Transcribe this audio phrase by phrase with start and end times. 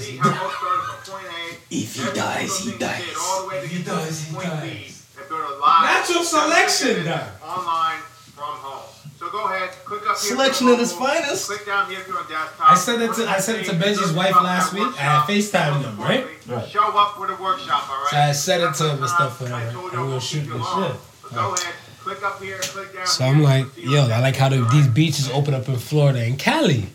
[0.00, 0.38] dies, he dies.
[0.40, 1.74] both started from point A.
[1.74, 3.02] If he dies, he dies.
[3.20, 5.06] All the way to If he get dies, he dies.
[5.20, 5.82] And go to live.
[5.84, 7.08] Natural selection.
[7.44, 8.00] Online
[8.34, 8.86] from home.
[9.18, 10.32] So go ahead, click up here.
[10.32, 11.46] Selection for at its mobile, finest.
[11.48, 12.72] Click down here if you're on desktop.
[12.72, 14.88] I said it to- I said it to Benji's wife last week.
[14.98, 16.26] I had FaceTimed them, right?
[16.46, 16.68] Right.
[16.70, 18.08] Show up for the workshop, all right?
[18.10, 19.52] So I said it to him and stuff, the time.
[19.52, 20.90] whatever, I told and we were won't shooting you the long.
[20.92, 21.00] shit.
[21.22, 23.32] So go ahead, click up here, click down So here.
[23.34, 26.86] I'm like, yo, I like how the, these beaches open up in Florida and Cali.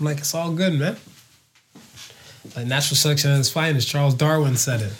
[0.00, 0.96] I'm like, it's all good, man.
[2.56, 3.86] Like natural selection at its finest.
[3.86, 4.92] Charles Darwin said it.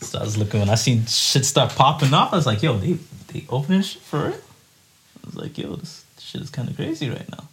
[0.00, 2.32] So I was looking when I seen shit start popping off.
[2.32, 2.98] I was like, yo, they
[3.32, 4.42] they opening shit for it.
[5.22, 7.44] I was like, yo, this shit is kind of crazy right now.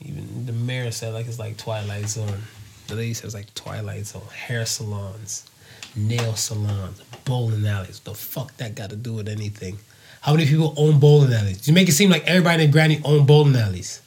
[0.00, 2.42] Even the mayor said like it's like Twilight Zone.
[2.88, 4.22] The lady says like Twilight Zone.
[4.32, 5.48] Hair salons,
[5.94, 8.00] nail salons, bowling alleys.
[8.00, 9.78] The fuck that got to do with anything?
[10.20, 11.68] How many people own bowling alleys?
[11.68, 14.00] You make it seem like everybody in granny own bowling alleys.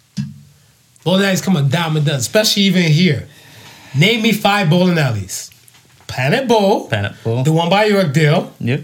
[1.03, 3.27] Bowling alleys come a dime a dozen, especially even here.
[3.95, 5.49] Name me five bowling alleys.
[6.07, 7.43] Planet Bowl, Planet Bowl.
[7.43, 8.81] the one by Yorkdale, Yep.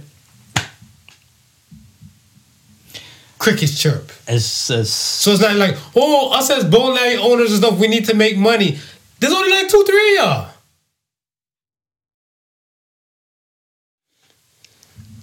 [3.40, 4.12] Cricket's Chirp.
[4.28, 7.88] As as So it's not like, oh, us as bowling alley owners and stuff, we
[7.88, 8.78] need to make money.
[9.20, 10.50] There's only like two, three of y'all.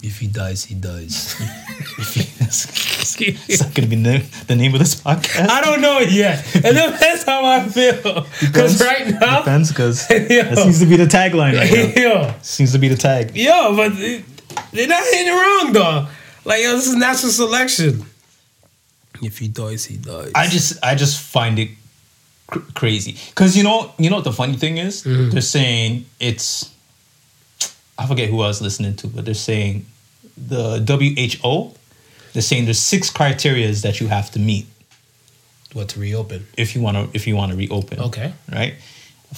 [0.03, 1.35] If he dies, he dies.
[2.55, 5.49] Is that gonna be the, the name of this podcast?
[5.49, 6.45] I don't know it yet.
[6.55, 8.27] And that's how I feel.
[8.41, 12.03] Because right now, Depends, because that seems to be the tagline right now.
[12.03, 13.37] yo, Seems to be the tag.
[13.37, 14.25] yo, but it-
[14.73, 16.07] they're not hitting it wrong though.
[16.45, 18.05] Like, yo, this is natural selection.
[19.23, 20.33] If he dies, he dies.
[20.35, 21.71] I just I just find it
[22.47, 25.31] cr- crazy because you know you know what the funny thing is mm-hmm.
[25.31, 26.71] they're saying it's
[27.99, 29.87] I forget who I was listening to but they're saying
[30.37, 31.75] the WHO
[32.35, 34.67] they're saying there's six criterias that you have to meet.
[35.73, 36.47] What to reopen?
[36.59, 38.01] if you want to if you want to reopen.
[38.01, 38.33] Okay.
[38.53, 38.75] right?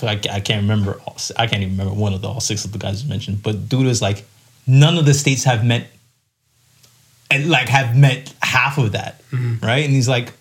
[0.03, 2.73] I, I can't remember all, I can't even remember one of the all six of
[2.73, 4.25] the guys mentioned but dude is like
[4.67, 5.87] none of the states have met
[7.31, 9.23] and like have met half of that.
[9.31, 9.65] Mm-hmm.
[9.65, 9.85] Right?
[9.85, 10.33] And he's like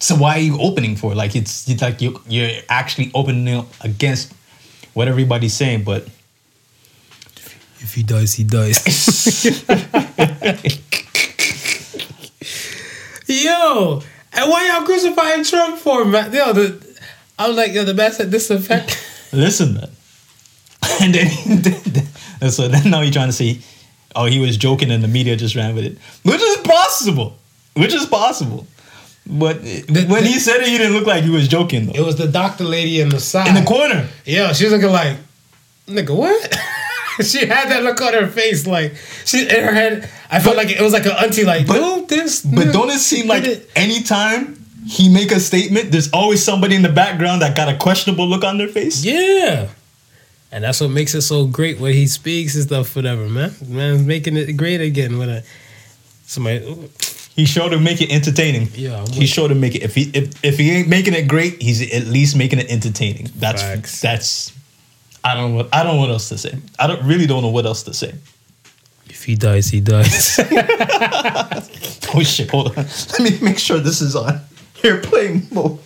[0.00, 3.66] so why are you opening for like it's, it's like you you're actually opening up
[3.82, 4.32] against
[4.94, 6.06] what everybody's saying but
[7.82, 8.78] If he dies, he dies.
[13.44, 16.32] yo, and why y'all crucifying Trump for, man?
[16.32, 16.96] Yo, the,
[17.38, 19.08] I was like, yo, the best man said disinfect.
[19.32, 19.88] listen man
[21.00, 22.02] and then he did
[22.42, 23.58] and so then now you're trying to say
[24.14, 27.38] oh he was joking and the media just ran with it which is possible
[27.74, 28.66] which is possible
[29.26, 32.16] but when he said it he didn't look like he was joking though It was
[32.16, 33.48] the doctor lady in the side.
[33.48, 35.16] in the corner Yeah, she was looking like,
[35.86, 36.58] nigga, what?
[37.22, 40.08] she had that look on her face, like she in her head.
[40.30, 42.40] I felt like it was like an auntie, like, But- no, this.
[42.42, 43.70] But no, don't it seem like it.
[43.76, 48.26] anytime he make a statement, there's always somebody in the background that got a questionable
[48.26, 49.04] look on their face?
[49.04, 49.68] Yeah.
[50.50, 53.54] And that's what makes it so great when he speaks and stuff, whatever, man.
[53.66, 55.42] Man's making it great again when a
[56.26, 56.60] somebody
[57.36, 58.68] He sure to make it entertaining.
[58.74, 59.82] Yeah, he sure to make it.
[59.82, 63.30] If he if, if he ain't making it great, he's at least making it entertaining.
[63.36, 64.00] That's Facts.
[64.02, 64.52] that's.
[65.24, 65.56] I don't know.
[65.58, 66.58] What, I don't know what else to say.
[66.78, 68.14] I don't really don't know what else to say.
[69.08, 70.38] if he dies, he dies.
[72.14, 72.50] Oh shit!
[72.50, 72.84] Hold on.
[72.84, 74.38] Let me make sure this is on
[74.84, 75.78] airplane mode.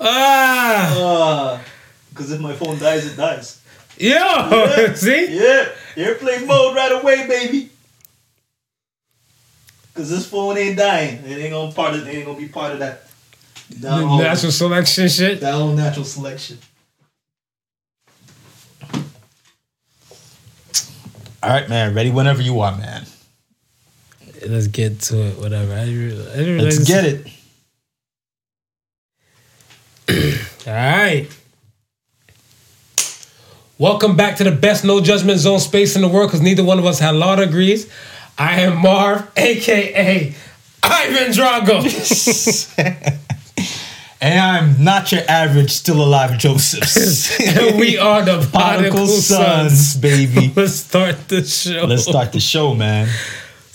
[0.00, 1.62] ah
[2.10, 3.60] Because if my phone dies, it dies.
[3.96, 5.36] yo, see?
[5.38, 7.70] Yeah, airplane mode right away, baby.
[9.94, 11.22] Cause this phone ain't dying.
[11.24, 12.08] It ain't gonna part of.
[12.08, 13.06] It ain't gonna be part of that.
[13.80, 15.40] That whole, Natural selection shit.
[15.40, 16.58] that old natural selection.
[21.42, 21.94] All right, man.
[21.94, 23.04] Ready whenever you are, man.
[24.46, 25.72] Let's get to it, whatever.
[25.74, 27.26] I didn't I didn't Let's realize- get it.
[30.66, 31.28] All right.
[33.78, 36.78] Welcome back to the best no judgment zone space in the world because neither one
[36.78, 37.90] of us had law degrees.
[38.38, 40.34] I am Marv, aka
[40.82, 41.82] Ivan Drago.
[44.24, 47.38] And I'm not your average still alive Josephs.
[47.58, 49.96] and we are the Prodigal Sons, Sons.
[50.00, 50.50] baby.
[50.56, 51.84] Let's start the show.
[51.84, 53.06] Let's start the show, man.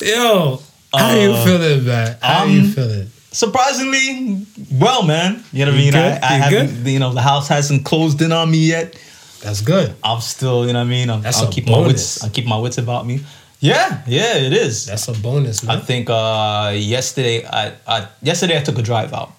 [0.02, 0.60] Yo,
[0.92, 2.18] how you Uh, feeling, man?
[2.20, 3.12] How um, you feeling?
[3.32, 5.44] Surprisingly, well, man.
[5.54, 6.02] You know what I You mean?
[6.02, 6.24] I, good?
[6.24, 8.98] I You haven't, you know, the house hasn't closed in on me yet.
[9.44, 9.94] That's good.
[10.04, 11.12] I'm still, you know what I mean?
[11.12, 11.94] I'm, That's I'll a keep my bonus.
[11.94, 12.24] wits.
[12.24, 13.20] I'll keep my wits about me.
[13.60, 14.88] Yeah, yeah, it is.
[14.88, 19.34] That's a bonus, I think uh, yesterday, I, I yesterday I took a drive out.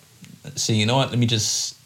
[0.58, 1.11] So you know what?
[1.11, 1.76] Let me just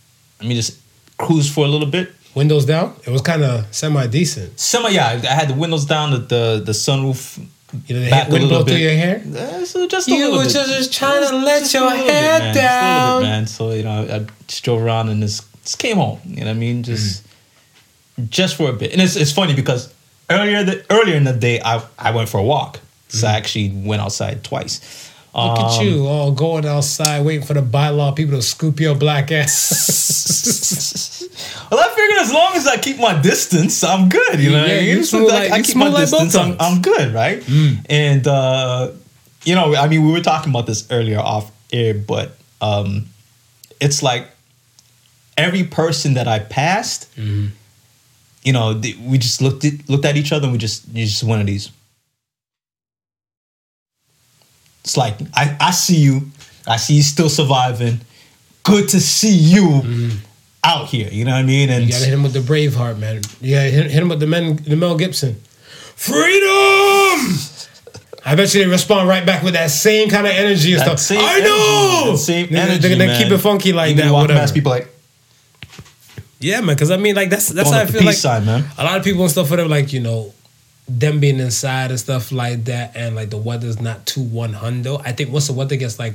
[0.40, 0.78] let me just
[1.19, 2.12] cruise for a little bit.
[2.34, 2.94] Windows down.
[3.06, 4.58] It was kind of semi decent.
[4.58, 7.38] Some yeah, I I had the windows down, the the, the sunroof
[7.87, 8.82] You know, the back hair, wind a little blow through bit.
[8.82, 9.22] your hair.
[9.61, 10.52] Uh, so just a You little were bit.
[10.52, 12.55] just trying to let Just your little bit, hair man.
[12.55, 13.22] Just a little down.
[13.22, 13.46] bit, man.
[13.46, 16.20] So you know, I, I just drove around and just, just came home.
[16.26, 16.82] You know what I mean?
[16.82, 17.25] Just
[18.31, 18.93] just for a bit.
[18.93, 19.93] And it's it's funny because
[20.31, 22.81] earlier the earlier in the day I I went for a walk.
[23.08, 24.81] So I actually went outside twice.
[25.34, 28.94] Look at Um, you, all going outside, waiting for the bylaw people to scoop your
[28.94, 31.22] black ass.
[31.70, 34.38] well, I figured as long as I keep my distance, I'm good.
[34.40, 34.88] You know what Yeah, I mean?
[34.96, 37.42] you smooth I, like- I you keep my like distance, I'm, I'm good, right?
[37.90, 38.92] And uh,
[39.44, 43.06] you know, I mean, we were talking about this earlier off air, but um,
[43.81, 44.28] it's like
[45.36, 50.44] every person that I passed, you know, we just looked at, looked at each other
[50.44, 51.70] and we just you just one of these.
[54.84, 56.31] It's like I, I see you,
[56.66, 58.00] I see you still surviving.
[58.64, 60.16] Good to see you mm-hmm.
[60.62, 61.08] out here.
[61.10, 61.70] You know what I mean?
[61.70, 63.22] And You gotta hit him with the Braveheart, man.
[63.40, 65.36] You gotta hit, hit him with the, men, the Mel Gibson.
[65.96, 67.38] Freedom!
[68.26, 70.86] I bet you they respond right back with that same kind of energy and that
[70.86, 70.98] stuff.
[70.98, 72.12] same I energy, know!
[72.12, 74.04] that same They- energy, They're gonna keep it funky like that.
[74.04, 74.40] You that, walking whatever.
[74.40, 74.88] past people like
[76.40, 78.64] Yeah, man, because I mean, like, that's that's how I feel like sign, man.
[78.78, 80.32] a lot of people and stuff for them, like, you know,
[80.86, 85.00] them being inside and stuff like that, and like the weather's not too one hundo.
[85.04, 86.14] I think once the weather gets like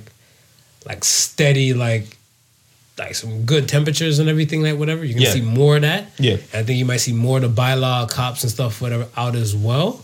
[0.85, 2.17] like steady, like
[2.97, 5.31] like some good temperatures and everything, like whatever, you can Yeah.
[5.33, 6.11] see more of that.
[6.19, 6.33] Yeah.
[6.33, 9.35] And I think you might see more of the bylaw cops and stuff, whatever, out
[9.35, 10.03] as well.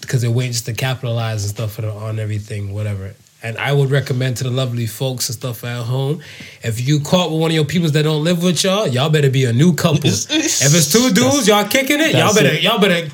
[0.00, 3.14] Because they're waiting just to capitalize and stuff on everything, whatever.
[3.42, 6.20] And I would recommend to the lovely folks and stuff at home,
[6.64, 9.30] if you caught with one of your peoples that don't live with y'all, y'all better
[9.30, 10.00] be a new couple.
[10.04, 12.62] if it's two dudes, y'all kicking it, y'all better it.
[12.62, 13.08] y'all better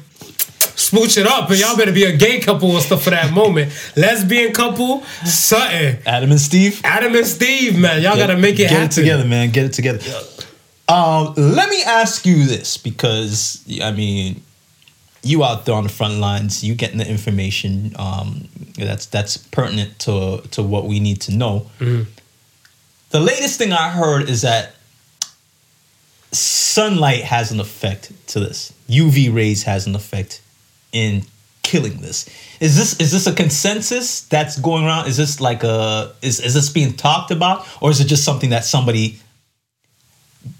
[0.94, 3.72] smooch it up, and y'all better be a gay couple and stuff for that moment.
[3.96, 5.98] Lesbian couple, something.
[6.06, 6.80] Adam and Steve.
[6.84, 9.50] Adam and Steve, man, y'all gotta make it Get happen it together, man.
[9.50, 10.00] Get it together.
[10.86, 14.42] Um, let me ask you this because I mean,
[15.22, 18.48] you out there on the front lines, you getting the information um,
[18.78, 21.66] that's that's pertinent to to what we need to know.
[23.10, 24.74] The latest thing I heard is that
[26.32, 28.72] sunlight has an effect to this.
[28.88, 30.42] UV rays has an effect
[30.94, 31.24] in
[31.62, 32.26] killing this.
[32.60, 35.08] Is this is this a consensus that's going around?
[35.08, 38.50] Is this like a is is this being talked about, or is it just something
[38.50, 39.18] that somebody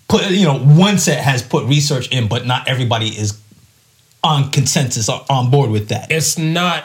[0.09, 3.41] put you know one set has put research in, but not everybody is
[4.25, 6.11] on consensus or on board with that?
[6.11, 6.85] it's not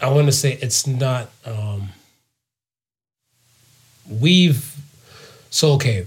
[0.00, 1.88] i want to say it's not um
[4.08, 4.76] we've
[5.50, 6.06] so okay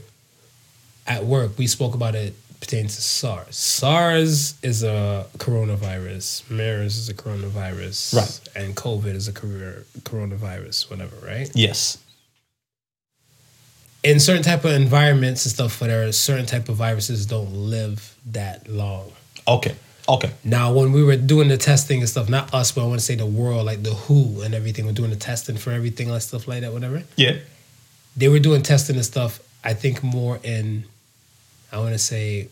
[1.05, 7.09] at work we spoke about it pertaining to sars sars is a coronavirus mers is
[7.09, 8.39] a coronavirus Right.
[8.55, 11.97] and covid is a cor- coronavirus whatever right Yes.
[14.03, 18.67] in certain type of environments and stuff where certain type of viruses don't live that
[18.69, 19.11] long
[19.47, 19.75] Okay.
[20.07, 20.31] Okay.
[20.43, 23.05] Now, when we were doing the testing and stuff, not us, but I want to
[23.05, 26.21] say the world, like the WHO and everything, we're doing the testing for everything, like
[26.21, 27.03] stuff like that, whatever.
[27.15, 27.37] Yeah.
[28.15, 29.39] They were doing testing and stuff.
[29.63, 30.83] I think more in,
[31.71, 32.49] I want to say,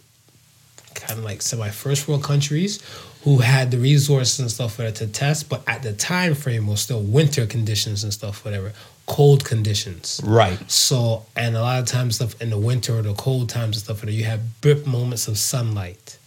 [0.96, 2.82] kind of like semi first world countries
[3.24, 6.68] who had the resources and stuff for it to test, but at the time frame
[6.68, 8.72] was still winter conditions and stuff, whatever,
[9.06, 10.22] cold conditions.
[10.24, 10.60] Right.
[10.72, 13.84] So, and a lot of times stuff in the winter or the cold times and
[13.84, 16.18] stuff, you have brief moments of sunlight.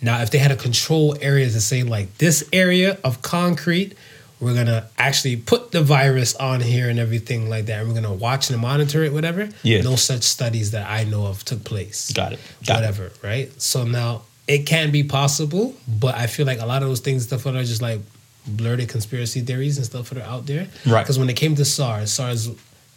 [0.00, 3.94] Now, if they had a control area to say like this area of concrete,
[4.38, 8.12] we're gonna actually put the virus on here and everything like that, and we're gonna
[8.12, 9.48] watch and monitor it, whatever.
[9.62, 9.82] Yeah.
[9.82, 12.12] No such studies that I know of took place.
[12.12, 12.40] Got it.
[12.66, 12.80] Got it.
[12.80, 13.60] whatever, right?
[13.60, 17.24] So now it can be possible, but I feel like a lot of those things
[17.24, 18.00] stuff that are just like
[18.46, 20.68] blurted conspiracy theories and stuff that are out there.
[20.86, 21.02] Right.
[21.02, 22.50] Because when it came to SARS, SARS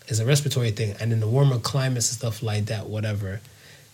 [0.07, 3.41] is a respiratory thing, and in the warmer climates and stuff like that, whatever,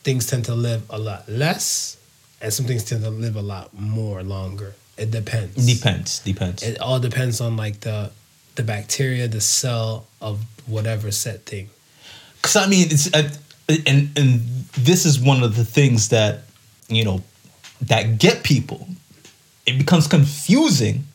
[0.03, 1.97] things tend to live a lot less,
[2.41, 4.73] and some things tend to live a lot more longer.
[4.97, 5.65] It depends.
[5.65, 6.19] Depends.
[6.19, 6.63] Depends.
[6.63, 8.11] It all depends on like the
[8.55, 11.69] the bacteria, the cell of whatever set thing.
[12.37, 13.29] Because I mean, it's uh,
[13.85, 14.39] and and
[14.77, 16.43] this is one of the things that
[16.87, 17.23] you know
[17.81, 18.87] that get people.
[19.65, 21.05] It becomes confusing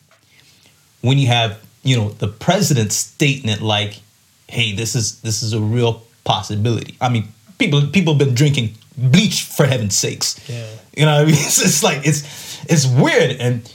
[1.01, 3.99] when you have you know the president stating it like,
[4.47, 8.75] "Hey, this is this is a real possibility." I mean, people people have been drinking
[8.97, 10.39] bleach for heaven's sakes.
[10.49, 10.67] Yeah.
[10.95, 13.71] You know, what I mean, it's, it's like it's it's weird, and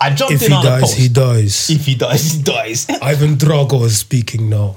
[0.00, 0.92] I jumped in on a post.
[0.94, 1.66] If he dies.
[1.66, 1.80] He dies.
[1.80, 2.88] If he dies, he dies.
[3.02, 4.76] Ivan Drago is speaking now.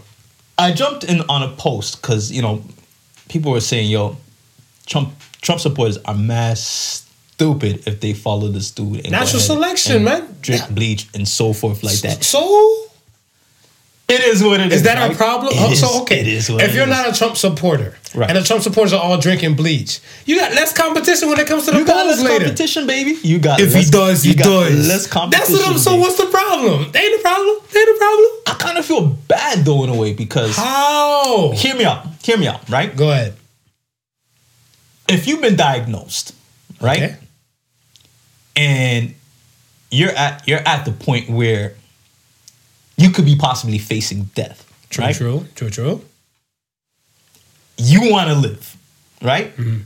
[0.58, 2.64] I jumped in on a post because you know
[3.30, 4.18] people were saying, "Yo,
[4.86, 10.36] Trump Trump supporters are mass stupid if they follow this dude." And Natural selection, man.
[10.42, 12.24] Drink bleach and so forth like that.
[12.24, 12.42] So
[14.10, 14.80] It is what it is.
[14.80, 15.12] Is that right?
[15.14, 15.54] a problem?
[15.54, 18.30] It Oh, is- so okay, It is what if you're not a Trump supporter Right.
[18.30, 21.66] and the Trump supporters are all drinking bleach, you got less competition when it comes
[21.66, 22.46] to the you got polls less later.
[22.46, 23.18] competition, baby.
[23.28, 24.88] You got If he does, he does.
[24.88, 25.78] Less That's what I'm.
[25.78, 26.92] So what's the problem?
[26.92, 27.56] They ain't the problem.
[27.74, 28.30] They ain't the problem.
[28.48, 31.52] I kind of feel bad though in a way because How?
[31.56, 32.06] hear me out.
[32.24, 32.70] Hear me out.
[32.70, 32.96] Right.
[32.96, 33.34] Go ahead.
[35.10, 36.34] If you've been diagnosed,
[36.80, 37.16] right, Okay.
[38.56, 39.14] and
[39.92, 41.76] you're at you're at the point where
[42.98, 44.66] you could be possibly facing death.
[44.90, 45.16] True, right?
[45.16, 46.06] true, true, true.
[47.78, 48.76] You want to live,
[49.22, 49.56] right?
[49.56, 49.82] Mm-hmm.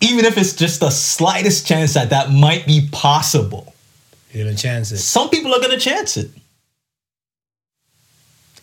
[0.00, 3.74] Even if it's just the slightest chance that that might be possible,
[4.32, 6.30] You're gonna chance it, some people are to chance it.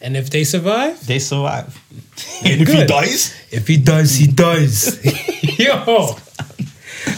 [0.02, 1.80] and if they survive, They survive.
[2.46, 5.04] and if he dies, if he does, he does.
[5.60, 6.16] yo,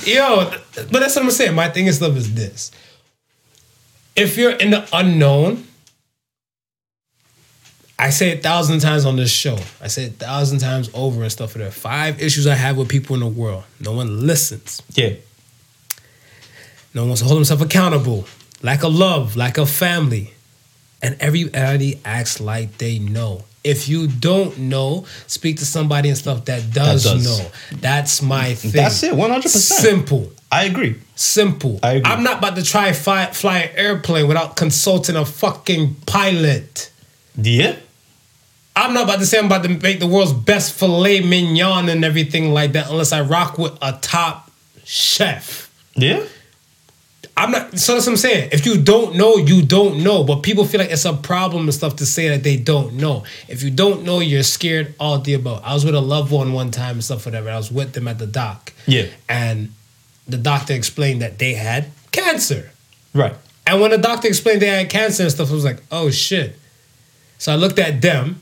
[0.06, 0.52] yo.
[0.76, 1.54] But that's what I'm saying.
[1.56, 2.72] My thing is love is this:
[4.16, 5.68] if you're in the unknown,
[8.04, 9.58] I say it a thousand times on this show.
[9.82, 11.54] I say it a thousand times over and stuff.
[11.54, 13.64] There are five issues I have with people in the world.
[13.80, 14.82] No one listens.
[14.94, 15.14] yeah,
[16.94, 18.26] No one wants to hold himself accountable.
[18.62, 20.34] Lack of love, lack of family.
[21.02, 23.46] And everybody acts like they know.
[23.64, 27.26] If you don't know, speak to somebody and stuff that does, does.
[27.26, 27.52] know.
[27.80, 28.72] That's my thing.
[28.72, 29.48] That's it, 100%.
[29.48, 30.32] Simple.
[30.52, 31.00] I agree.
[31.16, 31.80] Simple.
[31.82, 32.12] I agree.
[32.12, 36.92] I'm not about to try fly, fly an airplane without consulting a fucking pilot.
[37.38, 37.78] Yeah,
[38.76, 42.04] I'm not about to say I'm about to make the world's best filet mignon and
[42.04, 44.50] everything like that unless I rock with a top
[44.84, 45.72] chef.
[45.96, 46.24] yeah,
[47.38, 47.78] I'm not.
[47.78, 48.50] So that's what I'm saying.
[48.52, 50.24] If you don't know, you don't know.
[50.24, 53.26] But people feel like it's a problem and stuff to say that they don't know.
[53.48, 55.62] If you don't know, you're scared all the above.
[55.64, 57.50] I was with a loved one one time and stuff, whatever.
[57.50, 58.74] I was with them at the doc.
[58.88, 59.06] Yeah.
[59.30, 59.72] And
[60.28, 62.72] the doctor explained that they had cancer.
[63.14, 63.36] right.
[63.66, 66.58] And when the doctor explained they had cancer and stuff, I was like, oh shit.
[67.38, 68.42] So I looked at them,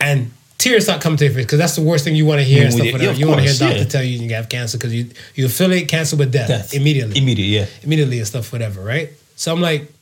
[0.00, 2.44] and tears start coming to your face because that's the worst thing you want to
[2.44, 3.02] hear and Yeah, stuff.
[3.02, 3.84] yeah, you want to hear a doctor yeah.
[3.84, 7.46] tell you you have cancer because you you affiliate cancer with death, Death immediately Immediate.
[7.46, 7.66] Yeah.
[7.82, 9.10] immediately and stuff, whatever, right?
[9.36, 9.92] So I'm like,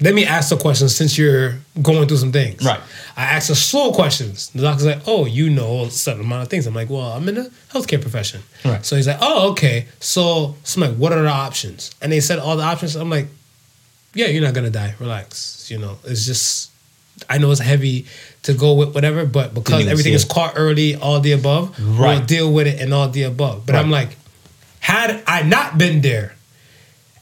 [0.00, 2.64] let me ask the question since you're going through some things.
[2.64, 2.80] Right.
[3.16, 4.48] I asked a slew of questions.
[4.50, 6.66] The doctor's like, oh, you know a certain amount of things.
[6.66, 8.40] I'm like, well, I'm in the healthcare profession.
[8.64, 8.84] Right.
[8.84, 9.86] So he's like, oh, okay.
[10.00, 11.94] So, so I'm like, what are the options?
[12.02, 12.96] And they said all the options.
[12.96, 13.26] I'm like,
[14.14, 14.94] yeah, you're not gonna die.
[14.98, 15.70] Relax.
[15.70, 16.71] You know, it's just
[17.28, 18.06] I know it's heavy
[18.42, 22.26] to go with whatever, but because everything is caught early, all the above, we'll Right.
[22.26, 23.66] deal with it and all the above.
[23.66, 24.16] But I'm like,
[24.80, 26.34] had I not been there,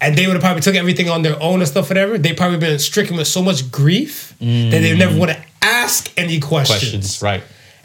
[0.00, 2.58] and they would have probably took everything on their own and stuff, whatever, they probably
[2.58, 6.78] been stricken with so much grief that they never want to ask any questions.
[6.80, 7.22] Questions.
[7.22, 7.42] Right.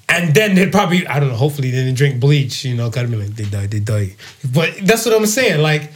[0.08, 3.08] And then they'd probably, I don't know, hopefully they didn't drink bleach, you know, gotta
[3.10, 4.16] be like, they died, they died.
[4.54, 5.62] But that's what I'm saying.
[5.62, 5.92] Like,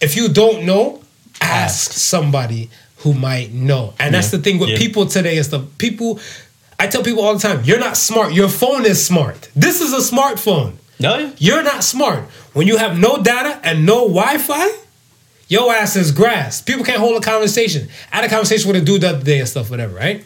[0.00, 1.02] if you don't know,
[1.40, 1.92] ask, Ask.
[1.92, 3.94] somebody who might know.
[3.98, 4.78] And that's the thing with Yeah.
[4.78, 6.18] people today is the people,
[6.80, 8.32] I tell people all the time, you're not smart.
[8.32, 9.48] Your phone is smart.
[9.54, 10.72] This is a smartphone.
[11.00, 11.32] No.
[11.38, 12.24] You're not smart.
[12.54, 14.68] When you have no data and no Wi Fi,
[15.46, 16.60] your ass is grass.
[16.60, 17.88] People can't hold a conversation.
[18.12, 20.24] I had a conversation with a dude the other day and stuff, whatever, right?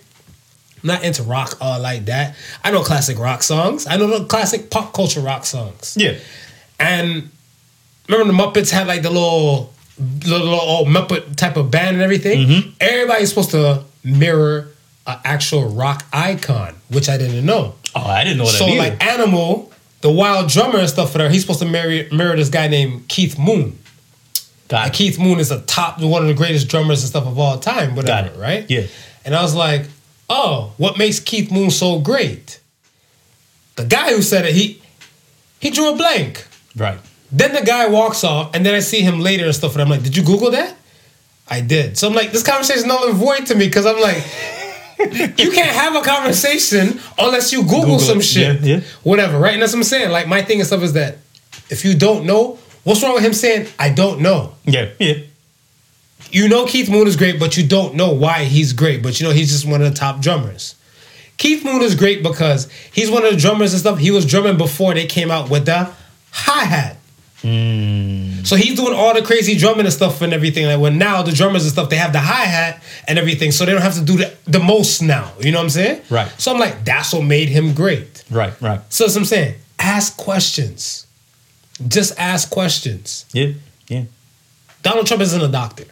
[0.83, 2.35] I'm not into rock all like that.
[2.65, 3.87] I know classic rock songs.
[3.87, 5.95] I know the classic pop culture rock songs.
[5.97, 6.15] Yeah.
[6.81, 7.31] And
[8.09, 12.03] remember the Muppets had like the little, little, little old Muppet type of band and
[12.03, 12.47] everything?
[12.47, 12.71] Mm-hmm.
[12.81, 14.69] Everybody's supposed to mirror
[15.07, 17.75] an actual rock icon, which I didn't know.
[17.95, 18.79] Oh, I didn't know that So either.
[18.79, 22.49] like Animal, the wild drummer and stuff for there, he's supposed to mirror, mirror this
[22.49, 23.79] guy named Keith Moon.
[24.69, 24.93] Got.
[24.95, 27.95] Keith Moon is a top one of the greatest drummers and stuff of all time,
[27.95, 28.65] whatever, right?
[28.71, 28.87] Yeah.
[29.25, 29.87] And I was like,
[30.31, 32.59] oh, what makes Keith Moon so great?
[33.77, 34.81] The guy who said it, he
[35.61, 36.47] he drew a blank.
[36.75, 36.99] Right.
[37.33, 39.89] Then the guy walks off, and then I see him later and stuff, and I'm
[39.89, 40.77] like, did you Google that?
[41.49, 41.97] I did.
[41.99, 44.23] So I'm like, this conversation is null and void to me because I'm like,
[45.39, 48.23] you can't have a conversation unless you Google, Google some it.
[48.23, 48.61] shit.
[48.61, 48.83] Yeah, yeah.
[49.03, 49.55] Whatever, right?
[49.55, 50.11] And that's what I'm saying.
[50.11, 51.19] Like, my thing and stuff is that
[51.71, 54.55] if you don't know, what's wrong with him saying, I don't know?
[54.65, 54.91] Yeah.
[54.99, 55.15] Yeah.
[56.31, 59.03] You know Keith Moon is great, but you don't know why he's great.
[59.03, 60.77] But you know he's just one of the top drummers.
[61.37, 63.99] Keith Moon is great because he's one of the drummers and stuff.
[63.99, 65.91] He was drumming before they came out with the
[66.31, 66.97] hi hat.
[67.43, 68.47] Mm.
[68.47, 70.67] So he's doing all the crazy drumming and stuff and everything.
[70.67, 73.65] Like when now the drummers and stuff, they have the hi hat and everything, so
[73.65, 75.33] they don't have to do the, the most now.
[75.41, 76.03] You know what I'm saying?
[76.09, 76.29] Right.
[76.39, 78.25] So I'm like, that's what made him great.
[78.31, 78.59] Right.
[78.61, 78.81] Right.
[78.89, 79.55] So that's what I'm saying.
[79.79, 81.07] Ask questions.
[81.89, 83.27] Just ask questions.
[83.33, 83.53] Yeah.
[83.89, 84.05] Yeah.
[84.83, 85.85] Donald Trump isn't a doctor.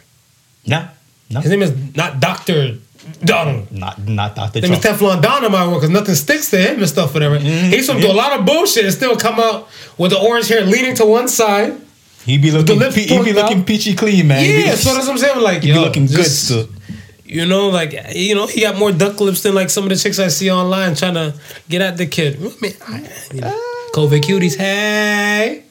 [0.65, 0.87] No.
[1.29, 1.39] No.
[1.39, 2.77] His name is not Doctor
[3.23, 3.71] Donald.
[3.71, 4.61] Not not Dr.
[4.61, 4.79] Name is.
[4.79, 7.37] Teflon Don in my work because nothing sticks to him and stuff, whatever.
[7.39, 7.69] Mm-hmm.
[7.71, 9.67] He's from do a lot of bullshit and still come out
[9.97, 11.73] with the orange hair leaning to one side.
[12.25, 12.77] He be looking.
[12.77, 13.65] lips He, be looking out.
[13.67, 14.43] peachy clean, man.
[14.47, 15.41] Yeah, be, so that's what I'm saying.
[15.41, 16.67] Like, yo, be looking good just- still.
[17.25, 19.95] You know, like you know, he got more duck lips than like some of the
[19.95, 21.33] chicks I see online trying to
[21.69, 22.35] get at the kid.
[22.37, 25.63] I mean, I- you know, uh, COVID cuties, hey.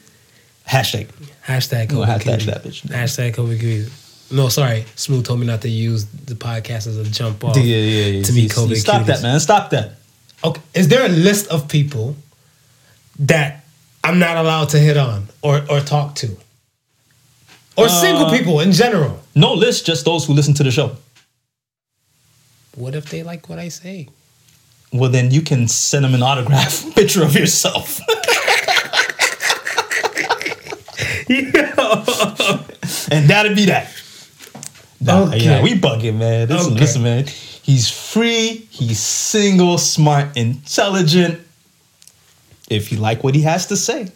[0.67, 1.09] Hashtag.
[1.47, 2.83] Hashtag No, COVID hashtag cuties.
[2.89, 3.91] Hashtag COVID cuties.
[4.31, 4.85] No, sorry.
[4.95, 7.57] Smooth told me not to use the podcast as a jump off.
[7.57, 8.23] Yeah, yeah, yeah.
[8.23, 9.41] To me, You- COVID Stop that, man.
[9.41, 9.97] Stop that.
[10.45, 12.17] Okay, is there a list of people
[13.19, 13.65] that
[14.03, 16.29] I'm not allowed to hit on or or talk to,
[17.77, 19.21] or single Uh, people in general?
[19.35, 20.97] No list, just those who listen to the show.
[22.77, 24.09] What if they like what I say?
[24.93, 28.01] Well, then you can send them an autograph picture of yourself.
[33.11, 33.89] and that'd be that.
[35.01, 35.45] Nah, Okay.
[35.45, 36.49] yeah, we bugging, man.
[36.49, 36.81] Listen, Okay.
[36.81, 37.25] listen, man.
[37.63, 38.67] He's free.
[38.71, 41.41] He's single, smart, intelligent.
[42.69, 44.09] If you like what he has to say,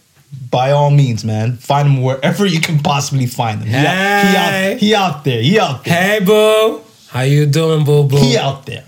[0.51, 3.69] by all means, man, find him wherever you can possibly find him.
[3.71, 4.73] He, out, he, Hey.
[4.75, 5.43] out, he out there.
[5.43, 6.19] He out there.
[6.19, 6.81] Hey, boo.
[7.09, 8.19] How you doing, boo boo?
[8.19, 8.85] He out there.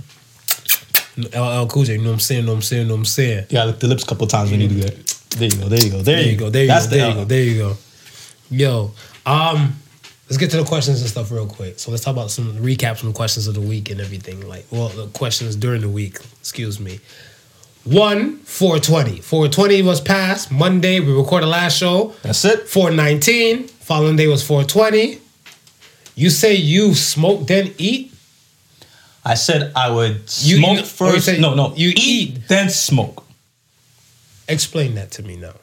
[1.16, 2.44] LL Cool J, you know what I'm saying?
[2.44, 2.88] Know what I'm saying?
[2.88, 3.46] Know what I'm saying?
[3.48, 5.06] Yeah, I licked the lips a couple times when you do that.
[5.38, 5.68] There you go.
[5.68, 6.02] There you go.
[6.02, 6.50] There, There you go.
[6.50, 6.86] There you go.
[6.88, 7.24] There you go.
[7.24, 7.76] There you go.
[8.50, 8.90] Yo,
[9.24, 9.76] um,
[10.28, 11.78] let's get to the questions and stuff real quick.
[11.78, 14.46] So let's talk about some recap some questions of the week and everything.
[14.48, 16.18] Like, well, the questions during the week.
[16.40, 17.00] Excuse me.
[17.84, 19.20] One, 420.
[19.20, 20.50] 420 was passed.
[20.50, 22.14] Monday, we recorded last show.
[22.22, 22.68] That's it.
[22.68, 23.68] 419.
[23.68, 25.20] Following day was 420.
[26.16, 28.12] You say you smoke then eat?
[29.24, 31.26] I said I would You- smoke you- or you first.
[31.26, 31.74] say no, no.
[31.76, 32.48] you eat, eat.
[32.48, 33.24] then smoke.
[34.48, 35.54] Explain that to me now.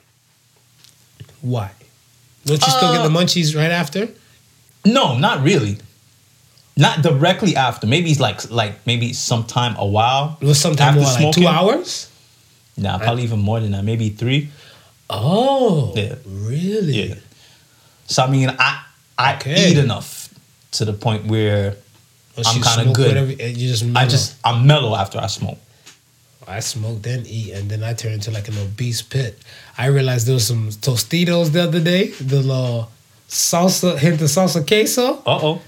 [1.42, 1.72] Why?
[2.46, 4.10] Don't you still get Uh, the munchies right after?
[4.86, 5.78] No, not really.
[6.76, 7.86] Not directly after.
[7.88, 10.38] Maybe it's like like maybe sometime a while.
[10.42, 12.10] It was sometime what, like two hours?
[12.78, 13.84] Nah, uh, probably even more than that.
[13.84, 14.50] Maybe three.
[15.10, 16.16] Oh, Yeah.
[16.26, 17.10] really?
[17.10, 17.16] Yeah.
[18.08, 18.82] So I mean, I
[19.18, 19.72] I Okay.
[19.72, 20.30] eat enough
[20.72, 21.76] to the point where
[22.36, 23.08] Once I'm kinda good.
[23.10, 25.60] whatever- you just I just I'm mellow after I smoke.
[26.48, 29.38] I smoke then eat and then I turn into like an obese pit.
[29.78, 32.90] I realized there was some Tostitos the other day, the little
[33.28, 35.22] salsa hint of salsa queso.
[35.26, 35.62] Uh oh.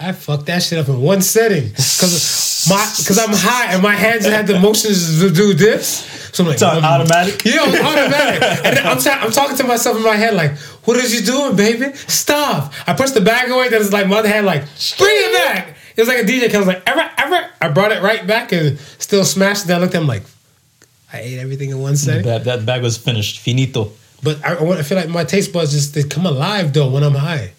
[0.00, 3.94] I fucked that shit up in one setting because my because I'm high and my
[3.94, 6.10] hands had the motions to do this.
[6.32, 6.82] So I'm like, It's mm.
[6.82, 7.44] automatic.
[7.44, 8.64] Yeah, it automatic.
[8.64, 11.56] and I'm, ta- I'm talking to myself in my head like, "What is you doing,
[11.56, 11.94] baby?
[11.94, 13.68] Stop!" I pushed the bag away.
[13.68, 14.62] Then it's like my other hand like,
[14.98, 16.52] "Bring it back." It was like a DJ.
[16.52, 19.72] I was like, "Ever, ever." I brought it right back and still smashed it.
[19.72, 20.22] I looked at him like,
[21.12, 22.24] I ate everything in one setting.
[22.24, 23.40] That that bag was finished.
[23.40, 23.92] Finito.
[24.22, 27.14] But I, I feel like my taste buds just they come alive though when I'm
[27.14, 27.52] high.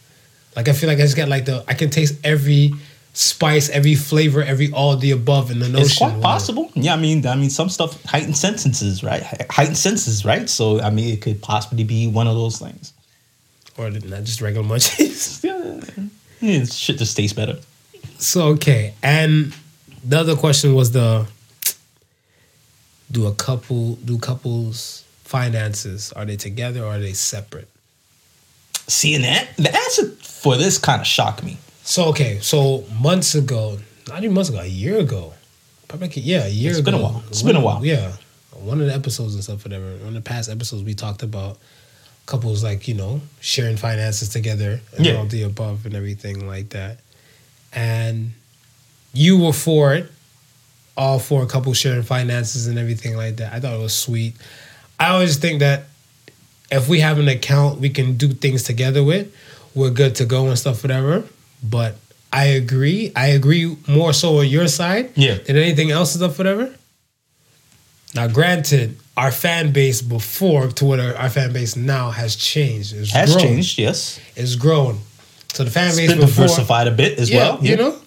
[0.55, 2.73] Like I feel like I just got like the I can taste every
[3.13, 5.85] spice, every flavor, every all the above in the notion.
[5.85, 6.71] It's quite possible.
[6.73, 9.23] Yeah, I mean, I mean, some stuff heightened senses, right?
[9.49, 10.49] Heightened senses, right?
[10.49, 12.93] So, I mean, it could possibly be one of those things.
[13.77, 15.43] or not just regular munchies.
[16.43, 17.57] Yeah, yeah shit just tastes better.
[18.17, 19.53] so okay, and
[20.03, 21.25] the other question was the
[23.11, 27.67] do a couple do couples finances are they together or are they separate?
[28.87, 31.57] Seeing that, the answer for this kind of shocked me.
[31.83, 35.33] So okay, so months ago, not even months ago, a year ago,
[35.87, 36.91] probably yeah, a year It's ago.
[36.91, 37.23] been a while.
[37.29, 37.85] It's been a while.
[37.85, 38.13] Yeah,
[38.53, 39.85] one of the episodes and stuff, whatever.
[39.97, 41.57] One of the past episodes, we talked about
[42.25, 45.15] couples like you know sharing finances together and Yeah.
[45.15, 46.99] all the above and everything like that.
[47.73, 48.31] And
[49.13, 50.11] you were for it,
[50.95, 53.53] all for a couple sharing finances and everything like that.
[53.53, 54.35] I thought it was sweet.
[54.99, 55.85] I always think that
[56.71, 59.33] if we have an account we can do things together with,
[59.75, 61.23] we're good to go and stuff, whatever.
[61.63, 61.95] But
[62.31, 63.11] I agree.
[63.15, 65.37] I agree more so on your side Yeah.
[65.45, 66.73] than anything else and stuff, whatever.
[68.15, 72.93] Now, granted, our fan base before to what our, our fan base now has changed.
[72.95, 73.43] It's Has grown.
[73.45, 74.19] changed, yes.
[74.35, 74.99] It's grown.
[75.53, 77.59] So the fan It's base been before, diversified a bit as yeah, well.
[77.61, 77.97] you know.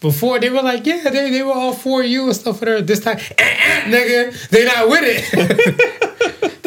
[0.00, 2.60] Before they were like, yeah, they, they were all for you and stuff.
[2.60, 2.80] Whatever.
[2.80, 5.96] This time, eh, eh, nigga, they not with it.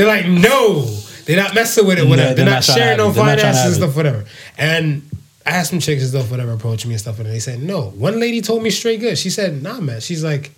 [0.03, 0.85] they're like, no,
[1.25, 2.07] they're not messing with it.
[2.07, 2.35] Whatever.
[2.35, 3.13] They're, they're not not sharing no it.
[3.13, 4.25] They're not trying to finances and stuff, whatever.
[4.57, 5.09] And
[5.45, 7.89] I had some chicks and stuff, whatever, approach me and stuff, and they said no.
[7.91, 9.17] One lady told me straight good.
[9.17, 10.01] She said, nah, man.
[10.01, 10.51] She's like,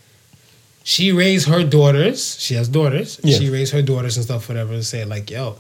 [0.83, 2.39] she raised her daughters.
[2.39, 3.19] She has daughters.
[3.23, 3.37] Yeah.
[3.37, 5.57] She raised her daughters and stuff, whatever, and say like, yo,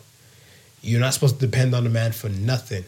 [0.81, 2.85] you're not supposed to depend on the man for nothing.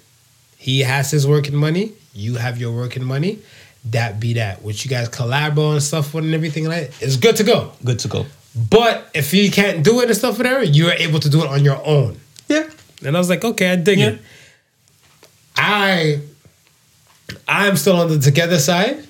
[0.58, 1.94] He has his working money.
[2.14, 3.40] You have your working money.
[3.86, 4.62] That be that.
[4.64, 7.72] What you guys collabo and stuff with and everything like that, it's good to go.
[7.84, 8.26] Good to go.
[8.70, 11.64] But if you can't do it and stuff whatever, you're able to do it on
[11.64, 12.18] your own.
[12.48, 12.68] Yeah.
[13.06, 14.08] And I was like, okay, I dig Yeah.
[14.08, 14.22] it.
[15.56, 16.22] I
[17.48, 19.06] I'm still on the together side.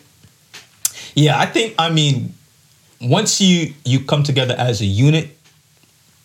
[1.15, 2.33] Yeah, I think I mean
[3.01, 5.37] once you you come together as a unit,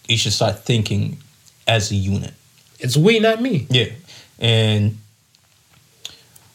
[0.09, 1.19] you should start thinking
[1.67, 2.35] as a unit.
[2.81, 3.67] It's we, not me.
[3.71, 3.91] Yeah.
[4.39, 4.99] And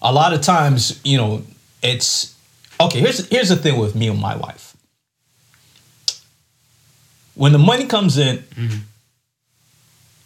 [0.01, 1.43] a lot of times, you know,
[1.81, 2.35] it's
[2.79, 4.75] okay, here's here's the thing with me and my wife.
[7.37, 8.43] When the money comes in,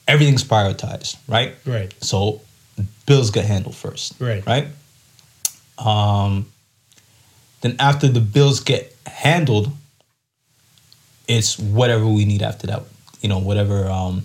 [0.08, 1.54] everything's prioritized, right?
[1.66, 1.94] Right.
[2.02, 2.42] So
[3.06, 4.14] bills get handled first.
[4.20, 4.46] Right.
[4.46, 4.68] Right.
[5.78, 6.48] Um,
[7.62, 9.72] then after the bills get handled,
[11.28, 12.84] it's whatever we need after that.
[13.22, 14.24] You know, whatever um,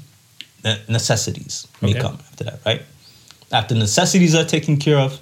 [0.89, 2.01] necessities may Okay.
[2.01, 2.61] come after that.
[2.65, 2.83] Right.
[3.53, 5.21] After necessities are taken care of,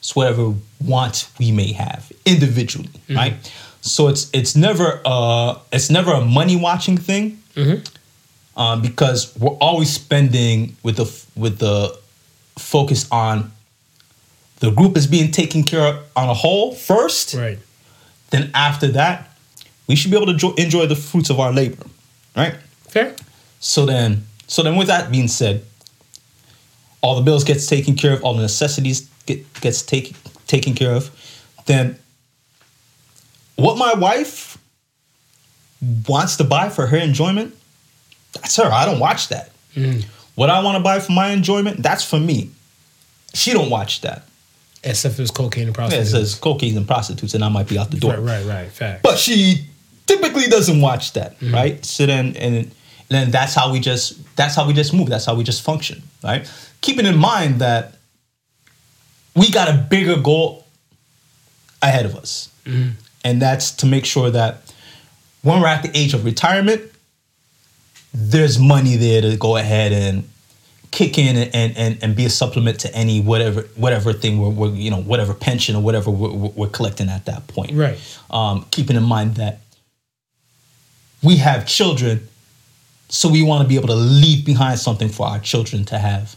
[0.00, 2.90] it's whatever wants we may have individually.
[3.08, 3.34] Right.
[3.82, 7.42] So it's it's never uh it's never a money watching thing
[8.56, 11.96] um, because we're always spending with the with the
[12.58, 13.50] focus on
[14.60, 17.34] the group is being taken care of on a whole first.
[17.34, 17.58] Right.
[18.30, 19.36] Then after that,
[19.88, 21.84] we should be able to jo- enjoy the fruits of our labor,
[22.36, 22.54] right?
[22.88, 23.14] Fair.
[23.58, 25.64] So then, so then, with that being said,
[27.00, 30.16] all the bills gets taken care of, all the necessities get gets taken
[30.46, 31.10] taken care of.
[31.66, 31.98] Then,
[33.56, 34.58] what my wife
[36.08, 37.54] wants to buy for her enjoyment,
[38.32, 38.64] that's her.
[38.64, 39.50] I don't watch that.
[39.74, 40.04] Mm.
[40.34, 42.50] What I want to buy for my enjoyment, that's for me.
[43.34, 44.26] She don't watch that.
[44.84, 46.12] Except if it's cocaine and prostitutes.
[46.12, 48.16] Yeah, it says cocaine and prostitutes, and I might be out the door.
[48.16, 48.68] Right, right, right.
[48.68, 49.02] Fact.
[49.02, 49.66] But she
[50.06, 51.54] typically doesn't watch that, mm-hmm.
[51.54, 51.84] right?
[51.84, 52.70] So then, and
[53.08, 55.08] then that's how we just that's how we just move.
[55.08, 56.50] That's how we just function, right?
[56.80, 57.94] Keeping in mind that
[59.36, 60.66] we got a bigger goal
[61.80, 62.90] ahead of us, mm-hmm.
[63.24, 64.74] And that's to make sure that
[65.42, 66.82] when we're at the age of retirement,
[68.14, 70.28] there's money there to go ahead and
[70.90, 74.74] kick in and, and, and, be a supplement to any whatever whatever thing we're, we're
[74.74, 77.98] you know whatever pension or whatever we're, we're collecting at that point Right.
[78.30, 79.60] um, keeping in mind that
[81.22, 82.28] we have children,
[83.08, 86.36] so we want to be able to leave behind something for our children to have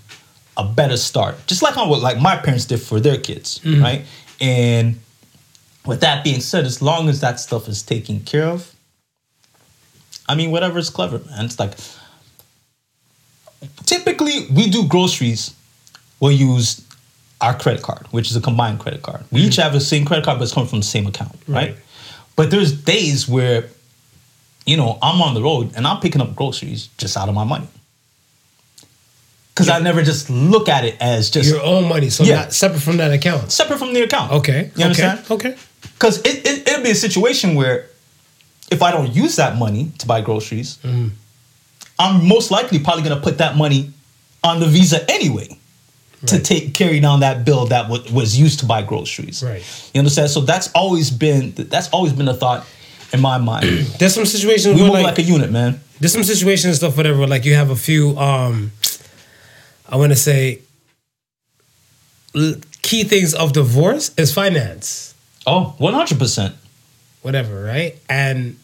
[0.58, 4.06] a better start, just like how like my parents did for their kids, right?
[4.40, 5.00] And
[5.86, 8.74] with that being said, as long as that stuff is taken care of,
[10.28, 11.46] I mean, whatever is clever, man.
[11.46, 11.74] It's like
[13.86, 15.54] typically we do groceries,
[16.20, 16.82] we'll use
[17.42, 19.24] our credit card, which is a combined credit card.
[19.32, 21.70] We each have the same credit card, but it's coming from the same account, right?
[21.70, 21.78] Right.
[22.36, 23.66] But there's days where,
[24.66, 27.44] you know, I'm on the road and I'm picking up groceries just out of my
[27.44, 27.68] money.
[29.54, 32.36] Because I never just look at it as just Your own money, so Yeah.
[32.36, 33.54] not separate from that account.
[33.54, 34.34] separate from the account.
[34.34, 34.70] Okay.
[34.76, 35.22] You understand?
[35.32, 35.56] Okay.
[35.86, 35.94] Okay.
[35.94, 37.88] Because it, it, it'll be a situation where
[38.72, 41.10] if I don't use that money to buy groceries, Mm-hmm.
[41.98, 43.92] I'm most likely probably going to put that money
[44.44, 45.48] on the Visa anyway
[46.28, 49.42] to take carry down that bill that wa- was used to buy groceries.
[49.44, 49.64] Right.
[49.94, 50.30] You understand?
[50.32, 52.66] So that's always been that's always been a thought
[53.14, 53.66] in my mind.
[54.00, 55.80] There's some situations we where move like, like a unit, man.
[56.02, 57.26] there's some situations and stuff, whatever.
[57.28, 58.72] Like you have a few, um,
[59.88, 60.60] I want to say,
[62.36, 65.15] l- key things of divorce is finance,
[65.48, 66.54] Oh, 100%.
[67.22, 67.96] whatever, right?
[68.10, 68.58] And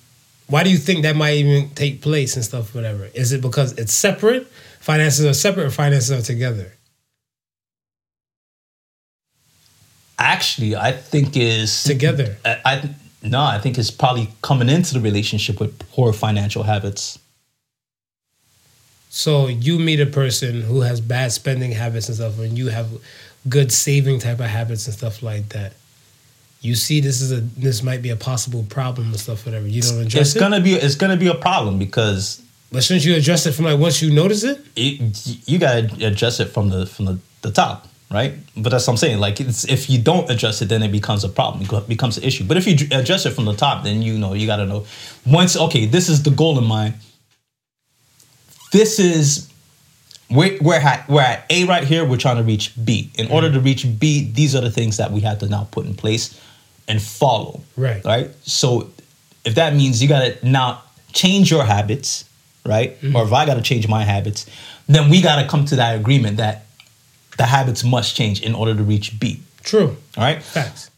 [0.47, 3.09] why do you think that might even take place and stuff, whatever?
[3.13, 4.47] Is it because it's separate?
[4.79, 6.73] Finances are separate, or finances are together?
[10.19, 12.37] Actually, I think is Together.
[12.45, 12.89] I, I
[13.23, 17.19] no, I think it's probably coming into the relationship with poor financial habits.
[19.09, 22.89] So you meet a person who has bad spending habits and stuff, and you have
[23.49, 25.73] good saving type of habits and stuff like that.
[26.61, 29.67] You see, this is a this might be a possible problem and stuff, whatever.
[29.67, 33.03] You don't address It's it, gonna be it's gonna be a problem because but shouldn't
[33.03, 34.63] you address it from like once you notice it?
[34.75, 38.35] it, you gotta adjust it from the from the, the top, right?
[38.55, 39.19] But that's what I'm saying.
[39.19, 41.63] Like, it's, if you don't address it, then it becomes a problem.
[41.63, 42.45] It becomes an issue.
[42.45, 44.85] But if you address it from the top, then you know you gotta know
[45.25, 45.57] once.
[45.57, 46.93] Okay, this is the goal in mind.
[48.71, 49.51] This is
[50.29, 52.05] we're we're at, we're at A right here.
[52.05, 53.11] We're trying to reach B.
[53.15, 53.55] In order mm-hmm.
[53.57, 56.39] to reach B, these are the things that we have to now put in place
[56.87, 57.61] and follow.
[57.77, 58.03] Right.
[58.03, 58.31] Right.
[58.43, 58.91] So
[59.45, 62.25] if that means you gotta now change your habits,
[62.65, 62.99] right?
[63.01, 63.15] Mm-hmm.
[63.15, 64.45] Or if I gotta change my habits,
[64.87, 66.65] then we gotta come to that agreement that
[67.37, 69.41] the habits must change in order to reach B.
[69.63, 69.95] True.
[70.17, 70.41] All right.
[70.41, 70.91] Facts.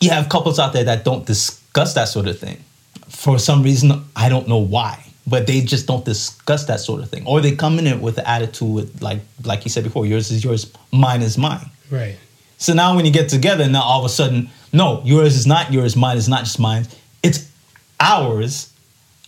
[0.00, 2.58] You have couples out there that don't discuss that sort of thing.
[3.08, 7.10] For some reason, I don't know why, but they just don't discuss that sort of
[7.10, 7.26] thing.
[7.26, 10.30] Or they come in it with the attitude with like like you said before, yours
[10.30, 11.70] is yours, mine is mine.
[11.90, 12.16] Right.
[12.58, 15.72] So now when you get together, now all of a sudden, no, yours is not
[15.72, 16.86] yours, mine is not just mine.
[17.22, 17.50] It's
[18.00, 18.72] ours.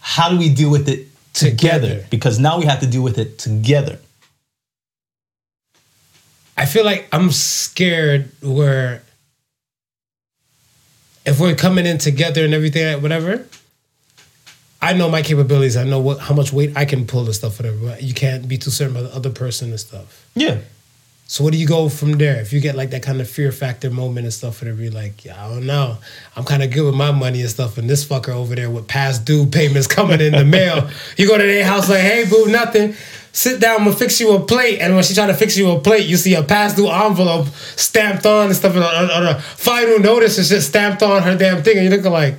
[0.00, 1.88] How do we deal with it together?
[1.88, 2.06] Together.
[2.10, 3.98] Because now we have to deal with it together.
[6.56, 9.02] I feel like I'm scared where
[11.24, 13.46] if we're coming in together and everything, whatever.
[14.80, 15.76] I know my capabilities.
[15.76, 17.78] I know what how much weight I can pull and stuff, whatever.
[17.78, 20.26] But you can't be too certain about the other person and stuff.
[20.34, 20.58] Yeah.
[21.30, 22.40] So what do you go from there?
[22.40, 25.26] If you get like that kind of fear factor moment and stuff, and be like,
[25.26, 25.98] yeah, I don't know,
[26.34, 28.88] I'm kind of good with my money and stuff, and this fucker over there with
[28.88, 30.88] past due payments coming in the mail.
[31.18, 32.94] You go to their house like, hey, boo, nothing.
[33.32, 34.78] Sit down, I'm gonna fix you a plate.
[34.80, 37.48] And when she try to fix you a plate, you see a past due envelope
[37.76, 41.76] stamped on and stuff, or a final notice is just stamped on her damn thing,
[41.76, 42.36] and you're looking like,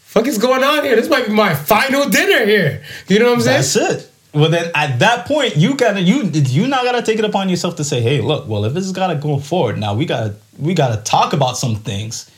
[0.00, 0.96] fuck is going on here?
[0.96, 2.82] This might be my final dinner here.
[3.06, 3.84] You know what I'm saying?
[3.84, 4.13] That's it.
[4.34, 7.76] Well, then at that point, you gotta you you not gotta take it upon yourself
[7.76, 10.74] to say, hey, look, well, if this is gotta go forward, now we gotta we
[10.74, 12.28] gotta talk about some things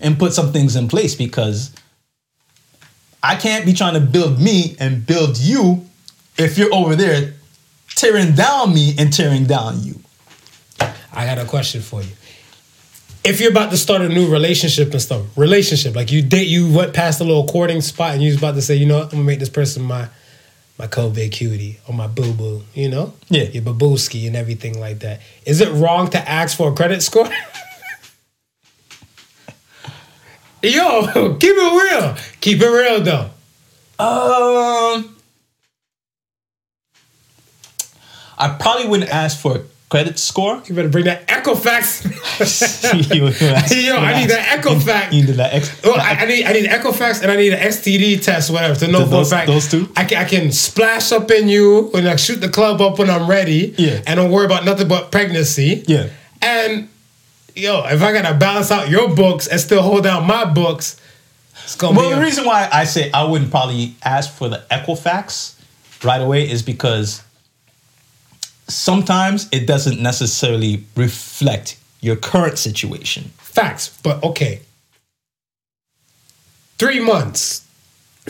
[0.00, 1.72] and put some things in place because
[3.22, 5.86] I can't be trying to build me and build you
[6.36, 7.34] if you're over there
[7.94, 10.00] tearing down me and tearing down you.
[11.12, 12.10] I got a question for you.
[13.24, 16.72] If you're about to start a new relationship and stuff, relationship, like you date, you
[16.72, 19.04] went past a little courting spot and you was about to say, you know what,
[19.04, 20.08] I'm gonna make this person my
[20.78, 23.12] my COVID cutie or my boo boo, you know?
[23.28, 23.44] Yeah.
[23.44, 25.20] Your babooski and everything like that.
[25.44, 27.28] Is it wrong to ask for a credit score?
[30.62, 32.16] Yo, keep it real.
[32.40, 33.30] Keep it real though.
[34.00, 35.16] Um,
[38.38, 40.62] I probably wouldn't ask for a credit score.
[40.66, 42.04] You better bring that Equifax.
[43.14, 45.12] Yo, Yo, I need that Equifax.
[45.12, 47.60] You need that ex- Well, I, I need I need Equifax and I need an
[47.60, 49.46] STD test, whatever, to know for a fact.
[49.46, 49.88] those two?
[49.96, 53.08] I can, I can splash up in you and I shoot the club up when
[53.10, 53.74] I'm ready.
[53.78, 54.02] Yeah.
[54.06, 55.84] And don't worry about nothing but pregnancy.
[55.86, 56.10] Yeah.
[56.42, 56.88] And
[57.56, 61.00] yo, if I gotta balance out your books and still hold down my books,
[61.64, 64.30] it's gonna Well, be Well, the a- reason why I say I wouldn't probably ask
[64.32, 65.54] for the Equifax
[66.04, 67.22] right away is because
[68.68, 73.30] sometimes it doesn't necessarily reflect your current situation.
[73.38, 73.98] facts.
[74.02, 74.60] But okay.
[76.78, 77.66] Three months.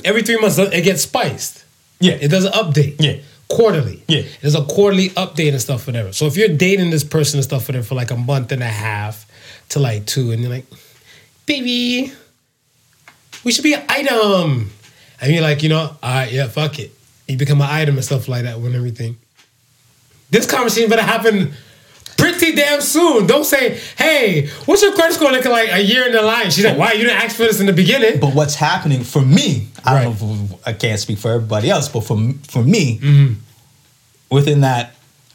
[0.04, 1.64] Every three months it gets spiced.
[2.00, 2.14] Yeah.
[2.14, 2.96] It does an update.
[2.98, 3.16] Yeah.
[3.48, 4.02] Quarterly.
[4.08, 4.22] Yeah.
[4.40, 6.12] There's a quarterly update and stuff, whatever.
[6.12, 8.66] So if you're dating this person and stuff, whatever, for like a month and a
[8.66, 9.26] half
[9.70, 10.66] to like two, and you're like,
[11.46, 12.12] baby,
[13.44, 14.70] we should be an item.
[15.20, 16.92] And you're like, you know, all right, yeah, fuck it.
[17.26, 19.16] You become an item and stuff like that when everything.
[20.30, 21.52] This conversation better happen
[22.16, 23.26] pretty damn soon.
[23.26, 26.50] Don't say, hey, what's your credit score looking like a year in the line?
[26.50, 28.20] She's like, why you didn't ask for this in the beginning?
[28.20, 30.20] But what's happening for me, I don't Right.
[30.22, 32.16] know if I can't speak for everybody else, but for
[32.48, 33.34] for me, Mm-hmm.
[34.30, 34.94] within that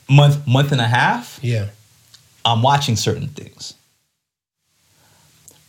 [0.09, 1.67] month month and a half, Yeah.
[2.45, 3.73] I'm watching certain things.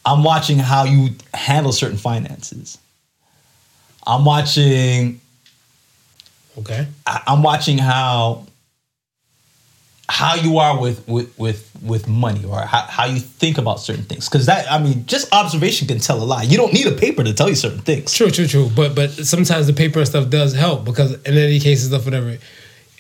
[0.05, 2.77] I'm watching how you handle certain finances.
[4.07, 5.21] I'm watching
[6.59, 6.87] Okay.
[7.07, 8.47] I- I'm watching how
[10.09, 14.05] how you are with with with with money or how, how you think about certain
[14.05, 16.93] things because that i mean just observation can tell a lot you don't need a
[16.93, 18.71] paper to tell you certain things True, true, true.
[18.75, 22.39] But but sometimes the paper and stuff does help because in any cases stuff, whatever.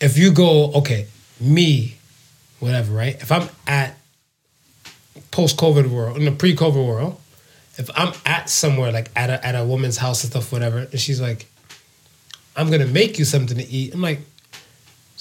[0.00, 1.06] If you go, okay,
[1.40, 1.96] me,
[2.58, 3.14] whatever, right?
[3.20, 3.96] If I'm at
[5.30, 7.20] post COVID world, in the pre COVID world,
[7.78, 10.98] if I'm at somewhere like at a at a woman's house and stuff, whatever, and
[10.98, 11.46] she's like,
[12.56, 13.94] I'm gonna make you something to eat.
[13.94, 14.20] I'm like,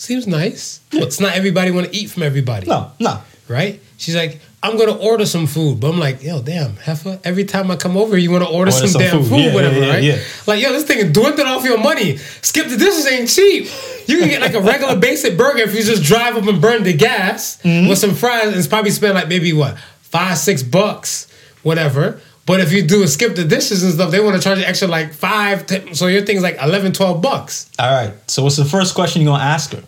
[0.04, 0.80] seems nice.
[0.92, 3.80] But it's not everybody wanna eat from everybody no no right?
[3.98, 7.20] She's like, I'm gonna order some food, but I'm like, yo, damn, heifer.
[7.26, 9.30] Every time I come over, you want to order, Order some, some damn food.
[9.30, 10.04] food, Yeah, yeah, whatever, yeah, right?
[10.04, 10.18] yeah.
[10.48, 12.18] Like, yo, this thing is dwindling off your money.
[12.42, 13.68] Skip the dishes ain't cheap.
[14.08, 16.84] You can get like a regular basic burger if you just drive up and burn
[16.84, 17.90] the gas Mm-hmm.
[17.90, 21.28] with some fries, and it's probably spend like maybe what five, six bucks,
[21.64, 22.20] whatever.
[22.46, 24.66] But if you do a skip the dishes and stuff, they want to charge you
[24.66, 25.66] extra like five.
[25.94, 27.70] So your thing's like 11, 12 bucks.
[27.80, 29.84] all right so what's the first question you're gonna ask her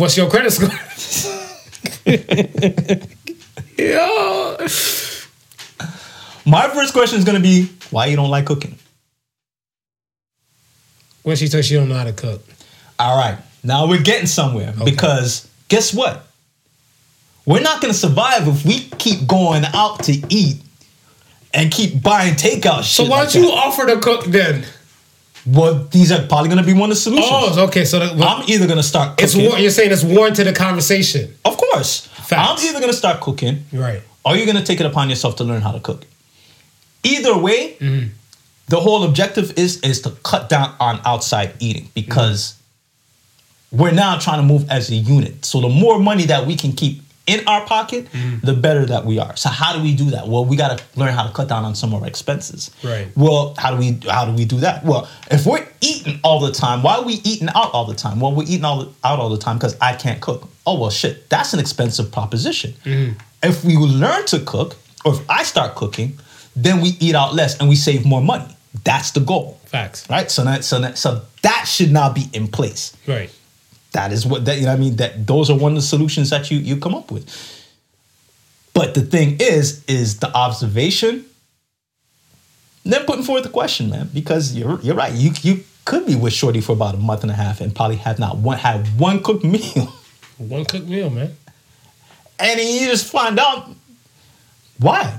[0.00, 0.70] What's your credit score?
[3.76, 4.56] Yo.
[6.46, 8.78] my first question is gonna be why you don't like cooking
[11.22, 12.42] When she told she don't know how to cook.
[12.98, 16.26] all right now we're getting somewhere because guess what
[17.44, 20.62] we're not gonna survive if we keep going out to eat
[21.52, 24.64] and keep buying takeout So why like don't you offer to cook then?
[25.46, 27.84] Well these are probably gonna be one of the solutions Oh, okay.
[27.84, 31.56] So that, I'm either gonna start it's war- you're saying it's warranted a conversation, Of
[31.56, 32.06] course.
[32.06, 32.32] Facts.
[32.62, 34.02] I'm either gonna start cooking right?
[34.24, 36.04] or you're gonna take it upon yourself to learn how to cook.
[37.02, 38.08] Either way, Mm-hmm.
[38.68, 42.54] the whole objective is is to cut down on outside eating because
[43.72, 45.44] we're now trying to move as a unit.
[45.44, 48.46] So the more money that we can keep in our pocket, Mm-hmm.
[48.46, 49.34] the better that we are.
[49.36, 50.26] So how do we do that?
[50.28, 52.70] Well, we got to learn how to cut down on some of our expenses.
[52.82, 53.08] Right.
[53.16, 54.84] Well, how do we how do we do that?
[54.84, 58.20] Well, if we're eating all the time, why are we eating out all the time?
[58.20, 60.48] Well, we're eating all out all the time because I can't cook.
[60.66, 62.74] Oh well, shit, that's an expensive proposition.
[63.42, 66.18] If we learn to cook, or if I start cooking,
[66.54, 68.54] then we eat out less and we save more money.
[68.84, 70.08] That's the goal, Facts.
[70.10, 70.30] right?
[70.30, 72.94] So that so that so that should now be in place.
[73.06, 73.30] Right.
[73.92, 74.68] That is what that you know.
[74.72, 77.10] what I mean, that those are one of the solutions that you you come up
[77.10, 77.26] with.
[78.72, 81.24] But the thing is, is the observation.
[82.84, 85.12] Then putting forward the question, man, because you're you're right.
[85.12, 87.96] You you could be with Shorty for about a month and a half and probably
[87.96, 89.92] have not one had one cooked meal,
[90.38, 91.36] One cooked meal, man.
[92.38, 93.68] and then you just find out
[94.78, 95.18] why.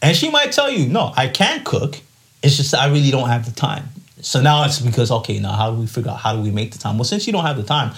[0.00, 1.98] And she might tell you, no, I can cook.
[2.42, 3.88] It's just I really don't have the time.
[4.22, 6.72] So now it's because okay, now how do we figure out how do we make
[6.72, 6.96] the time?
[6.96, 7.92] Well, since you don't have the time,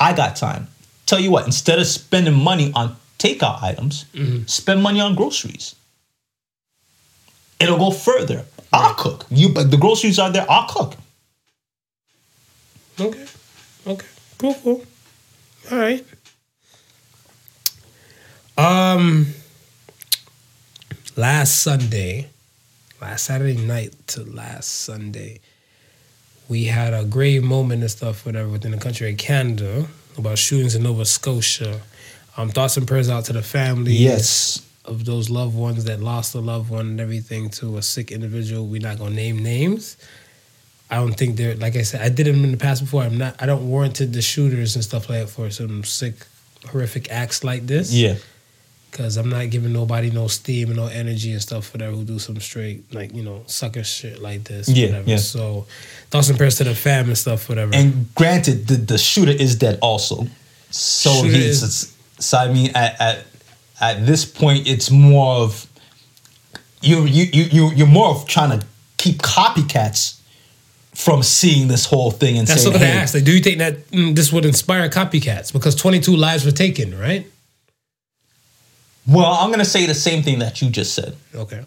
[0.00, 0.68] I got time.
[1.06, 4.06] Tell you what, instead of spending money on takeout items,
[4.46, 5.74] spend money on groceries.
[7.60, 8.44] It'll go further.
[8.72, 9.26] I'll cook.
[9.30, 10.96] You but the groceries are there, I'll cook.
[12.98, 13.26] Okay.
[13.86, 14.06] Okay.
[14.38, 14.82] Cool, cool.
[15.70, 16.04] All right.
[18.56, 19.34] Um
[21.16, 22.30] last Sunday,
[23.04, 25.38] last Saturday night to last Sunday,
[26.48, 29.86] we had a grave moment and stuff, whatever, within the country of Canada
[30.16, 31.82] about shootings in Nova Scotia.
[32.38, 34.00] Um, thoughts and prayers out to the families
[34.86, 38.66] of those loved ones that lost a loved one and everything to a sick individual.
[38.66, 39.98] We're not gonna name names.
[40.90, 42.00] I don't think they're like I said.
[42.00, 43.02] I did them in the past before.
[43.02, 43.36] I'm not.
[43.38, 46.26] I don't warranted the shooters and stuff like that for some sick,
[46.70, 47.92] horrific acts like this.
[47.92, 48.16] Yeah.
[48.94, 52.04] Because I'm not giving nobody no steam and no energy and stuff for that who
[52.04, 54.68] do some straight like you know sucker shit like this.
[54.68, 55.10] Yeah, whatever.
[55.10, 55.16] yeah.
[55.16, 55.66] So
[56.10, 57.48] thoughts and prayers to the fam and stuff.
[57.48, 57.74] Whatever.
[57.74, 60.28] And granted, the, the shooter is dead also.
[60.70, 63.24] So Shooter he's is- so I mean at, at
[63.80, 65.66] at this point it's more of
[66.80, 68.64] you you you you you're more of trying to
[68.96, 70.20] keep copycats
[70.94, 73.14] from seeing this whole thing and That's saying, what I hey, asked.
[73.16, 75.52] Like, do you think that mm, this would inspire copycats?
[75.52, 77.26] Because 22 lives were taken, right?
[79.06, 81.16] Well, I'm gonna say the same thing that you just said.
[81.34, 81.64] Okay.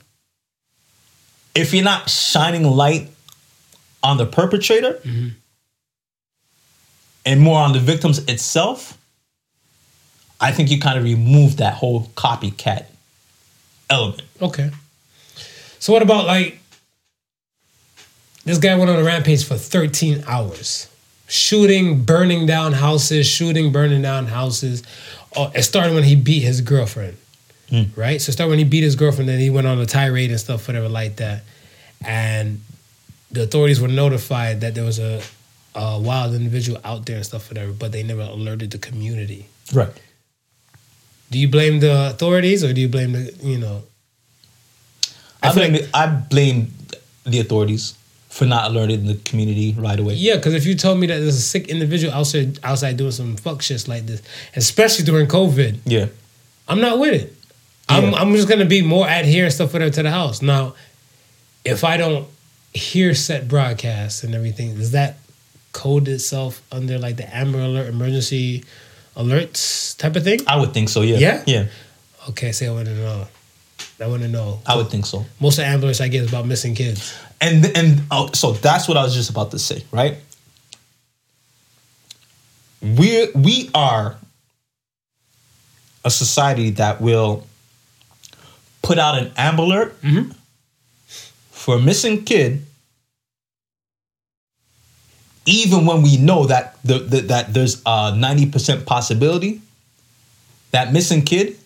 [1.56, 3.10] If you're not shining light
[4.04, 5.30] on the perpetrator Mm-hmm.
[7.26, 8.98] and more on the victims itself,
[10.40, 12.86] I think you kind of remove that whole copycat
[13.90, 14.22] element.
[14.42, 14.70] Okay.
[15.80, 16.60] So what about like
[18.46, 20.88] this guy went on a rampage for 13 hours,
[21.28, 24.84] shooting, burning down houses, shooting, burning down houses.
[25.36, 27.18] Oh, it started when he beat his girlfriend,
[27.72, 27.96] Mm.
[27.98, 28.22] right?
[28.22, 30.68] So start when he beat his girlfriend, then he went on a tirade and stuff,
[30.68, 31.44] whatever like that,
[32.06, 32.62] and
[33.32, 35.22] the authorities were notified that there was a,
[35.76, 39.48] a wild individual out there and stuff, whatever, but they never alerted the community.
[39.74, 39.92] Right.
[41.30, 43.84] Do you blame the authorities or do you blame the you know?
[45.44, 46.72] I, I blame like- the, I blame
[47.26, 47.96] the authorities
[48.30, 50.14] for not alerting the community right away.
[50.14, 53.36] Yeah, because if you told me that there's a sick individual outside outside doing some
[53.36, 54.22] fuck shits like this,
[54.56, 56.08] especially during COVID, Yeah.
[56.70, 57.34] I'm not with it.
[57.90, 60.42] I'm I'm just gonna be more adherent stuff for them to the house.
[60.42, 60.76] Now,
[61.64, 62.28] if I don't
[62.74, 65.18] hear set broadcasts and everything, does that
[65.72, 68.64] code itself under like the Amber Alert emergency
[69.16, 70.40] alerts type of thing?
[70.48, 71.18] I would think so, yeah.
[71.18, 71.44] Yeah?
[71.46, 71.66] Yeah.
[72.30, 73.28] Okay, say I want to know.
[74.00, 74.60] I want to know.
[74.66, 75.26] I would think so.
[75.40, 77.18] Most of the Amber Alerts I get is about missing kids.
[77.40, 80.18] And and oh, so that's what I was just about to say, right?
[82.82, 84.18] We we are
[86.06, 87.46] a society that will
[88.88, 90.32] put out an Amber Alert mm-hmm.
[91.52, 92.64] for a missing kid,
[95.46, 99.62] even when we know that the, the that there's a ninety percent possibility
[100.72, 101.58] that missing kid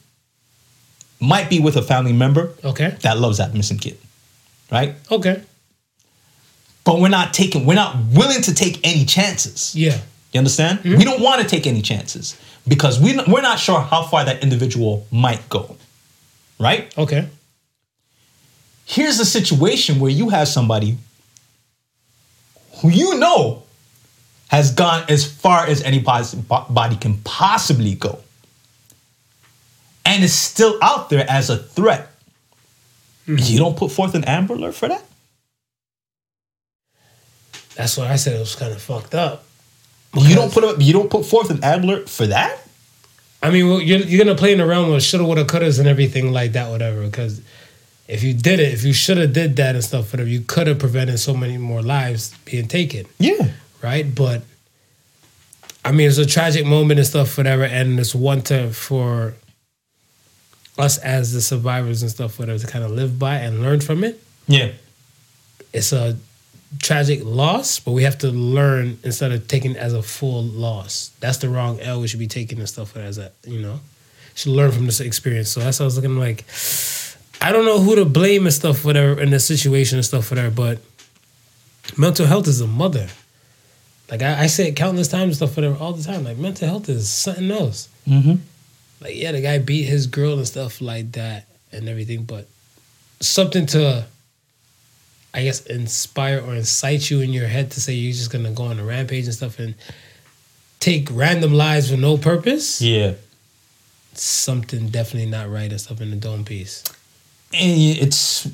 [1.19, 2.89] might be with a family member Okay.
[3.01, 3.97] that loves that missing kid,
[4.71, 4.95] right?
[5.11, 5.41] Okay.
[6.83, 9.97] but we're not taking we're not willing to take any chances Yeah.
[10.33, 10.97] you understand mm-hmm.
[10.97, 12.35] we don't want to take any chances
[12.67, 15.77] because we, we're not sure how far that individual might go
[16.61, 16.95] right?
[16.97, 17.27] Okay.
[18.85, 20.97] here's a situation where you have somebody
[22.81, 23.63] who you know
[24.49, 28.19] has gone as far as anybody can possibly go
[30.05, 32.09] and is still out there as a threat.
[33.27, 33.37] Mm-hmm.
[33.39, 35.03] You don't put forth an amber alert for that?
[37.75, 39.45] That's why I said it was kind of fucked up.
[40.17, 42.59] you don't put up you don't put forth an amber alert for that
[43.43, 45.87] I mean, well, you're, you're gonna play in the realm of shoulda, woulda, couldas, and
[45.87, 47.03] everything like that, whatever.
[47.03, 47.41] Because
[48.07, 50.79] if you did it, if you shoulda did that and stuff, whatever, you could have
[50.79, 53.49] prevented so many more lives being taken, yeah
[53.81, 54.13] right?
[54.13, 54.43] But
[55.83, 59.33] I mean, it's a tragic moment and stuff, whatever, and it's one to for
[60.77, 64.03] us as the survivors and stuff, whatever, to kind of live by and learn from
[64.03, 64.21] it.
[64.47, 64.71] yeah
[65.73, 66.17] It's a
[66.79, 71.11] tragic loss, but we have to learn instead of taking it as a full loss.
[71.19, 73.79] That's the wrong L we should be taking and stuff as a you know.
[74.35, 75.49] Should learn from this experience.
[75.49, 76.45] So that's what I was looking like.
[77.41, 80.51] I don't know who to blame and stuff, whatever, in the situation and stuff, whatever,
[80.51, 80.79] but
[81.97, 83.09] mental health is a mother.
[84.09, 86.23] Like I, I say it countless times and stuff whatever all the time.
[86.23, 87.89] Like mental health is something else.
[88.07, 88.35] Mm-hmm.
[89.01, 92.47] Like yeah, the guy beat his girl and stuff like that and everything, but
[93.19, 94.05] something to
[95.33, 98.63] I guess inspire or incite you in your head to say you're just gonna go
[98.63, 99.75] on a rampage and stuff and
[100.79, 102.81] take random lives for no purpose.
[102.81, 103.13] Yeah.
[104.13, 106.83] Something definitely not right and stuff in the dome piece.
[107.53, 108.47] and it's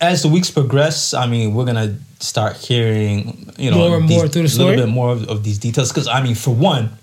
[0.00, 1.14] as the weeks progress.
[1.14, 4.58] I mean, we're gonna start hearing you know More and these- more through the a
[4.64, 5.90] little bit more of, of these details.
[5.90, 6.96] Because I mean, for one,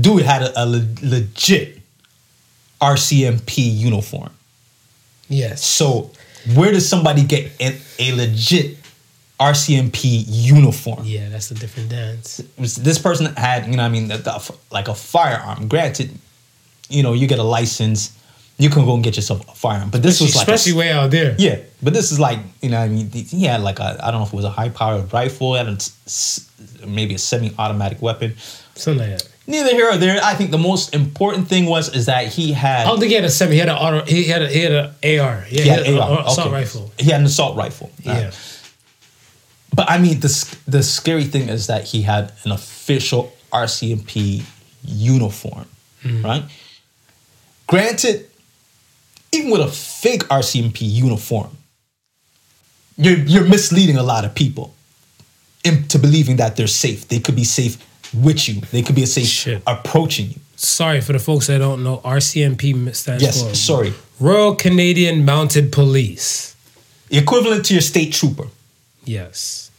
[0.00, 1.78] dude had a, a le- legit
[2.80, 4.30] RCMP uniform.
[5.28, 5.64] Yes.
[5.64, 6.10] So
[6.54, 8.76] where does somebody get a, a legit
[9.38, 11.00] RCMP uniform?
[11.04, 12.38] Yeah, that's a different dance.
[12.58, 15.68] this person had, you know, I mean, the, the, like a firearm.
[15.68, 16.10] Granted,
[16.88, 18.16] you know, you get a license,
[18.58, 19.90] you can go and get yourself a firearm.
[19.90, 21.34] But this was like, a- especially way out there.
[21.38, 21.60] yeah.
[21.82, 24.26] But this is like, you know, I mean, he had like a, I don't know
[24.26, 25.78] if it was a high powered rifle, had a
[26.86, 28.34] maybe a semi automatic weapon.
[28.74, 29.29] Something like that.
[29.50, 30.20] Neither here or there.
[30.22, 32.86] I think the most important thing was is that he had.
[32.86, 33.52] I don't think he had a semi.
[33.52, 34.04] He had an auto.
[34.04, 35.46] He had a he had an AR.
[35.50, 36.26] Yeah, he had an AR.
[36.26, 36.50] assault okay.
[36.52, 36.92] rifle.
[36.98, 37.90] He had an assault rifle.
[38.02, 38.12] Yeah.
[38.12, 38.32] Uh,
[39.74, 44.44] but I mean, the the scary thing is that he had an official RCMP
[44.84, 45.66] uniform,
[46.02, 46.24] mm.
[46.24, 46.44] right?
[47.66, 48.28] Granted,
[49.32, 51.56] even with a fake RCMP uniform,
[52.96, 54.74] you're you're misleading a lot of people
[55.64, 57.08] into believing that they're safe.
[57.08, 57.76] They could be safe
[58.14, 58.60] with you.
[58.72, 59.62] They could be a safe Shit.
[59.66, 60.36] approaching you.
[60.56, 61.98] Sorry for the folks that don't know.
[61.98, 63.94] RCMP stands Yes, for sorry.
[64.18, 66.54] Royal Canadian Mounted Police.
[67.10, 68.46] Equivalent to your state trooper.
[69.04, 69.70] Yes,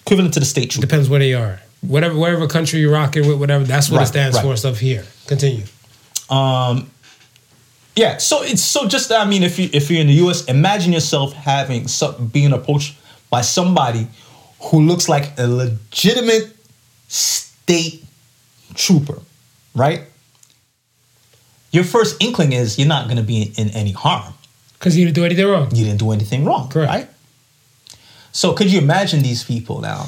[0.00, 0.86] Equivalent to the state trooper.
[0.86, 1.60] depends where they are.
[1.82, 3.64] Whatever, whatever country you're rocking with, whatever.
[3.64, 4.42] That's what Right, it stands right.
[4.42, 4.56] for.
[4.56, 5.04] Stuff here.
[5.26, 5.64] Continue.
[6.30, 6.90] Um,
[7.94, 8.16] yeah.
[8.18, 11.32] So it's so just I mean, if you if you're in the U.S., imagine yourself
[11.34, 12.96] having some, being approached
[13.30, 14.06] by somebody
[14.60, 16.56] who looks like a legitimate
[17.62, 18.04] state
[18.74, 19.20] trooper,
[19.74, 20.02] right?
[21.70, 24.34] Your first inkling is you're not going to be in, any harm.
[24.74, 25.74] Because you didn't do anything wrong.
[25.74, 26.90] You didn't do anything wrong, Correct.
[26.90, 27.08] right?
[28.32, 30.06] So could you imagine these people now?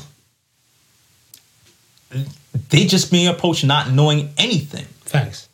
[2.70, 4.86] They just being approached, not knowing anything.
[5.02, 5.48] Thanks.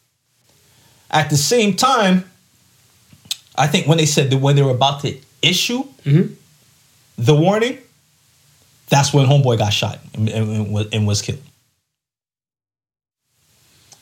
[1.10, 2.24] At the same time,
[3.56, 6.34] I think when they said that when they were about to issue Mhm.
[7.18, 7.78] the warning,
[8.88, 11.40] that's when Homeboy got shot and- and and was killed.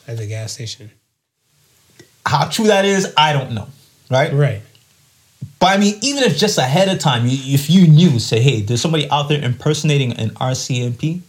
[0.08, 0.90] At the gas station.
[2.26, 3.68] How true that is, I don't know,
[4.10, 4.32] right?
[4.32, 4.62] Right.
[5.60, 8.80] But I mean, even if just ahead of time, if you knew, say, hey, there's
[8.80, 11.20] somebody out there impersonating an RCMP,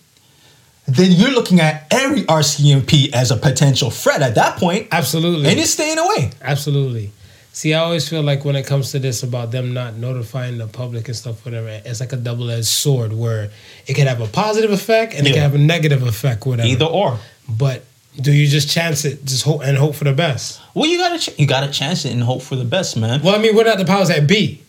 [0.88, 5.47] then you're looking at every RCMP as a potential threat at that point, Absolutely.
[5.47, 6.32] and you're staying away.
[6.41, 7.11] Absolutely.
[7.51, 10.67] See, I always feel like when it comes to this about them not notifying the
[10.67, 13.49] public and stuff, whatever, it's like a double edged sword where
[13.88, 16.67] it can have a positive effect and it can have a negative effect, whatever.
[16.67, 17.19] Either or.
[17.49, 17.84] But
[18.22, 20.61] do you just chance it, just hope and hope for the best?
[20.74, 23.22] Well, you gotta ch- you gotta chance it and hope for the best, man.
[23.22, 24.61] Well, I mean, we're not the powers that be.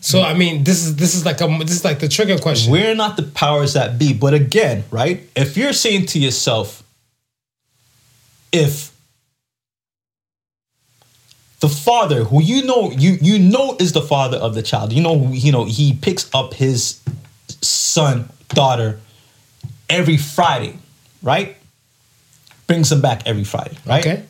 [0.00, 2.70] So I mean, this is this is like a this is like the trigger question.
[2.70, 5.28] We're not the powers that be, but again, right?
[5.34, 6.82] If you're saying to yourself,
[8.52, 8.92] if
[11.60, 15.02] the father who you know you you know is the father of the child, you
[15.02, 17.00] know you know he picks up his
[17.62, 19.00] son daughter
[19.88, 20.78] every Friday,
[21.22, 21.56] right?
[22.66, 24.04] Brings them back every Friday, right?
[24.06, 24.24] Okay.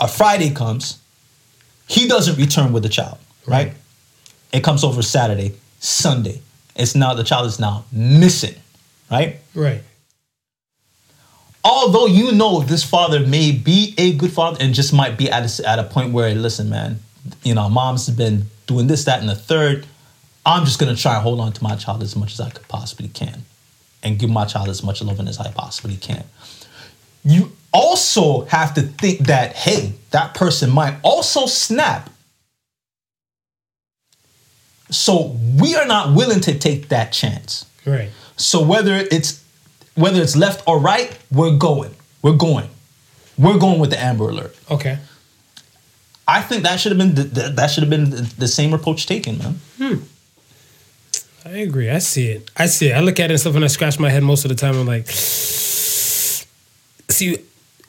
[0.00, 0.98] a Friday comes,
[1.86, 3.68] he doesn't return with the child, right?
[3.68, 3.76] Right.
[4.52, 6.40] It comes over Saturday, Sunday.
[6.76, 8.54] It's now the child is now missing,
[9.10, 9.36] right?
[9.54, 9.82] Right.
[11.62, 15.60] Although you know this father may be a good father and just might be at
[15.60, 17.00] a, at a point where, listen, man,
[17.42, 19.86] you know, mom's been doing this, that, and the third.
[20.44, 22.68] I'm just gonna try and hold on to my child as much as I could
[22.68, 23.44] possibly can,
[24.04, 26.24] and give my child as much loving as I possibly can.
[27.24, 32.10] You also have to think that hey, that person might also snap.
[34.90, 37.66] So we are not willing to take that chance.
[37.86, 38.10] Right.
[38.36, 39.42] So whether it's
[39.94, 41.94] whether it's left or right, we're going.
[42.22, 42.68] We're going.
[43.38, 44.56] We're going with the Amber Alert.
[44.70, 44.98] Okay.
[46.26, 49.06] I think that should have been the, that should have been the, the same approach
[49.06, 49.60] taken, man.
[49.78, 49.94] Hmm.
[51.44, 51.90] I agree.
[51.90, 52.50] I see it.
[52.56, 52.92] I see it.
[52.92, 54.76] I look at it and stuff and I scratch my head most of the time.
[54.76, 56.46] I'm like, see,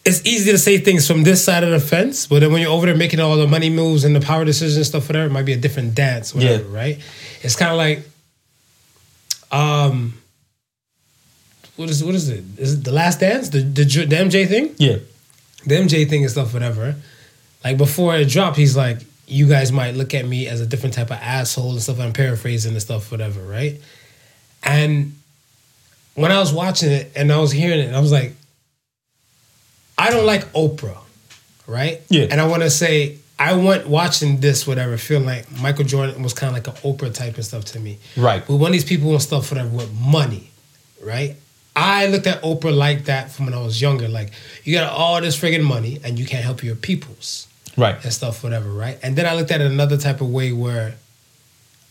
[0.04, 2.72] it's easy to say things from this side of the fence, but then when you're
[2.72, 5.32] over there making all the money moves and the power decisions and stuff, whatever, it
[5.32, 6.78] might be a different dance, whatever, Yeah.
[6.78, 7.00] right?
[7.42, 8.04] It's kind of like,
[9.52, 10.14] um,
[11.78, 12.44] what is what is it?
[12.58, 13.50] Is it the Last Dance?
[13.50, 14.74] The the, the MJ thing?
[14.78, 14.98] Yeah.
[15.66, 16.96] the MJ thing and stuff, whatever.
[17.64, 20.94] Like before it dropped, he's like, you guys might look at me as a different
[20.94, 22.00] type of asshole and stuff.
[22.00, 23.82] I'm paraphrasing and stuff, whatever, right?
[24.64, 25.16] And
[26.16, 28.34] when I was watching it and I was hearing it, I was like,
[29.98, 30.98] I don't like Oprah,
[31.68, 32.02] right?
[32.10, 32.28] Yeah.
[32.30, 36.34] And I want to say I went watching this, whatever, feeling like Michael Jordan was
[36.34, 37.98] kind of like an Oprah type and stuff to me.
[38.16, 38.46] Right.
[38.46, 40.52] But one of these people and stuff, whatever, with money,
[41.02, 41.36] right?
[41.76, 44.08] I looked at Oprah like that from when I was younger.
[44.08, 44.32] Like,
[44.64, 47.48] you got all this friggin' money and you can't help your peoples
[47.78, 48.02] Right.
[48.04, 48.98] and stuff, whatever, right?
[49.04, 50.96] And then I looked at it another type of way where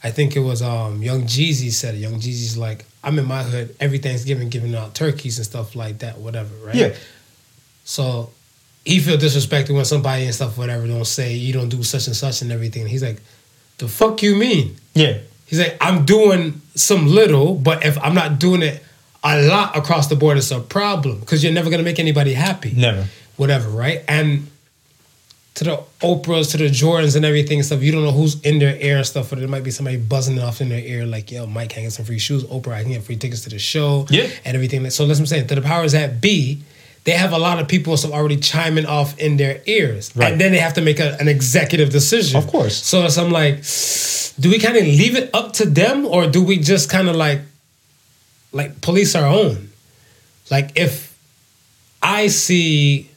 [0.03, 1.99] I think it was um Young Jeezy said it.
[1.99, 5.99] Young Jeezy's like, I'm in my hood every Thanksgiving giving out turkeys and stuff like
[5.99, 6.75] that, whatever, right?
[6.75, 6.95] Yeah.
[7.85, 8.31] So
[8.85, 12.17] he feel disrespected when somebody and stuff, whatever, don't say you don't do such and
[12.17, 12.87] such and everything.
[12.87, 13.21] He's like,
[13.79, 14.77] the fuck you mean?
[14.95, 15.19] Yeah.
[15.47, 18.83] He's like, I'm doing some little, but if I'm not doing it
[19.23, 22.73] a lot across the board, it's a problem because you're never gonna make anybody happy
[22.77, 23.07] Never.
[23.37, 24.03] whatever, right?
[24.09, 24.49] And
[25.55, 28.59] to the Oprahs, to the Jordans and everything and stuff, you don't know who's in
[28.59, 31.31] their ear and stuff, or there might be somebody buzzing off in their ear, like,
[31.31, 32.45] yo, Mike can get some free shoes.
[32.45, 34.07] Oprah, I can get free tickets to the show.
[34.11, 34.29] Yeah.
[34.45, 34.89] And everything.
[34.91, 35.47] So that's what I'm saying.
[35.49, 36.63] To the powers that be,
[37.05, 40.15] they have a lot of people so already chiming off in their ears.
[40.17, 40.33] Right.
[40.33, 42.37] And then they have to make a, an executive decision.
[42.37, 42.83] Of course.
[42.83, 43.63] So it's, I'm like,
[44.41, 47.15] do we kind of leave it up to them or do we just kind of
[47.15, 47.41] like
[48.53, 49.71] like police our own?
[50.51, 51.17] Like if
[52.03, 53.11] I see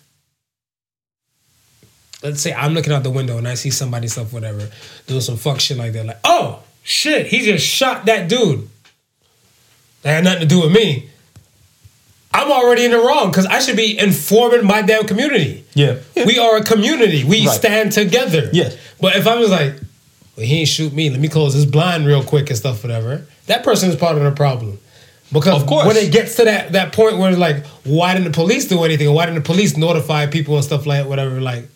[2.24, 4.70] let's say I'm looking out the window and I see somebody stuff, whatever,
[5.08, 8.68] doing some fuck shit like that, like, oh shit, he just shot that dude.
[10.04, 11.10] That had nothing to do with me.
[12.34, 15.66] I'm already in the wrong because I should be informing my damn community.
[15.74, 15.98] Yeah.
[16.16, 17.24] We are a community.
[17.24, 17.56] We Right.
[17.56, 18.50] stand together.
[18.54, 18.76] Yes.
[19.02, 19.74] But if I was like,
[20.36, 23.26] well, he ain't shoot me, let me close this blind real quick and stuff, whatever,
[23.48, 24.78] that person is part of the problem.
[25.34, 25.88] Because Of course.
[25.88, 28.84] when it gets to that that point where it's like, why didn't the police do
[28.84, 29.12] anything?
[29.14, 31.42] Why didn't the police notify people and stuff like whatever?
[31.42, 31.68] Like,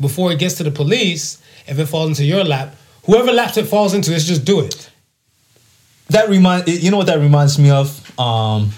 [0.00, 2.74] before it gets to the police, if it falls into your lap,
[3.04, 4.90] whoever laps it falls into, let's just do it.
[6.10, 8.18] That remind you know what that reminds me of?
[8.18, 8.72] Um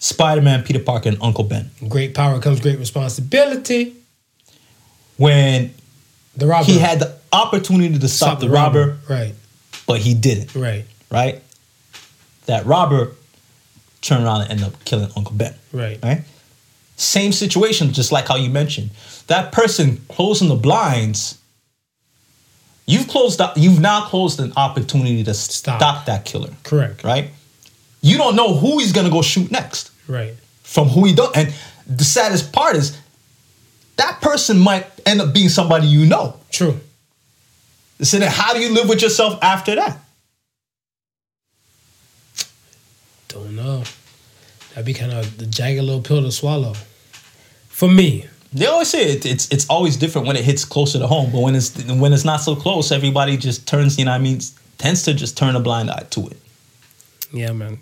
[0.00, 1.70] Spider-Man, Peter Parker, and Uncle Ben.
[1.88, 3.94] Great power comes great responsibility.
[5.16, 5.74] When
[6.36, 6.64] The robber.
[6.70, 9.34] he had the opportunity to stop, the robber, Right,
[9.88, 11.42] but he didn't, right, right?
[12.46, 13.12] That robber
[14.00, 15.54] turned around and ended up killing Uncle Ben.
[15.72, 15.98] right.
[16.02, 16.22] right?
[16.98, 18.90] Same situation, just like how you mentioned.
[19.28, 21.38] That person closing the blinds,
[22.86, 25.78] you've closed up, you've now closed an opportunity to Stop.
[25.78, 27.04] stop, that killer, Correct.
[27.04, 27.30] right?
[28.02, 30.34] You don't know who he's gonna go shoot next Right.
[30.64, 31.34] from who he don't.
[31.36, 31.54] And
[31.86, 32.96] the saddest part is
[33.96, 36.38] that person might end up being somebody you know.
[36.50, 36.80] True.
[38.02, 39.98] So then how do you live with yourself after that?
[43.28, 43.84] Don't know.
[44.70, 46.74] That'd be kind of the jagged little pill to swallow.
[47.78, 51.06] For me, They always say it, it's it's always different when it hits closer to
[51.06, 51.70] home, but when it's
[52.02, 54.40] when it's not so close, everybody just turns, you know what I mean,
[54.78, 56.38] tends to just turn a blind eye to it.
[57.32, 57.78] yeah, man,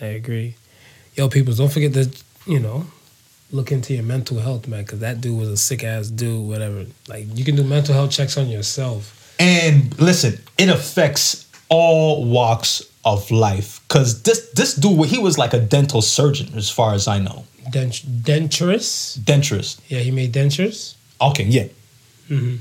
[0.00, 0.54] I agree.
[1.16, 2.08] Yo, people, don't forget to
[2.46, 2.86] you know
[3.50, 6.48] look into your mental health, man, because that dude was a sick ass dude.
[6.48, 9.34] Whatever, like you can do mental health checks on yourself.
[9.38, 13.86] And listen, it affects all walks of life.
[13.88, 17.44] Cause this this dude, he was like a dental surgeon, as far as I know.
[17.76, 19.24] Dent-.
[19.24, 19.80] Denturist.
[19.88, 20.94] Yeah, he made dentures.
[21.20, 21.68] Okay, yeah.
[22.28, 22.56] Mm-hmm.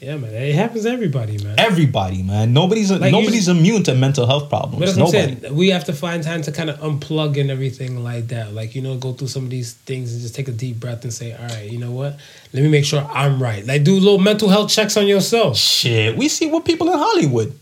[0.00, 1.54] Yeah, man, it happens to everybody, man.
[1.58, 2.52] Everybody, man.
[2.52, 4.78] Nobody's Like, nobody's immune to mental health problems.
[4.78, 5.40] But that's Nobody.
[5.40, 5.54] saying.
[5.56, 8.52] We have to find time to kind of unplug and everything like that.
[8.52, 11.02] Like, you know, go through some of these things and just take a deep breath
[11.04, 12.18] and say, all right, you know what?
[12.52, 13.64] Let me make sure I'm right.
[13.66, 15.56] Like, do little mental health checks on yourself.
[15.56, 17.58] Shit, we see what people in Hollywood.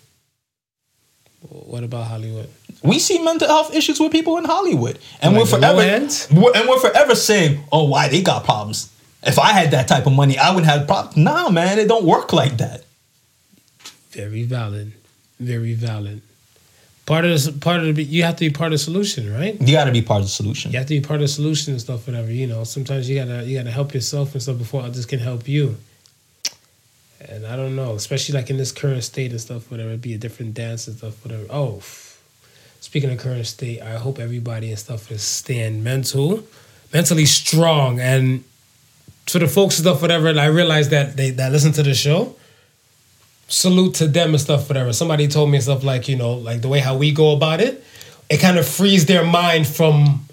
[1.48, 2.48] What about Hollywood?
[2.84, 6.68] We see mental health issues with people in Hollywood, and Like we're forever we're- and
[6.68, 8.90] we're forever saying, "Oh, why they got problems?
[9.22, 12.04] If I had that type of money, I wouldn't have problems." Nah, man, it don't
[12.04, 12.84] work like that.
[14.10, 14.92] Very valid.
[15.40, 16.20] Very valid.
[17.06, 19.60] Part of the, part of the, you have to be part of the solution, right?
[19.60, 20.72] You got to be part of the solution.
[20.72, 22.30] You have to be part of the solution and stuff, whatever.
[22.30, 25.48] You know, sometimes you gotta you gotta help yourself and stuff before others can help
[25.48, 25.76] you.
[27.28, 29.88] And I don't know, especially like in this current state and stuff, whatever.
[29.90, 31.46] It'd be a different dance and stuff, whatever.
[31.50, 31.80] Oh,
[32.84, 36.44] speaking of current state, I hope everybody and stuff is staying mental,
[36.92, 38.44] mentally strong, and
[39.26, 40.28] for the folks and stuff, whatever.
[40.28, 42.36] And I realize that they that listen to the show.
[43.48, 44.92] Salute to them and stuff, whatever.
[44.92, 47.82] Somebody told me stuff like you know, like the way how we go about it,
[48.28, 50.26] it kind of frees their mind from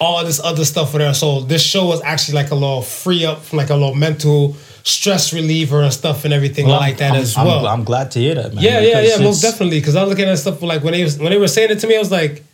[0.00, 1.14] all this other stuff for there.
[1.14, 4.56] So this show was actually like a little free up from like a little mental
[4.86, 7.66] stress reliever and stuff and everything Well, like that I'm- as I'm- well.
[7.66, 8.62] I'm, glad to hear that, man.
[8.62, 9.80] yeah, yeah, yeah, most definitely.
[9.80, 11.78] Because I was looking at stuff like when they was, when they were saying it
[11.80, 12.44] to me, I was like,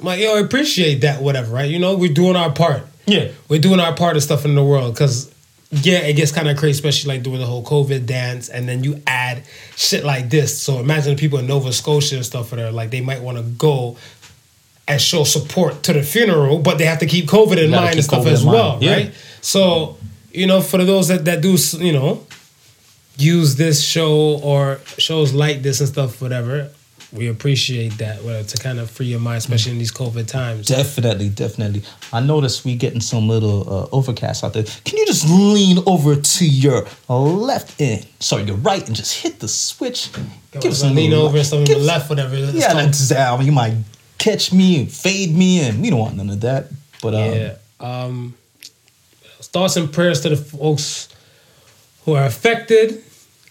[0.00, 1.70] I'm like, yo, I appreciate that, whatever, right?
[1.70, 2.86] You know, we're doing our part.
[3.06, 5.30] Yeah, We're doing our part of stuff in the world because
[5.70, 8.82] yeah, it gets kind of crazy, especially like doing the whole COVID dance, and then
[8.82, 9.42] you add
[9.76, 10.56] shit like this.
[10.56, 13.36] So imagine the people in Nova Scotia and stuff that are like they might want
[13.36, 13.96] to go
[14.88, 17.94] and show support to the funeral, but they have to keep COVID in Gotta mind
[17.96, 18.56] and stuff COVID as in mind.
[18.58, 18.92] well, Yeah.
[18.94, 19.10] right?
[19.42, 19.98] So
[20.34, 22.26] you know, for those that that do you know
[23.16, 26.70] use this show or shows like this and stuff, whatever.
[27.12, 30.66] We appreciate that, whatever, to kind of free your mind, especially in these COVID times.
[30.66, 31.84] Definitely, definitely.
[32.12, 34.64] I noticed we getting some little uh, overcast out there.
[34.84, 39.38] Can you just lean over to your left and sorry, your right and just hit
[39.38, 40.10] the switch?
[40.60, 42.34] Give us a lean over, some on give- the left, whatever.
[42.36, 43.74] Let's Yeah, that's uh, you might
[44.18, 46.66] catch me and fade me, and we don't want none of that.
[47.00, 47.54] But um, Yeah.
[47.78, 48.34] Um,
[49.54, 51.08] thoughts and prayers to the folks
[52.04, 53.02] who are affected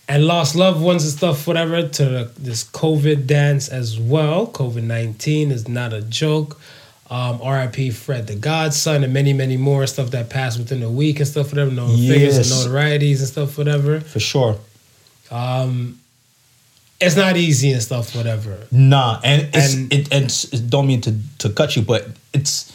[0.09, 4.47] and lost loved ones and stuff, whatever, to this COVID dance as well.
[4.47, 6.59] COVID 19 is not a joke.
[7.09, 11.19] Um, RIP Fred the Godson and many, many more stuff that passed within a week
[11.19, 11.71] and stuff, whatever.
[11.71, 13.99] No figures and notorieties and stuff, whatever.
[14.01, 14.57] for sure,
[15.31, 15.99] Um,
[16.99, 18.57] it's not easy and stuff, whatever.
[18.71, 19.19] nah.
[19.23, 22.71] And it's, And- it, and don't mean to to cut you, but it's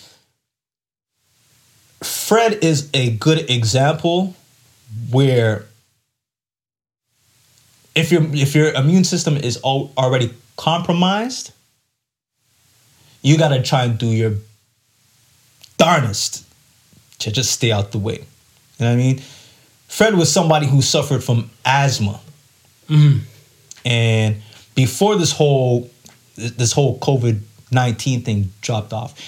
[2.02, 4.34] Fred is a good example
[5.10, 5.66] where
[7.94, 11.52] if your if your immune system is al- already compromised,
[13.22, 14.34] you got to try and do your
[15.76, 16.44] darnest
[17.18, 18.18] to just stay out the way.
[18.18, 19.22] You know what I mean?
[19.88, 22.20] Fred was somebody who suffered from asthma,
[22.88, 23.18] mm-hmm.
[23.84, 24.36] and
[24.76, 25.90] before this whole
[26.36, 27.40] this whole COVID
[27.72, 29.18] nineteen thing dropped off,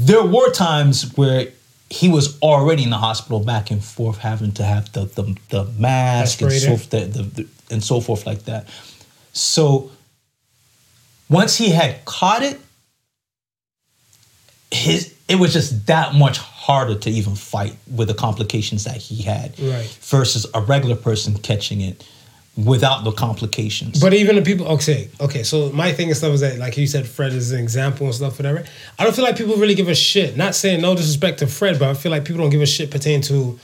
[0.00, 1.48] there were times where
[1.90, 5.64] he was already in the hospital back and forth having to have the the, the
[5.78, 8.66] mask and so, the, the, the, and so forth like that.
[9.32, 9.90] So
[11.28, 12.58] once he had caught it,
[14.70, 19.22] his it was just that much harder to even fight with the complications that he
[19.22, 19.86] had Right.
[20.00, 22.06] versus a regular person catching it
[22.64, 24.00] without the complications.
[24.00, 25.42] But even the people, okay, okay.
[25.42, 28.14] So my thing and stuff is that, like you said, Fred is an example and
[28.14, 28.64] stuff, whatever.
[28.98, 30.36] I don't feel like people really give a shit.
[30.36, 32.90] Not saying no disrespect to Fred, but I feel like people don't give a shit
[32.90, 33.58] pertaining to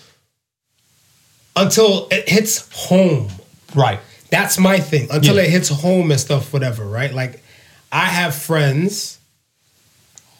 [1.55, 3.29] until it hits home.
[3.75, 4.01] right.
[4.31, 5.07] That's my thing.
[5.11, 5.43] Until Yeah.
[5.43, 7.13] it hits home and stuff, whatever, right?
[7.15, 7.43] Like,
[7.93, 9.19] I have friends.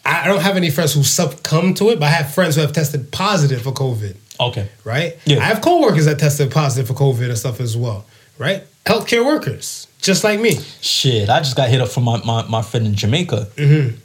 [0.05, 2.61] I I don't have any friends who succumb to it, but I have friends who
[2.61, 4.67] have tested positive for COVID Okay.
[4.83, 5.17] right?
[5.25, 5.37] Yeah.
[5.39, 8.05] I have coworkers that tested positive for COVID and stuff as well,
[8.37, 8.63] right?
[8.85, 10.55] Healthcare workers, just like me.
[10.81, 13.47] Shit, I just got hit up from my, my, my friend in Jamaica.
[13.55, 13.97] Mm-hmm.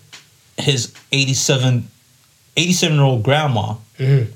[0.59, 1.89] His 87,
[2.57, 4.33] 87 year old grandma Mm-hmm.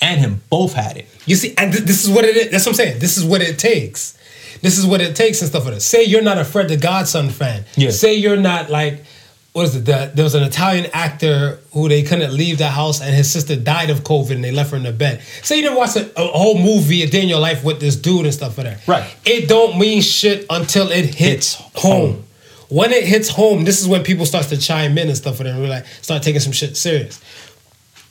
[0.00, 1.06] and him both had it.
[1.26, 2.50] You see, and th- this is what it is.
[2.50, 2.98] That's what I'm saying.
[2.98, 4.16] This is what it takes.
[4.62, 5.80] This is what it takes and stuff like that.
[5.80, 7.64] Say you're not a Fred the Godson fan.
[7.76, 7.90] Yeah.
[7.90, 9.04] Say you're not like,
[9.52, 9.84] what is it?
[9.84, 13.56] The, there was an Italian actor who they couldn't leave the house and his sister
[13.56, 15.22] died of COVID and they left her in the bed.
[15.42, 17.96] So you didn't watch a, a whole movie a day in your life with this
[17.96, 18.86] dude and stuff like that.
[18.88, 19.16] Right.
[19.24, 22.12] It don't mean shit until it hits Hits home.
[22.12, 22.24] home.
[22.68, 25.42] When it hits home, this is when people start to chime in and stuff for
[25.42, 25.58] them.
[25.60, 27.20] We're like, start taking some shit serious.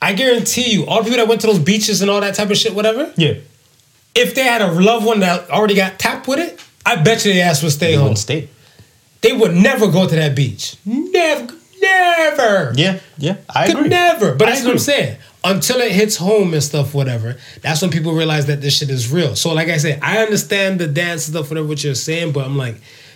[0.01, 2.49] I guarantee you, all the people that went to those beaches and all that type
[2.49, 3.35] of shit, whatever, Yeah.
[4.15, 7.31] if they had a loved one that already got tapped with it, I bet you
[7.33, 8.15] their ass would stay They home.
[8.17, 8.49] stay.
[9.21, 10.75] They would never go to that beach.
[10.85, 12.73] Never, never.
[12.75, 13.37] Yeah, yeah.
[13.53, 13.89] I Could agree.
[13.89, 14.35] never.
[14.35, 15.17] But I that's what I'm saying.
[15.43, 19.11] Until it hits home and stuff, whatever, that's when people realize that this shit is
[19.11, 19.35] real.
[19.35, 22.57] So, like I said, I understand the dance stuff, whatever what you're saying, but I'm
[22.57, 22.75] like,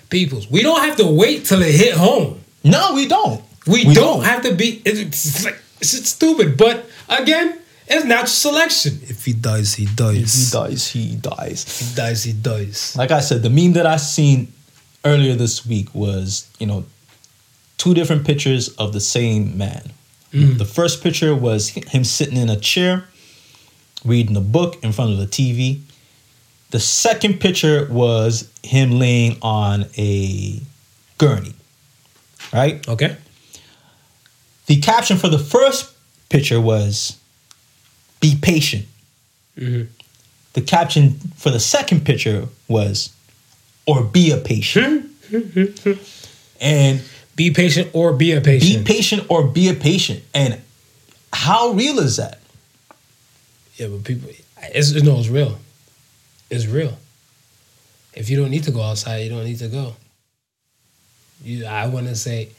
[0.09, 2.39] peoples, we don't have to wait till it hit home.
[2.63, 3.43] No, we don't.
[3.67, 4.81] We, don't, have to be.
[4.85, 6.57] It's, it's like it's stupid.
[6.57, 8.99] But again, it's natural selection.
[9.03, 10.15] If he dies, he dies.
[10.17, 10.51] If He dies.
[10.51, 11.79] dies, he dies.
[11.79, 12.95] He dies, he dies.
[12.97, 14.51] Like I said, the meme that I seen
[15.05, 16.85] earlier this week was, you know,
[17.77, 19.91] two different pictures of the same man.
[20.31, 20.57] Mm.
[20.57, 23.05] The first picture was him sitting in a chair,
[24.05, 25.81] reading a book in front of the TV.
[26.71, 30.59] The second picture was him laying on a
[31.17, 31.53] gurney.
[32.51, 32.87] Right?
[32.87, 33.17] Okay.
[34.65, 35.93] The caption for the first
[36.29, 37.19] picture was
[38.19, 38.85] be patient.
[39.57, 39.91] Mm-hmm.
[40.53, 43.13] The caption for the second picture was
[43.85, 45.09] or be a patient.
[46.61, 47.01] and
[47.35, 48.85] Be patient or be a patient.
[48.85, 49.25] be patient.
[49.29, 50.23] or be a patient.
[50.33, 50.61] And
[51.31, 52.39] how real is that?
[53.75, 54.29] yeah, but people,
[54.61, 55.57] it's, no, it's real.
[56.49, 56.97] It's real.
[58.13, 59.95] If you don't need to go outside, you don't need to go.
[61.43, 62.49] You, I want to say,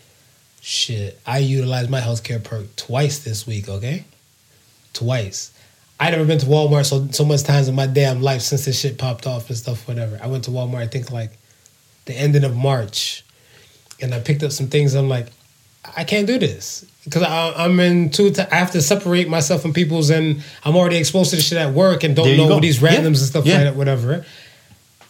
[0.61, 1.20] shit.
[1.25, 3.68] I utilized my healthcare perk twice this week.
[3.68, 4.05] Okay,
[4.93, 5.53] twice.
[6.01, 8.78] I never been to Walmart so so much times in my damn life since this
[8.80, 9.86] shit popped off and stuff.
[9.88, 10.18] Whatever.
[10.22, 10.82] I went to Walmart.
[10.82, 11.30] I think like
[12.07, 13.24] the ending of March,
[14.01, 14.95] and I picked up some things.
[14.95, 15.26] I'm like,
[15.97, 18.30] I can't do this because I'm in two.
[18.30, 21.59] T- I have to separate myself from people's, and I'm already exposed to the shit
[21.59, 22.61] at work and don't know go.
[22.61, 22.88] these Yeah.
[22.88, 23.55] randoms and stuff Yeah.
[23.57, 24.26] like that, whatever.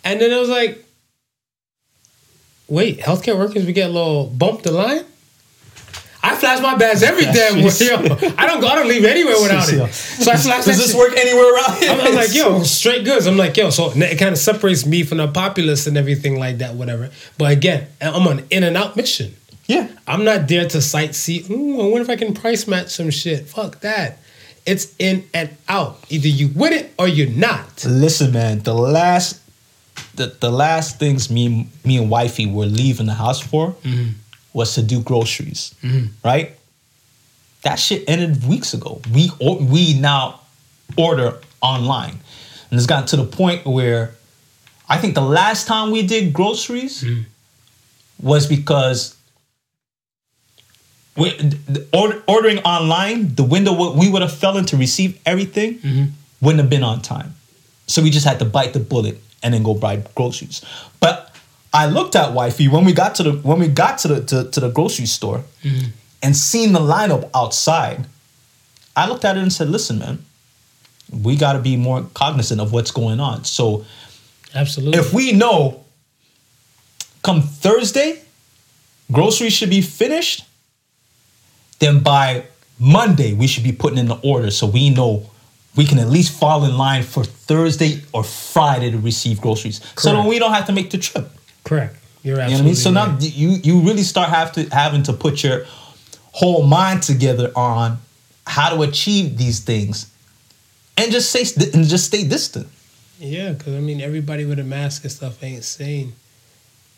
[0.05, 0.85] And then I was like,
[2.69, 5.05] wait, healthcare workers, we get a little bump the line.
[6.45, 7.71] Flash my badge every damn way.
[7.81, 7.97] Yo,
[8.37, 8.67] I don't go.
[8.69, 9.93] I don't leave anywhere without it.
[9.95, 10.97] So I flash Does this shit.
[10.97, 11.91] work anywhere around here?
[11.91, 13.27] I'm, I'm like, yo, straight goods.
[13.27, 16.59] I'm like, yo, so it kind of separates me from the populace and everything like
[16.59, 17.11] that, whatever.
[17.39, 19.35] But again, I'm on an in and out mission.
[19.67, 19.89] Yeah.
[20.07, 21.49] I'm not there to sightsee.
[21.49, 23.49] Ooh, I wonder if I can price match some shit.
[23.49, 24.19] Fuck that.
[24.67, 26.05] It's in and out.
[26.11, 27.85] Either you with it or you're not.
[27.87, 29.41] Listen, man, the last
[30.17, 34.11] the, the last things me me and wifey were leaving the house for Mm-hmm.
[34.55, 35.75] Was to do groceries.
[36.25, 36.53] Right?
[37.63, 39.01] That shit ended weeks ago.
[39.13, 40.41] We or, we now
[40.97, 42.19] order online.
[42.71, 44.15] And it's gotten to the point where
[44.89, 47.23] I think the last time we did groceries Mm-hmm.
[48.27, 49.17] was because
[51.17, 51.31] we,
[51.93, 56.05] order, ordering online, the window we would have fell in to receive everything Mm-hmm.
[56.41, 57.35] wouldn't have been on time.
[57.87, 60.65] So we just had to bite the bullet and then go buy groceries.
[61.01, 61.34] But
[61.75, 64.51] I looked at wifey when we got to the when we got to the to,
[64.51, 65.89] to the grocery store mm-hmm.
[66.23, 68.07] and seen the lineup outside.
[68.97, 70.25] I looked at it and said, "Listen, man,
[71.11, 73.85] we got to be more cognizant of what's going on." So
[74.55, 75.01] Absolutely.
[75.01, 75.85] if we know
[77.25, 78.23] come Thursday,
[79.11, 80.45] groceries should be finished,
[81.81, 82.45] then by
[82.79, 85.29] Monday we should be putting in the order so we know
[85.75, 89.81] we can at least fall in line for Thursday or Friday to receive groceries.
[89.99, 91.29] So then we don't have to make the trip.
[91.65, 91.97] Correct.
[92.23, 92.75] You're You know what I mean?
[92.75, 95.67] So now you you really start have to having to put your
[96.33, 97.99] whole mind together on
[98.47, 100.11] how to achieve these things,
[100.97, 102.69] and just say and just stay distant.
[103.19, 106.15] Yeah, because I mean, everybody with a mask and stuff ain't sane.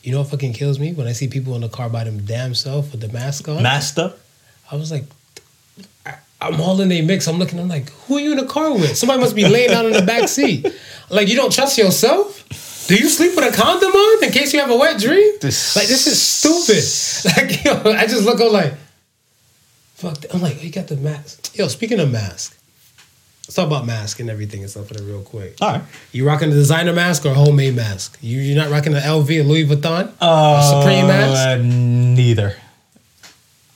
[0.03, 0.93] You know what fucking kills me?
[0.93, 3.63] When I see people in the car by them damn self with the mask on.
[3.63, 4.19] Masked up.
[4.71, 5.05] I was like,
[6.41, 7.27] I'm all in a mix.
[7.27, 8.97] I'm looking, I'm like, who are you in the car with?
[8.97, 10.67] Somebody must be laying down in the back seat.
[11.11, 12.45] Like, you don't trust yourself?
[12.87, 15.33] Do you sleep with a condom on in case you have a wet dream?
[15.41, 16.85] This- like, this is stupid.
[17.37, 18.75] Like, yo, I just look, I'm like,
[19.97, 20.19] fuck.
[20.21, 20.33] that.
[20.35, 21.57] I'm like, you got the mask.
[21.59, 22.57] Yo, speaking of mask,
[23.47, 25.57] let's talk about mask and everything and stuff for that real quick.
[25.61, 25.83] All right.
[26.13, 28.17] You rocking a designer mask or a homemade mask?
[28.21, 30.13] You you're not rocking the LV Louis Vuitton?
[30.21, 31.49] a Supreme mask?
[31.49, 32.55] Uh, neither.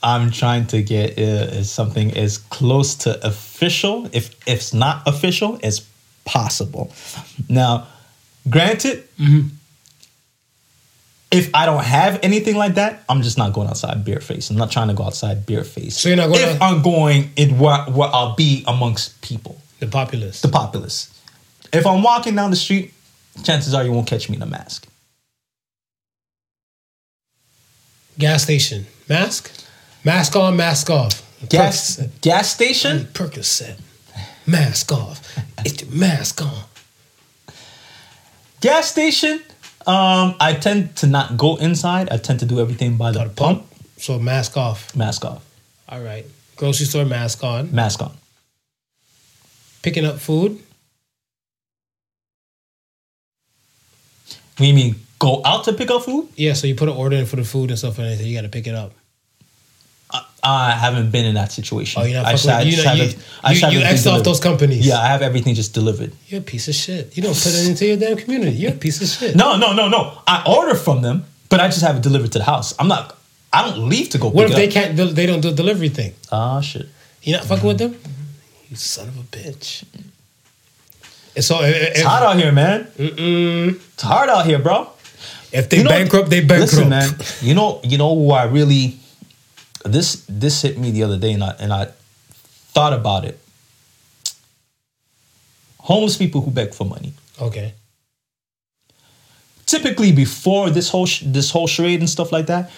[0.03, 5.59] I'm trying to get uh, something as close to official, if if it's not official,
[5.61, 5.81] as
[6.23, 6.91] possible.
[7.49, 7.87] Now,
[8.49, 9.47] granted, Mm-hmm.
[11.31, 14.51] if I don't have anything like that, I'm just not going outside barefaced.
[14.51, 15.99] I'm not trying to go outside barefaced.
[16.01, 19.61] So you're not going If out- I'm going in where, where I'll be amongst people,
[19.79, 20.41] The populace.
[20.41, 21.09] the populace.
[21.71, 22.93] If I'm walking down the street,
[23.43, 24.87] chances are you won't catch me in a mask.
[28.19, 28.85] Gas station.
[29.07, 29.51] Mask?
[30.03, 31.23] Mask on, mask off.
[31.49, 32.21] Gas Percocet.
[32.21, 33.07] gas station.
[33.13, 33.79] Percocet.
[34.45, 35.37] Mask off.
[35.65, 36.63] It's the mask on.
[38.61, 39.41] Gas station.
[39.87, 42.09] Um, I tend to not go inside.
[42.11, 43.35] I tend to do everything by the pump.
[43.35, 43.65] pump.
[43.97, 44.95] So mask off.
[44.95, 45.43] Mask off.
[45.89, 46.25] All right.
[46.55, 47.73] Grocery store mask on.
[47.73, 48.15] Mask on.
[49.81, 50.59] Picking up food.
[54.57, 54.95] What do you mean?
[55.17, 56.29] Go out to pick up food?
[56.35, 58.43] Yeah, so you put an order in for the food and stuff and you got
[58.43, 58.93] to pick it up.
[60.43, 62.01] I haven't been in that situation.
[62.01, 63.79] Oh, you're not I just, I with, you just know, have you, I just you,
[63.79, 64.85] you X'd off those companies.
[64.85, 66.13] Yeah, I have everything just delivered.
[66.27, 67.15] You're a piece of shit.
[67.15, 68.57] You don't put it into your damn community.
[68.57, 69.35] You're a piece of shit.
[69.35, 70.17] No, no, no, no.
[70.25, 72.73] I order from them, but I just have it delivered to the house.
[72.79, 73.17] I'm not.
[73.53, 74.29] I don't leave to go.
[74.29, 74.73] What if they up.
[74.73, 76.13] can't, they don't do a delivery thing?
[76.31, 76.87] Ah, shit.
[77.21, 77.97] You're not fucking with them?
[78.69, 79.83] You son of a bitch.
[81.39, 82.85] So if, It's hot out here, man.
[82.97, 83.75] Mm-mm.
[83.93, 84.89] It's hard out here, bro.
[85.51, 86.73] if they You know- bankrupt, they bankrupt.
[86.73, 87.09] Listen, man.
[87.41, 88.97] You know, you know who I really
[89.85, 91.87] this this hit me the other day, and I and I
[92.73, 93.39] thought about it.
[95.79, 97.13] Homeless people who beg for money.
[97.39, 97.73] Okay.
[99.65, 102.69] Typically, before this whole sh- this whole charade and stuff like that,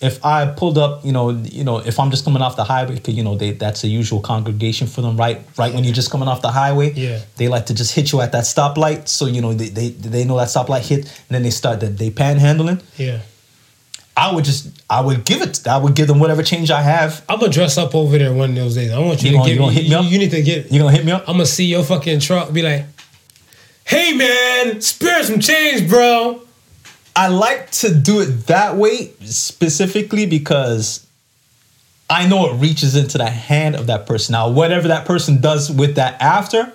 [0.00, 2.98] if I pulled up, you know, you know, if I'm just coming off the highway,
[2.98, 5.40] 'cause, you know, they that's a usual congregation for them, right?
[5.56, 7.20] Right when you're just coming off the highway, Yeah.
[7.36, 10.24] they like to just hit you at that stoplight, so you know they they, they
[10.24, 12.80] know that stoplight hit, and then they start that they panhandling.
[12.96, 13.20] Yeah.
[14.16, 17.24] I would just I would give it I would give them whatever change I have.
[17.28, 18.90] I'm gonna dress up over there one of those days.
[18.90, 20.04] I want you, You to gonna- give you gonna hit me up?
[20.12, 21.22] you need to get You gonna hit me up?
[21.28, 22.84] I'm gonna see your fucking truck be like,
[23.84, 26.42] hey man, spare some change, bro.
[27.16, 31.06] I like to do it that way specifically because
[32.08, 34.32] I know it reaches into the hand of that person.
[34.34, 36.72] Now, whatever that person does with that after,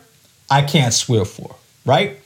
[0.49, 2.19] I can't swear for, right?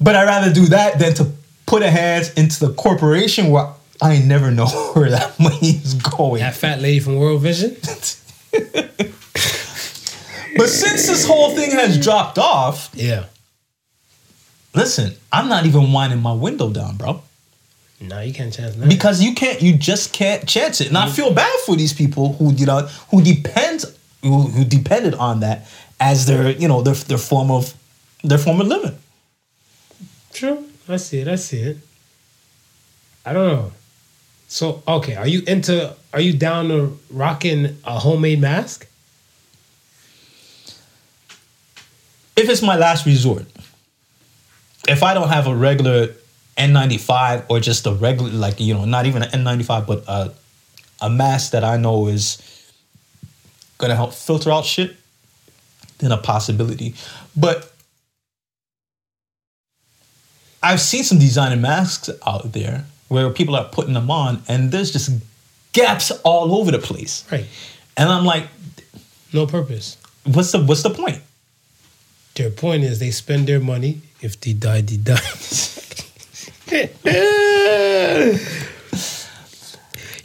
[0.00, 1.32] But I'd rather do that than to
[1.66, 3.68] put a hand into the corporation where
[4.02, 6.40] I never know where that money is going.
[6.40, 7.76] That fat lady from World Vision.
[10.58, 13.26] But since this whole thing has dropped off, Yeah.
[14.74, 17.22] listen, I'm not even winding my window down, bro.
[18.00, 18.88] No, you can't chance that.
[18.88, 20.88] Because you can't, you just can't chance it.
[20.88, 23.84] And I feel bad for these people who, you know, who depend,
[24.22, 25.66] who, who depended on that
[26.00, 27.74] as their, you know, their, their form of,
[28.24, 28.96] their form of living.
[30.32, 30.64] True.
[30.88, 31.28] I see it.
[31.28, 31.76] I see it.
[33.26, 33.72] I don't know.
[34.48, 35.94] So okay, are you into?
[36.12, 38.86] Are you down to rocking a homemade mask?
[42.36, 43.46] If it's my last resort,
[44.88, 46.08] if I don't have a regular
[46.56, 50.32] N95 or just a regular, like, you know, not even an N95, but a,
[51.00, 52.40] a mask that I know is
[53.78, 54.96] gonna help filter out shit,
[55.98, 56.94] then a possibility.
[57.36, 57.72] But
[60.62, 64.90] I've seen some designer masks out there where people are putting them on and there's
[64.92, 65.10] just
[65.72, 67.24] gaps all over the place.
[67.30, 67.46] Right.
[67.96, 68.46] And I'm like,
[69.32, 69.96] No purpose.
[70.24, 71.22] what's the what's the point?
[72.34, 74.00] Their point is they spend their money.
[74.20, 75.20] If they die, they die.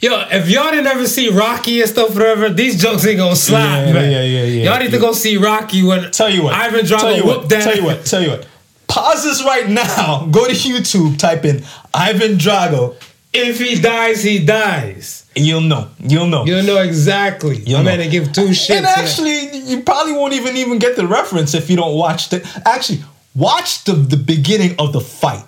[0.00, 3.86] Yo, if y'all didn't ever see Rocky and stuff, whatever, these jokes ain't gonna slap,
[3.86, 4.10] Yeah, man.
[4.10, 4.64] yeah, yeah, yeah.
[4.72, 6.54] Y'all need to go see Rocky when Tell you what.
[6.54, 7.48] Ivan tell Drago you whooped what.
[7.50, 7.62] that.
[7.62, 8.04] Tell you what.
[8.04, 8.46] Tell you what.
[8.92, 10.26] Pause this right now.
[10.30, 11.18] Go to YouTube.
[11.18, 11.64] Type in
[11.94, 12.94] Ivan Drago.
[13.32, 15.24] If he dies, he dies.
[15.34, 15.88] You'll know.
[15.98, 16.44] You'll know.
[16.44, 17.56] You'll know exactly.
[17.56, 17.84] You'll know.
[17.86, 18.76] man didn't give two shits.
[18.76, 22.46] and actually, you probably won't even even get the reference if you don't watch the.
[22.66, 23.02] Actually,
[23.34, 25.44] watch the the beginning of the fight.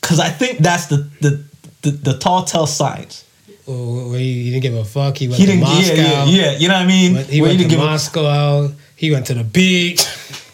[0.00, 1.42] Cause I think that's the the
[1.82, 3.24] the, the tall tell signs.
[3.66, 5.16] Oh, where he, he didn't give a fuck.
[5.16, 5.56] He went He to.
[5.56, 5.94] Moscow.
[5.96, 6.58] Yeah, yeah, yeah.
[6.58, 7.14] You know what I mean?
[7.14, 8.70] Went- He went to give a- Moscow.
[8.94, 10.04] He went to the beach.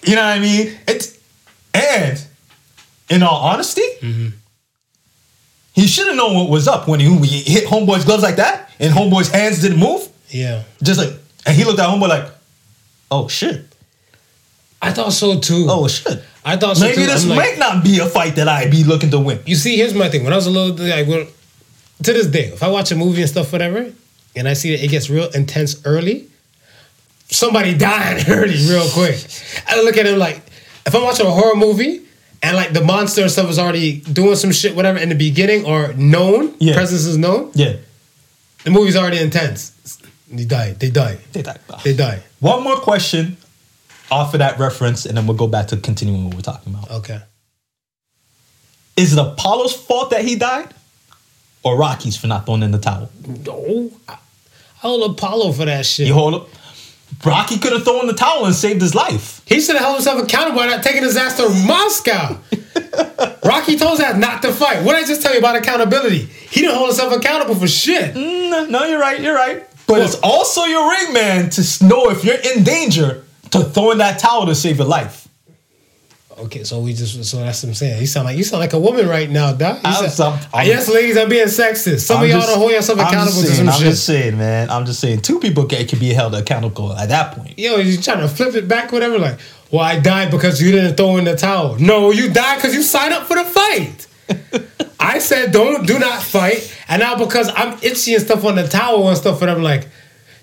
[0.06, 0.74] You know what I mean?
[0.86, 1.17] It's
[1.78, 2.24] and
[3.10, 4.28] in all honesty, Mm-hmm.
[5.72, 8.70] he should have known what was up when he, he hit homeboy's gloves like that,
[8.80, 10.06] and homeboy's hands didn't move.
[10.28, 11.12] yeah, Just like,
[11.46, 12.30] and he looked at homeboy like,
[13.10, 13.64] "Oh shit,
[14.82, 15.66] I thought so too.
[15.68, 17.06] oh shit." I thought so Maybe too.
[17.06, 19.38] this I'm like, might not be a fight that I'd be looking to win.
[19.44, 20.24] You see, here's my thing.
[20.24, 21.26] When I was a little, like, well,
[22.04, 23.92] to this day, if I watch a movie and stuff, whatever,
[24.34, 26.26] and I see that it gets real intense early,
[27.30, 29.18] somebody dying early real quick.
[29.66, 30.40] I look at him like,
[30.88, 32.02] if I'm watching a horror movie
[32.42, 35.64] and like the monster and stuff is already doing some shit, whatever, in the beginning
[35.64, 36.74] or known, Yeah.
[36.74, 37.76] presence is known, Yeah,
[38.64, 39.72] the movie's already intense.
[40.30, 40.72] They die.
[40.72, 41.18] They die.
[41.32, 41.60] they died.
[41.84, 42.22] They die.
[42.40, 43.38] One more question
[44.10, 46.90] off of that reference, and then we'll go back to continuing what we're talking about.
[46.90, 47.20] Okay.
[48.96, 50.74] Is it Apollo's fault that he died,
[51.62, 53.10] or Rocky's for not throwing in the towel?
[53.46, 54.18] No, I, I
[54.80, 56.06] hold Apollo for that shit.
[56.08, 56.48] You hold up.
[57.24, 59.42] Rocky could have thrown the towel and saved his life.
[59.44, 62.38] He should have held himself accountable by not taking his ass to Moscow.
[63.44, 64.84] Rocky told ass not to fight.
[64.84, 66.18] What did I just tell you about accountability?
[66.18, 68.14] He didn't hold himself accountable for shit.
[68.14, 69.20] Mm, no, no, you're right.
[69.20, 69.64] You're right.
[69.86, 73.98] But it's also your ring man to know if you're in danger to throw in
[73.98, 75.27] that towel to save your life.
[76.38, 78.00] Okay, so we just so that's what I'm saying.
[78.00, 79.80] You sound like you sound like a woman right now, Doc.
[79.84, 82.00] I'm- sound- I'm- I'm- yes, ladies, I'm being sexist.
[82.00, 83.90] Some I'm of y'all just- don't hold yourself accountable just to saying, some I'm shit.
[83.90, 84.70] just saying, man.
[84.70, 85.20] I'm just saying.
[85.22, 87.58] Two people can, can be held accountable at that point.
[87.58, 89.18] Yo, you trying to flip it back, whatever?
[89.18, 89.38] Like,
[89.72, 91.76] well, I died because you didn't throw in the towel.
[91.80, 94.06] No, you died because you signed up for the fight.
[95.00, 98.66] I said don't do not fight, and now because I'm itchy and stuff on the
[98.68, 99.88] towel and stuff, and I'm like,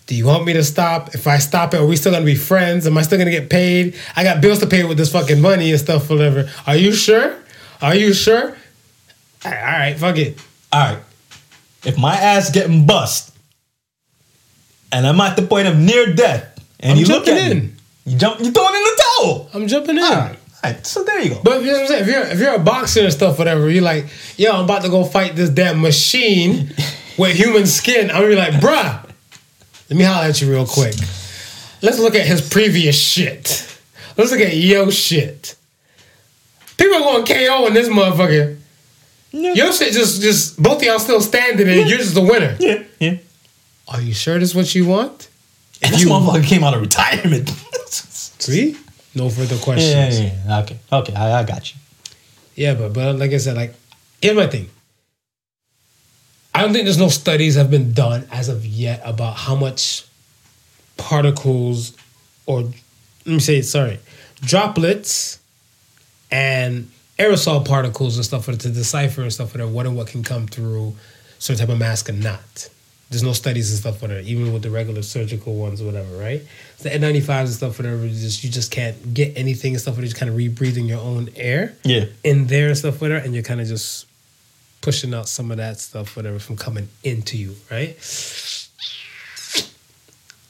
[0.08, 1.16] do you want me to stop?
[1.16, 2.86] If I stop it, are we still gonna be friends?
[2.86, 3.96] Am I still gonna get paid?
[4.16, 6.50] I got bills to pay with this fucking money and stuff, whatever.
[6.68, 7.36] Are you sure?
[7.82, 8.56] Are you sure?
[9.46, 10.38] All right, fuck it.
[10.72, 11.00] All right.
[11.84, 13.36] If my ass getting bust,
[14.92, 17.58] and I'm at the point of near death, and I'm you look jumping at me,
[17.58, 17.76] in.
[18.06, 19.50] you jump, you throwing in the towel.
[19.54, 20.04] I'm jumping in.
[20.04, 20.38] All right.
[20.64, 20.86] All right.
[20.86, 21.42] So there you go.
[21.44, 22.02] But you know what I'm saying?
[22.04, 24.06] If you're if you're a boxer and stuff, whatever, you're like,
[24.38, 26.70] yo, I'm about to go fight this damn machine
[27.18, 28.10] with human skin.
[28.10, 29.05] I'm gonna be like, bruh,
[29.90, 30.96] let me holler at you real quick.
[31.82, 33.80] Let's look at his previous shit.
[34.18, 35.56] Let's look at yo shit.
[36.78, 38.58] People are going KO in this motherfucker.
[39.32, 42.56] Your shit just just both of y'all still standing and you're just the winner.
[42.60, 43.18] yeah, yeah.
[43.88, 45.28] Are you sure this is what you want?
[45.84, 47.50] And this you- motherfucker came out of retirement.
[47.90, 48.78] See?
[49.14, 50.20] No further yeah, questions.
[50.20, 50.60] yeah, yeah.
[50.60, 51.14] Okay, okay.
[51.14, 51.80] I, I got you.
[52.56, 53.74] Yeah, but but like I said, like
[54.22, 54.70] here's my thing.
[56.56, 60.06] I don't think there's no studies have been done as of yet about how much
[60.98, 61.96] particles
[62.46, 62.74] or let
[63.26, 64.00] me say it, sorry,
[64.42, 65.40] droplets
[66.32, 66.90] and
[67.20, 70.24] aerosol particles and stuff for to decipher and stuff for that what and what can
[70.24, 70.96] come through
[71.40, 72.70] certain type of mask and not.
[73.10, 76.18] There's no studies and stuff for that, even with the regular surgical ones or whatever,
[76.18, 76.42] right?
[76.80, 80.10] The N95s and stuff, whatever, just you just can't get anything and stuff, where you're
[80.10, 82.06] just kind of rebreathing your own air Yeah.
[82.24, 84.05] in there and stuff with her, and you're kind of just
[84.86, 87.98] pushing out some of that stuff, whatever, from coming into you, right?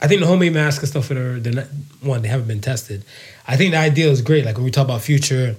[0.02, 1.68] I think the homemade mask and stuff, whatever, they're not
[2.02, 3.06] one, they haven't been tested.
[3.48, 4.44] I think the idea is great.
[4.44, 5.56] Like when we talk about future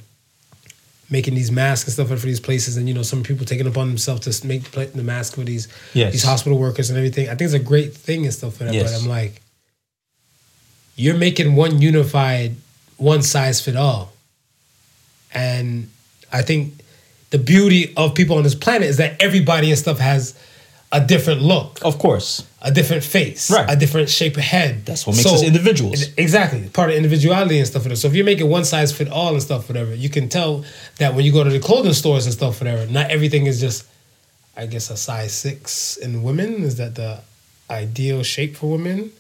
[1.09, 3.89] making these masks and stuff for these places, and you know, some people taking upon
[3.89, 6.13] themselves to make the mask for these Yes.
[6.13, 7.29] these hospital workers and everything.
[7.29, 8.75] I think it's a great thing and stuff for that.
[8.75, 8.93] Yes.
[8.93, 9.41] But I'm like,
[10.97, 12.57] you're making one unified,
[12.99, 14.13] one size fit all.
[15.33, 15.89] And
[16.31, 16.75] I think
[17.31, 20.35] the beauty of people on this planet is that everybody and stuff has
[20.93, 22.45] a different look, Of course.
[22.63, 23.67] a different face, Right.
[23.69, 24.87] a different shape of head.
[24.87, 26.05] That's what makes us individuals.
[26.17, 27.83] Exactly, part of individuality and stuff.
[27.97, 30.65] So if you're making one size fit all and stuff, whatever, you can tell
[30.99, 33.85] that when you go to the clothing stores and stuff, whatever, not everything is just,
[34.57, 36.63] I guess, a size six in women.
[36.63, 37.19] Is that the
[37.69, 39.11] ideal shape for women?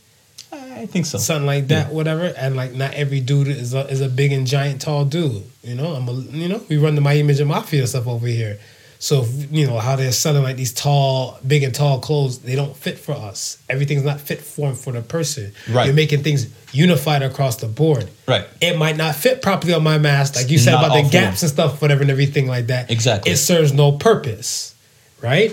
[0.52, 1.18] I think so.
[1.18, 2.32] something like that, whatever.
[2.36, 5.44] And like, not every dude is a, is a big and giant tall dude.
[5.62, 8.26] You know, I'm a, you know, we run the My Image and Mafia stuff over
[8.26, 8.58] here.
[8.98, 12.38] So if, you know how they're selling like these tall, big and tall clothes.
[12.38, 13.62] They don't fit for us.
[13.68, 15.52] Everything's not fit form for the person.
[15.70, 15.86] Right.
[15.86, 18.08] You're making things unified across the board.
[18.26, 18.46] Right.
[18.60, 21.42] It might not fit properly on my mask, like you said Not about the gaps
[21.42, 22.90] and stuff, whatever, and everything like that.
[22.90, 23.32] Exactly.
[23.32, 24.74] It serves no purpose,
[25.20, 25.52] right?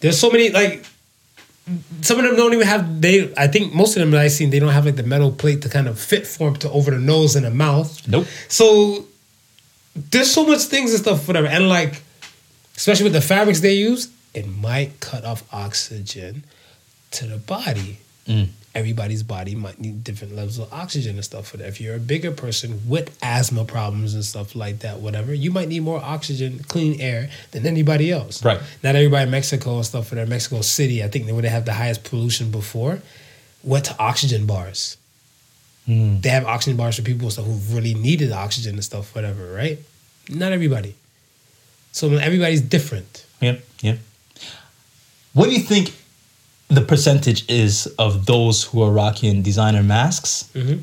[0.00, 0.84] There's so many like
[2.02, 4.50] some of them don't even have they I think most of them that I've seen
[4.50, 6.98] they don't have like the metal plate to kind of fit form to over the
[6.98, 8.06] nose and the mouth.
[8.06, 8.26] Nope.
[8.48, 9.06] So
[9.96, 11.46] there's so much things and stuff, whatever.
[11.46, 12.02] And like
[12.76, 16.44] especially with the fabrics they use, it might cut off oxygen
[17.12, 17.98] to the body.
[18.26, 18.48] Mm.
[18.74, 21.68] Everybody's body might need different levels of oxygen and stuff for that.
[21.68, 25.68] If you're a bigger person with asthma problems and stuff like that, whatever, you might
[25.68, 28.44] need more oxygen, clean air than anybody else.
[28.44, 28.60] Right.
[28.82, 30.28] Not everybody in Mexico and stuff for that.
[30.28, 33.00] Mexico City, I think they would have the highest pollution before,
[33.62, 34.96] went to oxygen bars.
[35.88, 36.22] Mm.
[36.22, 39.78] They have oxygen bars for people stuff who really needed oxygen and stuff, whatever, right?
[40.28, 40.94] Not everybody.
[41.92, 43.24] So everybody's different.
[43.40, 43.96] Yeah, yeah.
[45.32, 45.94] What do you think
[46.74, 50.82] the percentage is of those who are rocking designer masks Mhm.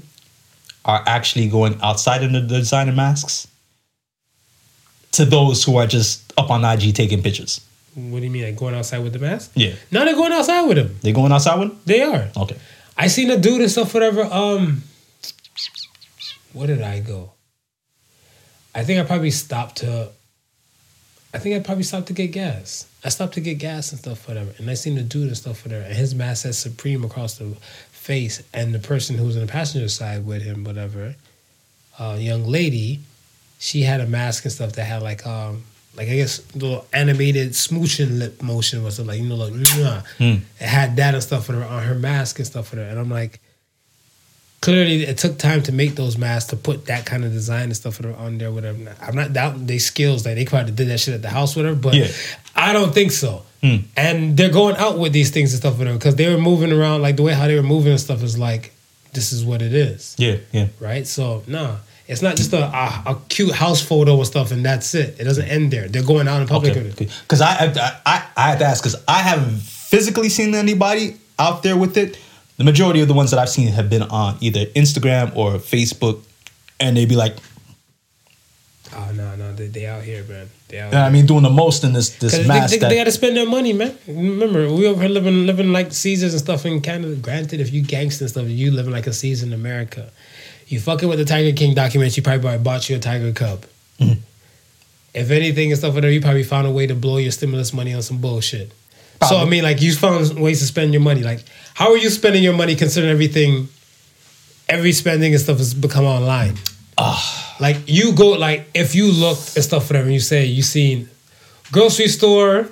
[0.86, 3.48] are actually going outside of the designer masks
[5.12, 7.62] to those who are just up on IG taking pictures?
[7.96, 9.52] What do you mean, like going outside with the mask?
[9.56, 9.74] Yeah.
[9.92, 10.98] No, they're going outside with them.
[11.02, 11.80] They're going outside with them?
[11.86, 12.30] They are.
[12.38, 12.56] Okay.
[12.98, 14.24] I seen a dude and stuff, whatever.
[14.24, 14.84] Um,
[16.54, 17.32] where did I go?
[18.74, 20.10] I think I probably stopped to.
[21.34, 22.86] I think I probably stopped to get gas.
[23.04, 24.52] I stopped to get gas and stuff, whatever.
[24.58, 25.84] And I seen the dude and stuff, whatever.
[25.84, 27.56] And his mask says Supreme across the
[27.92, 28.44] face.
[28.54, 31.16] And the person who was on the passenger side with him, whatever,
[32.00, 33.00] uh, young lady,
[33.60, 35.64] she had a mask and stuff that had like um
[35.96, 39.54] like I guess little animated smooching lip motion was like you know like.
[40.18, 40.38] Hmm.
[40.60, 43.10] it had that and stuff her on her mask and stuff for her and I'm
[43.10, 43.40] like
[44.62, 47.76] clearly it took time to make those masks to put that kind of design and
[47.76, 51.14] stuff on there whatever I'm not doubting their skills like they probably did that shit
[51.16, 52.08] at the house with her but Yeah.
[52.56, 53.78] I don't think so Hmm.
[53.96, 56.72] and they're going out with these things and stuff with her because they were moving
[56.72, 58.72] around like the way how they were moving and stuff is like
[59.14, 60.68] this is what it is Yeah, yeah.
[60.80, 61.06] right?
[61.06, 64.96] So no, it's not just a, a, a cute house photo and stuff, and that's
[64.96, 65.18] it.
[65.20, 65.88] It doesn't end there.
[65.90, 66.84] They're going out in public Okay.
[66.84, 67.12] with it.
[67.22, 71.62] Because I, I, I, I had to ask because I haven't physically seen anybody out
[71.62, 72.18] there with it.
[72.62, 76.22] The majority of the ones that I've seen have been on either Instagram or Facebook,
[76.80, 77.36] and they'd be like,
[78.94, 80.48] Oh no, no, they, they out here, man.
[80.68, 80.94] They out.
[80.94, 83.12] I mean, doing the most in this this mask they, they, that they got to
[83.12, 83.98] spend their money, man.
[84.06, 87.16] Remember, we over here living living like Caesars and stuff in Canada.
[87.16, 90.12] Granted, if you gangster and stuff, you living like a Caesar in America.
[90.68, 93.66] You fucking with the Tiger King document, you probably bought you a Tiger Cub.
[94.00, 94.20] Mm-hmm.
[95.16, 97.96] If anything and stuff that, you probably found a way to blow your stimulus money
[97.96, 98.72] on some bullshit.
[99.28, 101.22] So I mean, like you found ways to spend your money.
[101.22, 101.44] Like,
[101.74, 103.68] how are you spending your money considering everything,
[104.68, 106.58] every spending and stuff has become online?
[106.98, 107.56] Ah.
[107.60, 111.10] Like you go like if you looked and stuff whatever and you say you seen
[111.72, 112.68] grocery store,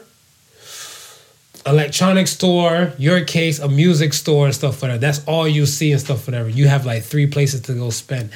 [1.65, 4.99] electronic store, your case, a music store and stuff for whatever.
[4.99, 6.49] That's all you see and stuff for whatever.
[6.49, 8.31] You have like three places to go spend.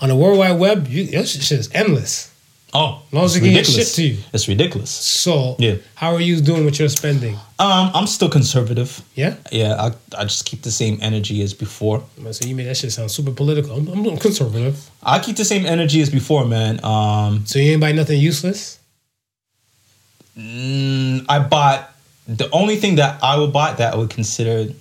[0.00, 2.32] On the World Wide Web, you, your shit is endless.
[2.74, 3.88] Oh, long as it's they can get ridiculous.
[3.88, 4.18] shit to you.
[4.32, 4.90] It's ridiculous.
[4.90, 5.76] So Yeah.
[5.94, 7.34] how are you doing with your spending?
[7.58, 9.00] Um, I'm still conservative.
[9.14, 9.36] Yeah.
[9.50, 12.04] Yeah, I, I just keep the same energy as before.
[12.32, 13.76] So you made that shit sound super political.
[13.76, 14.90] I'm, I'm conservative.
[15.02, 16.84] I keep the same energy as before, man.
[16.84, 18.78] Um, So you ain't buy nothing useless.
[20.36, 21.92] mm, I bought
[22.28, 24.72] the only thing that I would buy that I would consider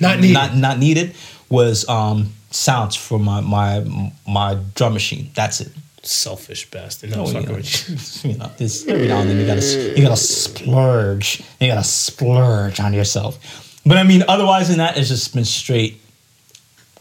[0.00, 0.32] Not needed.
[0.34, 1.14] not not needed
[1.48, 3.84] was um sounds for my my
[4.26, 5.30] my drum machine.
[5.34, 5.70] That's it.
[6.06, 7.10] Selfish bastard.
[7.10, 8.30] No, Oh, I'm you fucking know, with you.
[8.30, 11.42] you know, this every now and then you gotta you gotta splurge.
[11.60, 13.38] You gotta splurge on yourself.
[13.84, 16.00] But I mean, otherwise than that, it's just been straight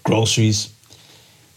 [0.04, 0.72] groceries.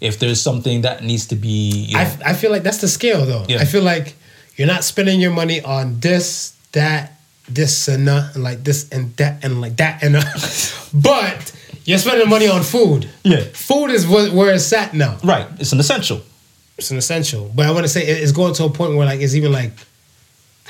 [0.01, 2.89] If there's something that needs to be, you know, I, I feel like that's the
[2.89, 3.45] scale though.
[3.49, 3.59] Yeah.
[3.59, 4.15] I feel like
[4.57, 7.19] you're not spending your money on this, that,
[7.49, 10.23] this and that, and like this and that and like that and uh,
[10.95, 11.53] but
[11.85, 13.09] you're spending money on food.
[13.25, 13.41] Yeah.
[13.55, 15.19] Food is where, where it's at now.
[15.25, 15.47] Right.
[15.59, 16.21] It's an essential.
[16.79, 17.51] It's an essential.
[17.55, 19.73] But I want to say it's going to a point where like it's even like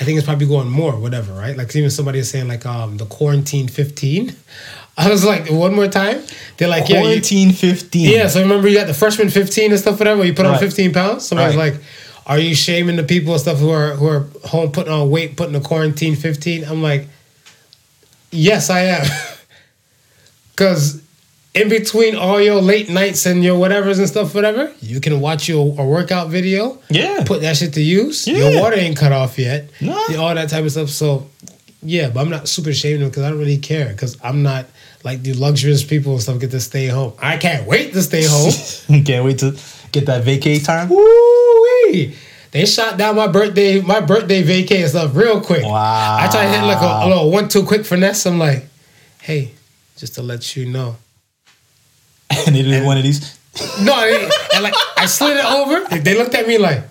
[0.01, 1.57] I think it's probably going more, whatever, right?
[1.57, 4.35] Like even somebody is saying like um the quarantine 15.
[5.01, 6.25] I was like, one more time.
[6.57, 8.11] They're like, yeah, you, Quarantine 15.
[8.11, 8.27] yeah.
[8.27, 10.25] So remember you got the freshman 15 and stuff, whatever.
[10.25, 11.25] You put on 15 pounds.
[11.29, 11.75] Somebody's Right.
[11.75, 11.83] like,
[12.27, 15.37] are you shaming the people and stuff who are who are home putting on weight,
[15.37, 16.65] putting the quarantine 15?
[16.65, 17.07] I'm like,
[18.33, 19.07] yes, I am.
[20.57, 20.98] Cause
[21.61, 25.49] in between all your late nights and your whatevers and stuff, whatever, you can watch
[25.49, 26.79] your a workout video.
[26.91, 27.25] Yeah.
[27.27, 28.27] Put that shit to use.
[28.27, 28.51] Yeah.
[28.51, 29.71] Your water ain't cut off yet.
[29.81, 29.95] Nah.
[30.19, 30.89] All that type of stuff.
[30.89, 31.29] So
[31.83, 34.67] yeah, but I'm not super ashamed of because I don't really care because I'm not
[35.05, 37.13] like the luxurious people and stuff get to stay home.
[37.19, 38.53] I can't wait to stay home.
[39.05, 39.57] Can't wait to
[39.93, 40.89] get that vacay time.
[40.89, 42.17] Woo-wee.
[42.51, 45.63] They shot down my birthday, my birthday vacay and stuff real quick.
[45.63, 46.17] Wow.
[46.19, 48.27] I tried to hit like a, a little one two quick finesse.
[48.27, 48.65] I'm like,
[49.21, 49.53] hey,
[49.97, 50.97] just to let you know.
[52.47, 53.39] And they did one of these.
[53.83, 53.95] No,
[54.55, 55.99] and like I slid it over.
[55.99, 56.85] They looked at me like,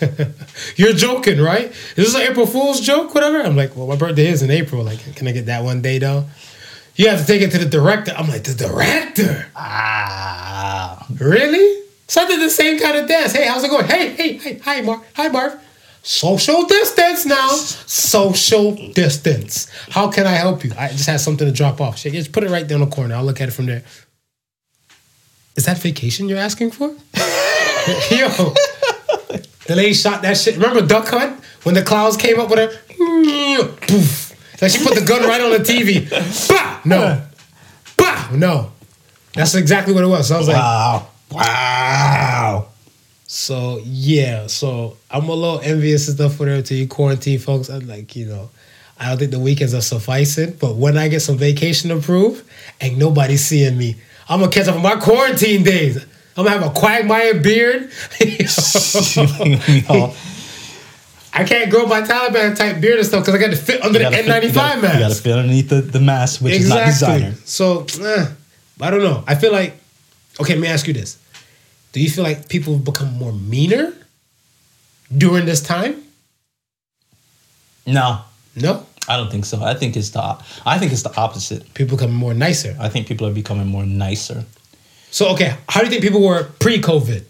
[0.76, 1.66] "You're joking, right?
[1.96, 3.14] Is this an April Fool's joke?
[3.14, 4.84] Whatever." I'm like, "Well, my birthday is in April.
[4.84, 6.26] Like, can I get that one day though?"
[6.94, 8.12] You have to take it to the director.
[8.16, 9.46] I'm like, "The director?
[9.56, 11.06] Ah.
[11.18, 11.82] Really?
[12.08, 13.32] So I did the same kind of dance.
[13.32, 13.86] Hey, how's it going?
[13.86, 15.04] Hey, hey, hey, hi, Marv.
[15.14, 15.58] Hi, Marv.
[16.02, 17.48] Social distance now.
[17.48, 19.68] Social distance.
[19.90, 20.70] How can I help you?
[20.78, 21.96] I just had something to drop off.
[21.96, 23.16] Just put it right down the corner.
[23.16, 23.82] I'll look at it from there.
[25.56, 26.88] Is that vacation you're asking for?
[28.10, 28.54] Yo.
[29.66, 30.56] The lady shot that shit.
[30.56, 31.42] Remember Duck Hunt?
[31.64, 33.66] When the clouds came up with her?
[33.80, 34.60] Poof.
[34.62, 36.08] Like she put the gun right on the TV.
[36.48, 36.80] Bah!
[36.84, 37.22] No.
[37.96, 38.28] Bah!
[38.32, 38.72] No.
[39.34, 40.28] That's exactly what it was.
[40.28, 41.06] So I was like, Wow.
[41.32, 42.68] Wow.
[43.26, 47.68] so yeah, so I'm a little envious and stuff for her to you quarantine folks.
[47.68, 48.50] I'm like, you know,
[48.98, 52.48] I don't think the weekends are sufficing, but when I get some vacation approved,
[52.80, 53.96] ain't nobody seeing me.
[54.28, 55.96] I'm gonna catch up on my quarantine days.
[56.36, 57.90] I'm gonna have a quagmire beard.
[59.88, 60.14] All-
[61.38, 63.98] I can't grow my Taliban type beard and stuff because I got to fit under
[63.98, 64.94] the N95 fit- you gotta- mask.
[64.94, 67.34] You gotta fit underneath the, the mask, which is not designer.
[67.44, 68.26] So, eh,
[68.80, 69.22] I don't know.
[69.26, 69.74] I feel like,
[70.40, 71.18] okay, let me ask you this.
[71.92, 73.92] Do you feel like people have become more meaner
[75.14, 76.02] during this time?
[77.86, 78.22] No,
[78.56, 78.86] No?
[79.08, 79.62] I don't think so.
[79.62, 81.72] I think it's the I think it's the opposite.
[81.74, 82.76] People become more nicer.
[82.80, 84.44] I think people are becoming more nicer.
[85.10, 87.24] So, okay, how do you think people were pre COVID?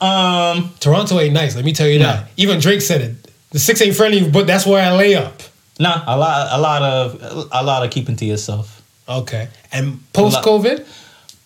[0.00, 2.28] Um, Toronto ain't nice, let me tell you that.
[2.36, 3.30] Even Drake said it.
[3.50, 5.42] The six ain't friendly, but that's where I lay up.
[5.78, 8.82] nah, a lot, a lot of, a lot of keeping to yourself.
[9.08, 9.48] Okay.
[9.72, 10.86] And post COVID,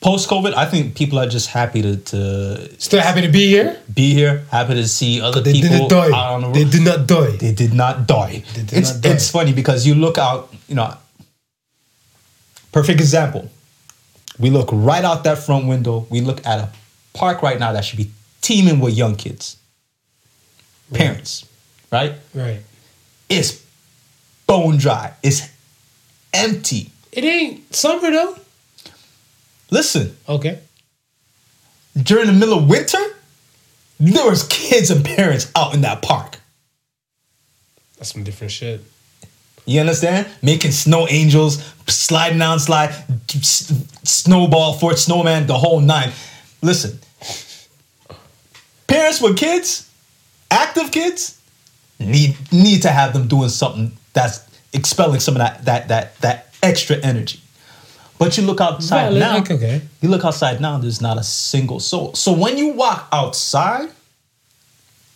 [0.01, 3.78] Post COVID, I think people are just happy to, to still happy to be here.
[3.92, 6.07] be here, happy to see other They people didn't die.
[6.07, 6.57] out on the road.
[6.57, 7.36] They did not die.
[7.36, 8.42] They did not die.
[8.55, 9.11] They did it's not die.
[9.11, 10.94] it's funny because you look out, you know.
[12.72, 13.51] Perfect example.
[14.38, 16.07] We look right out that front window.
[16.09, 16.70] We look at a
[17.12, 19.59] park right now that should be teeming with young kids,
[20.94, 21.46] parents,
[21.92, 22.14] right?
[22.34, 22.61] Right.
[23.28, 23.62] It's
[24.46, 25.12] bone dry.
[25.22, 25.46] It's
[26.32, 26.90] empty.
[27.12, 28.36] It ain't summer though.
[29.71, 30.59] Listen, Okay.
[32.01, 32.99] during the middle of winter,
[33.99, 36.39] there was kids and parents out in that park.
[37.99, 38.83] That's some different shit.
[39.66, 40.27] You understand?
[40.43, 42.95] Making snow angels, sliding down slide,
[44.05, 46.11] snowball fort, snowman, the whole nine.
[46.62, 46.99] Listen,
[48.87, 49.89] parents with kids,
[50.51, 51.39] active kids,
[51.99, 54.41] need need to have them doing something that's
[54.73, 57.41] expelling some of that that that that extra energy.
[58.21, 59.55] But you look outside Valid, now.
[59.57, 59.81] okay.
[60.03, 60.77] You look outside now.
[60.77, 62.12] There's not a single soul.
[62.12, 63.89] So when you walk outside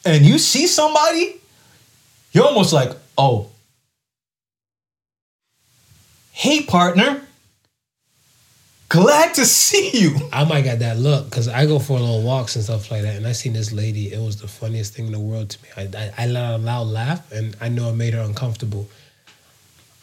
[0.07, 1.39] and you see somebody,
[2.33, 3.51] you're almost like, oh,
[6.31, 7.20] hey partner,
[8.89, 10.16] glad to see you.
[10.33, 13.16] I might got that look because I go for little walks and stuff like that,
[13.16, 14.15] and I seen this lady.
[14.15, 15.69] It was the funniest thing in the world to me.
[15.77, 18.89] I, I, I let out a loud laugh, and I know it made her uncomfortable.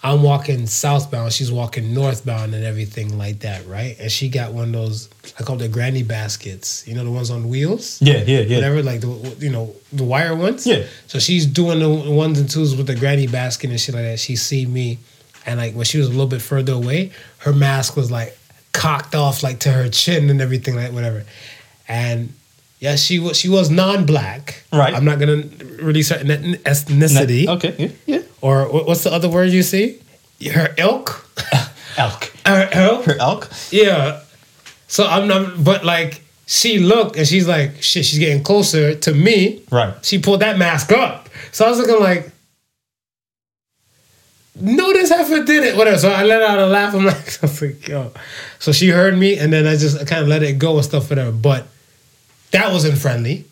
[0.04, 3.96] I'm walking southbound, she's walking northbound, and everything like that, right?
[4.00, 5.10] And she got one of those
[5.40, 6.88] I call them the granny baskets.
[6.88, 8.02] You know the ones on wheels.
[8.02, 8.58] Yeah, yeah, yeah.
[8.58, 10.66] Whatever, like the you know the wire ones.
[10.66, 10.86] Yeah.
[11.08, 14.20] So she's doing the ones and twos with the granny basket and shit like that.
[14.20, 14.98] She see me,
[15.46, 18.38] and like when she was a little bit further away, her mask was like
[18.74, 21.24] cocked off like to her chin and everything like whatever.
[21.88, 22.34] And
[22.80, 24.64] yeah, she was she was non-black.
[24.74, 24.94] Right.
[24.94, 25.44] I'm not gonna
[25.82, 28.22] release her ethn- ethnicity Okay, yeah, yeah.
[28.42, 30.00] Or what's the other word you see?
[30.54, 31.28] Her ilk.
[31.98, 32.32] Elk.
[32.46, 33.06] Her ilk.
[33.06, 33.50] Her elk.
[33.70, 34.22] Yeah.
[34.88, 39.14] So I'm not, but like she looked and she's like, shit, she's getting closer to
[39.14, 39.62] me.
[39.72, 39.94] Right.
[40.04, 41.30] She pulled that mask up.
[41.52, 42.32] So I was looking like,
[44.56, 45.78] no, this heifer did it.
[45.78, 45.98] Whatever.
[45.98, 46.94] So I let out a laugh.
[46.94, 48.12] I'm like, I was like, yo.
[48.60, 51.08] So she heard me and then I just kind of let it go and stuff
[51.08, 51.32] for her.
[51.32, 51.68] But
[52.52, 53.46] that wasn't friendly.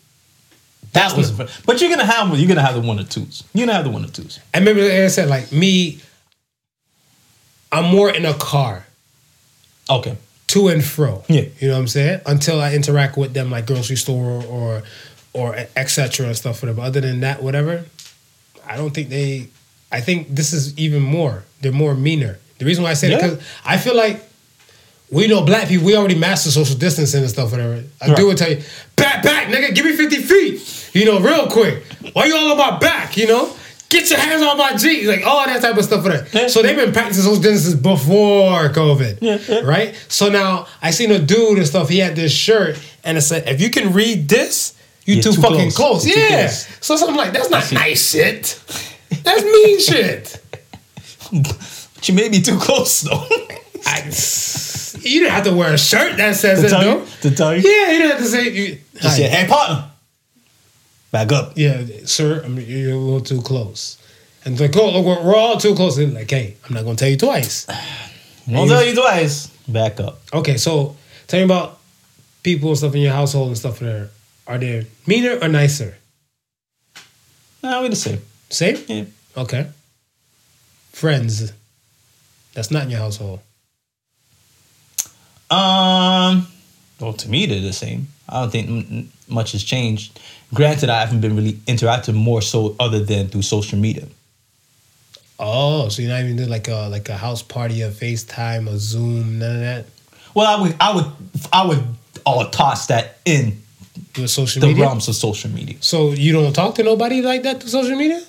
[0.92, 3.44] That was, but you're gonna have you're gonna have the one or twos.
[3.54, 4.40] You're gonna have the one or twos.
[4.52, 6.00] I remember like I said, like me,
[7.72, 8.86] I'm more in a car.
[9.88, 10.16] Okay.
[10.48, 11.24] to and fro.
[11.28, 11.42] Yeah.
[11.60, 12.20] You know what I'm saying?
[12.26, 14.82] Until I interact with them like grocery store or
[15.32, 16.26] or etc.
[16.26, 16.80] and stuff for them.
[16.80, 17.84] Other than that, whatever,
[18.66, 19.48] I don't think they
[19.92, 21.44] I think this is even more.
[21.60, 22.38] They're more meaner.
[22.58, 24.22] The reason why I say that because I feel like
[25.10, 27.82] we know black people, we already master social distancing and stuff, whatever.
[28.00, 28.16] I Right.
[28.16, 28.62] do would tell you,
[28.94, 30.79] back, back, nigga, give me 50 feet.
[30.92, 31.84] You know, real quick.
[32.12, 33.54] Why you all on my back, you know?
[33.88, 35.06] Get your hands on my G.
[35.06, 36.32] Like all that type of stuff for that.
[36.32, 36.46] Yeah.
[36.46, 39.18] So they've been practicing social distancing before COVID.
[39.20, 39.60] Yeah, yeah.
[39.60, 39.94] Right?
[40.08, 43.48] So now I seen a dude and stuff, he had this shirt and it said,
[43.48, 44.76] if you can read this,
[45.06, 46.04] you too, too fucking close.
[46.04, 46.06] close.
[46.06, 46.28] Yeah.
[46.28, 46.68] close.
[46.80, 48.60] So something like, that's not nice shit.
[49.24, 50.40] That's mean shit.
[51.32, 53.26] But you may be too close though.
[53.86, 54.04] I,
[55.02, 57.04] you didn't have to wear a shirt that says to it, though.
[57.22, 57.62] To tell you.
[57.62, 58.50] Yeah, you didn't have to say.
[58.50, 59.89] You, Just say, hey partner.
[61.10, 61.52] Back up.
[61.56, 63.98] Yeah, sir, I mean, you're a little too close.
[64.44, 65.98] And like, oh, we're, we're all too close.
[65.98, 67.66] And like, hey, I'm not gonna tell you twice.
[68.48, 69.48] Won't tell you twice.
[69.68, 70.20] Back up.
[70.32, 70.96] Okay, so
[71.26, 71.78] tell me about
[72.42, 73.80] people and stuff in your household and stuff.
[73.80, 74.10] There,
[74.46, 75.96] are they meaner or nicer?
[77.62, 78.20] Nah, we the same.
[78.48, 78.78] Same.
[78.88, 79.04] Yeah.
[79.36, 79.68] Okay.
[80.92, 81.52] Friends.
[82.54, 83.40] That's not in your household.
[85.50, 86.46] Um,
[87.00, 88.08] well, to me they're the same.
[88.30, 90.20] I don't think much has changed.
[90.54, 94.06] Granted, I haven't been really interacting more so other than through social media.
[95.38, 98.76] Oh, so you're not even doing like a like a house party, a FaceTime, a
[98.78, 99.86] Zoom, none of that.
[100.34, 101.06] Well, I would, I would,
[101.52, 101.84] I would,
[102.26, 103.62] all toss that in
[104.16, 104.84] With social the media.
[104.84, 105.76] realms of social media.
[105.80, 108.22] So you don't talk to nobody like that through social media?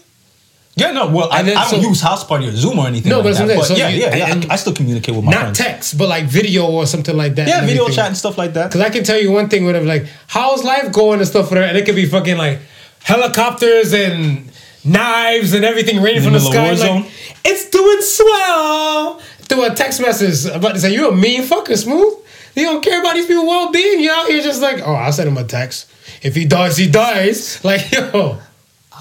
[0.76, 3.10] Yeah, no, well, I, then I don't so- use House Party or Zoom or anything.
[3.10, 3.58] No, like but that.
[3.58, 3.66] But.
[3.66, 5.58] So yeah, you- yeah, I, I still communicate with my Not friends.
[5.58, 7.48] text, but like video or something like that.
[7.48, 7.96] Yeah, video everything.
[7.96, 8.72] chat and stuff like that.
[8.72, 11.68] Cause I can tell you one thing, whatever, like how's life going and stuff, whatever,
[11.68, 12.60] and it could be fucking like
[13.04, 14.50] helicopters and
[14.86, 16.72] knives and everything raining In from the the sky.
[16.74, 17.12] Like,
[17.44, 19.20] it's doing swell.
[19.50, 22.14] Through a text message about to say you a mean fucker, smooth.
[22.56, 24.00] You don't care about these people well being.
[24.00, 25.90] You out here just like, oh, I'll send him a text.
[26.22, 27.60] If he dies, he dies.
[27.64, 28.40] Like yo,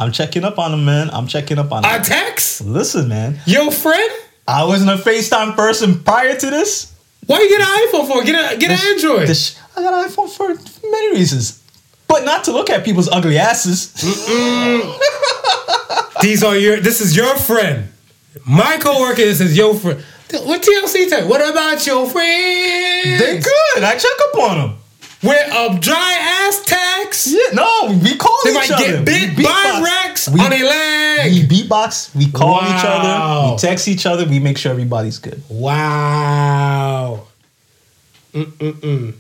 [0.01, 1.11] I'm checking up on him, man.
[1.11, 2.03] I'm checking up on him.
[2.03, 3.39] text, Listen, man.
[3.45, 4.11] yo friend.
[4.49, 6.93] I wasn't a FaceTime person prior to this.
[7.27, 8.25] Why you get an iPhone for?
[8.25, 9.29] Get a get an Android.
[9.29, 10.49] This, I got an iPhone for
[10.91, 11.63] many reasons,
[12.09, 13.93] but not to look at people's ugly asses.
[16.23, 16.81] These are your.
[16.81, 17.89] This is your friend.
[18.47, 19.17] My coworker.
[19.17, 20.03] This is your friend.
[20.33, 21.29] What TLC you?
[21.29, 23.21] What about your friends?
[23.21, 23.83] They're good.
[23.85, 24.79] I check up on them.
[25.23, 27.27] With a dry ass text.
[27.27, 28.87] Yeah, no, we call They each might other.
[28.87, 29.81] get bit We by.
[29.85, 31.33] Rex We- on a leg.
[31.33, 32.15] We beatbox.
[32.15, 33.53] We call each other.
[33.53, 34.25] We text each other.
[34.25, 35.43] We make sure everybody's good.
[35.51, 37.27] Wow.
[38.33, 39.15] Mm-mm-mm.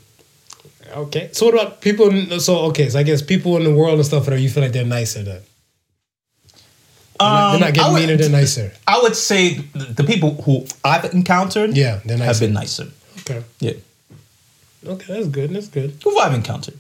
[0.96, 1.28] Okay.
[1.32, 2.08] So what about people?
[2.08, 2.88] in- So okay.
[2.88, 4.24] So I guess people in the world and stuff.
[4.26, 5.40] That you feel like they're nicer then.
[7.18, 8.16] They're not, they're not Um, getting would- meaner.
[8.16, 8.72] They're nicer.
[8.88, 12.88] I would say the people who I've encountered, Yeah, they're have been nicer.
[13.20, 13.42] Okay.
[13.60, 13.72] Yeah,
[14.86, 15.12] Okay.
[15.14, 15.50] That's good.
[15.50, 15.94] That's good.
[16.02, 16.78] who have I've encountered.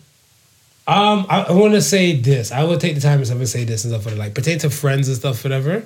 [0.86, 2.50] Um, I, I want to say this.
[2.50, 4.58] I will take the time and stuff and say this and stuff for like pertain
[4.60, 5.84] to friends and stuff, whatever.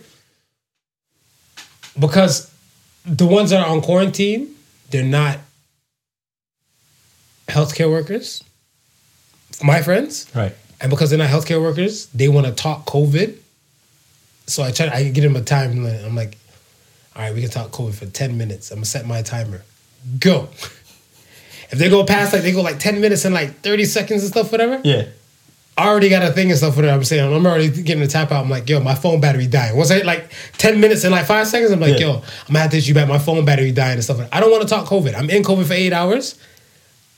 [1.99, 2.51] Because
[3.05, 4.55] the ones that are on quarantine,
[4.91, 5.39] they're not
[7.49, 8.43] healthcare workers.
[9.62, 10.55] My friends, Right.
[10.81, 13.36] and because they're not healthcare workers, they want to talk COVID.
[14.47, 14.89] So I try.
[14.89, 16.05] I give them a time limit.
[16.05, 16.36] I'm like,
[17.15, 18.70] all right, we can talk COVID for ten minutes.
[18.70, 19.62] I'm gonna set my timer.
[20.19, 20.49] Go.
[21.70, 24.31] If they go past like they go like ten minutes and like thirty seconds and
[24.32, 24.81] stuff, whatever.
[24.85, 25.07] Yeah.
[25.77, 26.95] I already got a thing and stuff for that.
[26.95, 28.45] I'm saying I'm already getting the tap out.
[28.45, 29.77] I'm like, yo, my phone battery dying.
[29.77, 32.07] Once I hit like 10 minutes and like five seconds, I'm like, Yeah.
[32.07, 33.09] yo, I'm gonna have to hit you back.
[33.09, 34.19] My phone battery dying and stuff.
[34.19, 35.15] Like I don't want to talk COVID.
[35.16, 36.39] I'm in COVID for eight hours.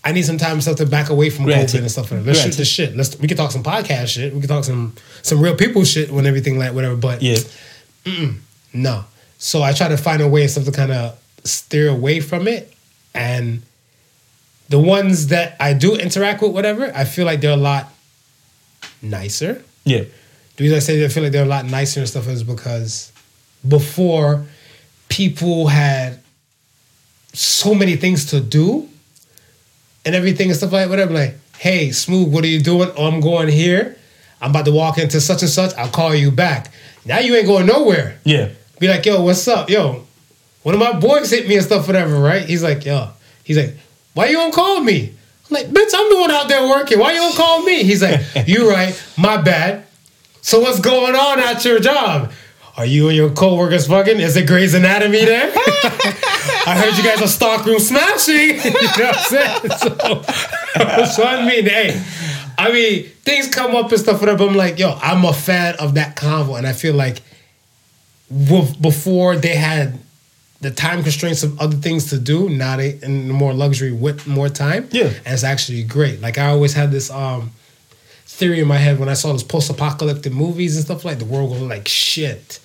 [0.03, 1.77] I need some time and stuff to back away from Granted.
[1.77, 2.11] COVID and stuff.
[2.13, 2.27] Like that.
[2.29, 2.59] Let's shoot Granted.
[2.61, 2.97] the shit.
[2.97, 4.33] Let's we can talk some podcast shit.
[4.33, 6.97] We can talk some some real people shit when everything like whatever.
[6.97, 7.39] But Yeah.
[8.73, 9.05] no.
[9.39, 12.49] So I try to find a way and stuff to kind of steer away from
[12.49, 12.73] it.
[13.15, 13.63] And
[14.69, 17.93] the ones that I do interact with, whatever, I feel like they're a lot
[19.03, 19.63] nicer.
[19.85, 20.05] Yeah.
[20.57, 23.13] The reason I say I feel like they're a lot nicer and stuff is because
[23.67, 24.47] before
[25.09, 26.19] people had
[27.33, 28.89] so many things to do
[30.05, 31.13] and everything and stuff like whatever.
[31.13, 32.91] Like, hey, Smooth, what are you doing?
[32.97, 33.97] Oh, I'm going here.
[34.41, 35.75] I'm about to walk into such and such.
[35.75, 36.73] I'll call you back.
[37.05, 38.19] Now you ain't going nowhere.
[38.25, 38.51] Yeah.
[38.79, 39.71] Be like, yo, what's up?
[39.71, 40.05] Yo,
[40.63, 42.47] one of my boys hit me and stuff, whatever, right?
[42.47, 43.11] He's like, yo,
[43.45, 43.75] he's like,
[44.17, 45.13] why you don't call me?
[45.51, 46.99] I'm like, bitch, I'm the one out there working.
[46.99, 47.83] Why you don't call me?
[47.83, 49.85] He's like, you right, my bad.
[50.41, 52.33] So what's going on at your job?
[52.79, 54.19] Are you and your coworkers fucking?
[54.19, 55.53] Is it Grey's Anatomy there?
[55.55, 58.35] I heard you guys are stockroom smashing.
[58.65, 59.71] you know what I'm saying?
[59.81, 62.03] So, so I mean, hey,
[62.57, 64.39] I mean, things come up and stuff, whatever.
[64.39, 67.21] But I'm like, yo, I'm a fan of that convo, and I feel like
[68.31, 69.99] w- before they had
[70.67, 74.49] the time constraints of other things to do, now they in more luxury with more
[74.49, 74.89] time.
[74.91, 75.05] Yeah.
[75.25, 76.21] and it's actually great.
[76.21, 77.53] Like I always had this um
[78.25, 81.51] theory in my head when I saw those post-apocalyptic movies and stuff like the world
[81.51, 82.61] was like shit.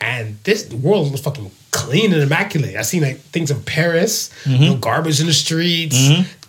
[0.00, 2.76] And this the world was fucking clean and immaculate.
[2.76, 5.96] I seen like things in Paris, no garbage in the streets,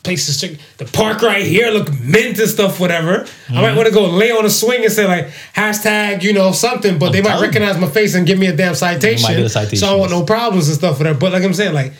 [0.05, 3.25] places chick- the park right here look mint and stuff, whatever.
[3.49, 6.53] I might want to go lay on a swing and say like hashtag, you know,
[6.53, 7.47] something, but they might telling you.
[7.47, 9.29] recognize my face and give me a damn citation.
[9.45, 9.49] a
[9.79, 11.19] So I don't want no problems and stuff for that.
[11.19, 11.93] But like I'm saying, like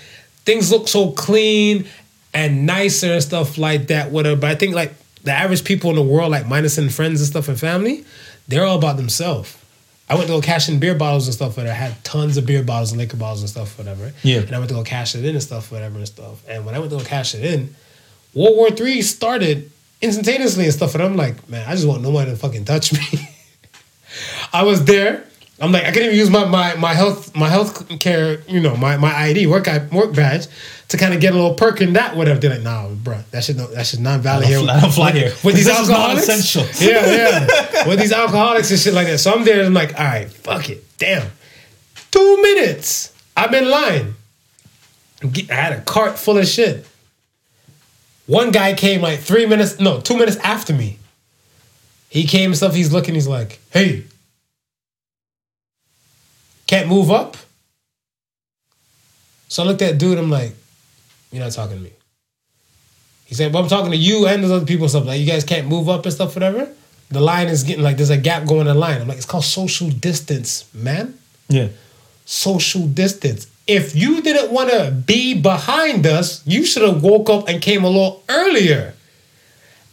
[0.45, 1.86] things look so clean
[2.34, 4.11] and nicer and stuff like that.
[4.11, 4.40] Whatever.
[4.40, 7.49] But I think like the average people in the world, like minusing friends and stuff
[7.49, 8.06] and family,
[8.48, 9.57] they're all about themselves.
[10.07, 12.45] I went to go cash in beer bottles and stuff, but I had tons of
[12.45, 14.14] beer bottles and liquor bottles and stuff, whatever.
[14.22, 14.41] Yeah.
[14.41, 16.48] And I went to go cash it in and stuff, whatever and stuff.
[16.48, 17.76] And when I went to go cash it in,
[18.36, 19.72] World War Three started
[20.02, 20.94] instantaneously and stuff.
[20.94, 23.30] And I'm like, man, I just want nobody to fucking touch me.
[24.53, 25.26] I was there.
[25.60, 28.76] I'm like, I couldn't even use my my my health my health care, you know,
[28.76, 30.48] my my ID work work badge
[30.90, 32.40] to kind of get a little perk in that whatever.
[32.40, 34.60] They're like, nah, bro, that should no, that should not valid here.
[34.60, 35.34] I don't fly with, here.
[35.45, 36.56] with these alcoholics.
[36.82, 37.88] Yeah, yeah.
[37.88, 39.20] with these alcoholics and shit like that.
[39.20, 39.60] So I'm there.
[39.60, 41.32] and I'm like, all right, fuck it, damn.
[42.12, 43.14] Two minutes.
[43.53, 44.16] In line.
[45.32, 46.86] Get- I had a cart full of shit.
[48.28, 50.98] One guy came like three minutes, no, two minutes after me.
[52.10, 52.74] He came and stuff.
[52.74, 53.14] He's looking.
[53.14, 54.04] He's like, "Hey,
[56.68, 57.38] can't move up."
[59.48, 60.18] So I looked at dude.
[60.18, 60.54] I'm like,
[61.32, 61.92] "You're not talking to me."
[63.26, 64.86] He said, "But I'm talking to you and those other people.
[64.86, 66.70] and Stuff like you guys can't move up and stuff, whatever."
[67.10, 69.00] The line is getting like there's a gap going in line.
[69.02, 71.14] I'm like, it's called social distance, man
[71.48, 71.68] Yeah.
[72.26, 73.46] social distance.
[73.68, 77.84] If you didn't want to be behind us, you should have woke up and came
[77.84, 78.94] a little earlier.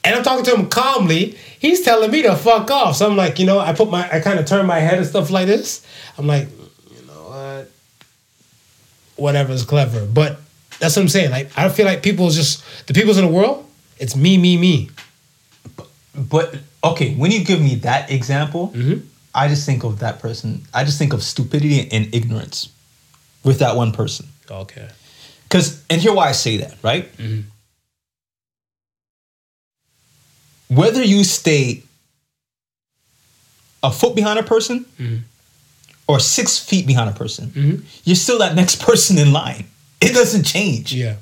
[0.04, 1.38] And I'm talking to him calmly.
[1.58, 2.96] He's telling me to fuck off.
[2.96, 5.06] So I'm like, you know, I put my, I kind of turn my head and
[5.06, 5.86] stuff like this.
[6.18, 6.48] I'm like,
[6.90, 7.70] you know what?
[9.16, 10.04] Whatever's clever.
[10.04, 10.38] But
[10.80, 11.30] that's what I'm saying.
[11.30, 13.64] Like, I don't feel like people just, the people's in the world,
[13.98, 14.90] it's me, me, me.
[16.14, 19.06] But okay, when you give me that example, Mm-hmm.
[19.34, 20.60] I just think of that person.
[20.74, 22.68] I just think of stupidity and ignorance
[23.44, 24.26] with that one person.
[24.50, 24.88] Okay.
[25.44, 27.10] Because, and here why I say that, right?
[27.16, 27.40] Mm-hmm.
[30.74, 31.82] Whether you stay
[33.82, 35.16] a foot behind a person Mm-hmm.
[36.08, 39.66] or six feet behind a person, you're still that next person in line.
[40.00, 40.92] It doesn't change.
[40.94, 41.16] Yeah.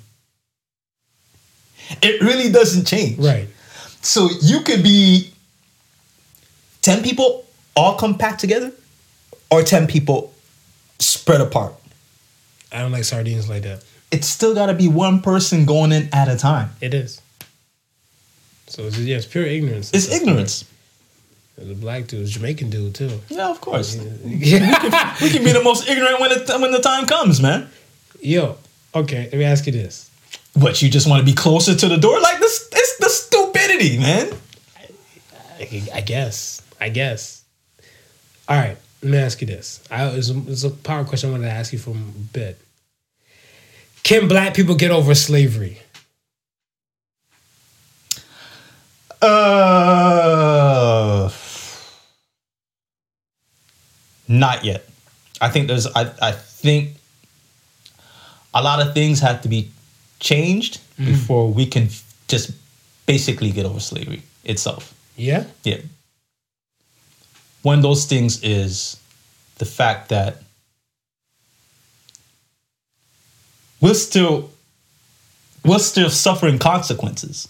[2.02, 3.18] It really doesn't change.
[3.18, 3.48] Right.
[4.02, 5.32] So you could be
[6.82, 7.44] 10 people
[7.76, 8.72] all compact together
[9.50, 10.32] or 10 people
[10.98, 11.74] spread apart.
[12.72, 13.84] I don't like sardines like that.
[14.10, 16.70] It's still got to be one person going in at a time.
[16.80, 17.20] It is.
[18.66, 19.92] So it's, yeah, it's pure ignorance.
[19.92, 20.64] It's ignorance.
[21.56, 23.20] The black dude, Jamaican dude too.
[23.28, 23.96] Yeah, of course.
[24.24, 25.14] Yeah.
[25.20, 27.68] We can be the most ignorant when it, when the time comes, man.
[28.20, 28.56] Yo,
[28.94, 30.10] okay, let me ask you this.
[30.56, 32.18] But you just want to be closer to the door?
[32.20, 34.32] Like this, it's the stupidity, man.
[35.58, 36.62] I, I guess.
[36.80, 37.44] I guess.
[38.48, 39.82] All right, let me ask you this.
[39.90, 42.58] I, it's, a, it's a power question I wanted to ask you from a bit.
[44.02, 45.78] Can black people get over slavery?
[49.22, 50.50] Uh,
[54.26, 54.88] not yet.
[55.40, 55.86] I think there's.
[55.86, 56.96] I I think
[58.54, 59.70] a lot of things have to be
[60.20, 61.88] changed before we can
[62.28, 62.52] just
[63.06, 64.94] basically get over slavery itself.
[65.16, 65.44] Yeah?
[65.64, 65.78] Yeah.
[67.62, 68.96] One of those things is
[69.58, 70.42] the fact that
[73.80, 74.50] we're still
[75.64, 77.48] we're still suffering consequences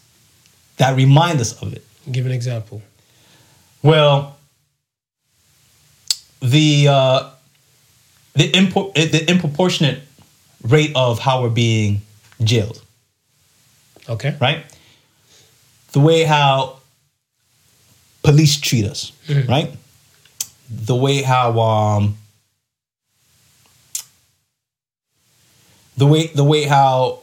[0.78, 1.84] that remind us of it.
[2.10, 2.82] Give an example.
[3.82, 4.36] Well,
[6.40, 7.30] the uh,
[8.34, 10.00] the impor- eh, the improportionate
[10.62, 12.00] rate of how we're being
[12.42, 12.82] jailed,
[14.08, 14.36] Okay.
[14.40, 14.64] right?
[15.92, 16.78] The way how
[18.22, 19.12] police treat us,
[19.48, 19.72] right?
[20.70, 22.16] The way how um
[25.96, 27.20] the way the way how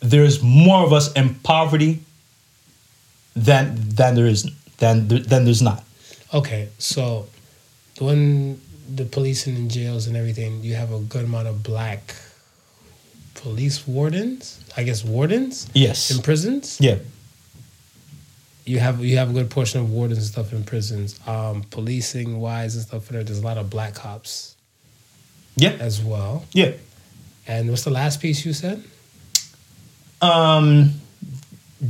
[0.00, 2.00] there's more of us in poverty
[3.36, 4.48] than than there is
[4.78, 5.84] than than there's not.
[6.32, 7.26] Okay, so
[7.98, 8.60] when
[8.94, 12.14] the police and in jails and everything, you have a good amount of black
[13.34, 16.10] police wardens, I guess wardens Yes.
[16.10, 16.78] in prisons.
[16.80, 16.98] Yeah.
[18.70, 21.18] You have you have a good portion of wardens and stuff in prisons.
[21.26, 23.08] Um, policing wise and stuff.
[23.08, 24.56] There, there's a lot of black cops
[25.56, 26.44] Yeah, as well.
[26.52, 26.72] yeah.
[27.46, 28.82] And what's the last piece you said?
[30.22, 30.92] Um,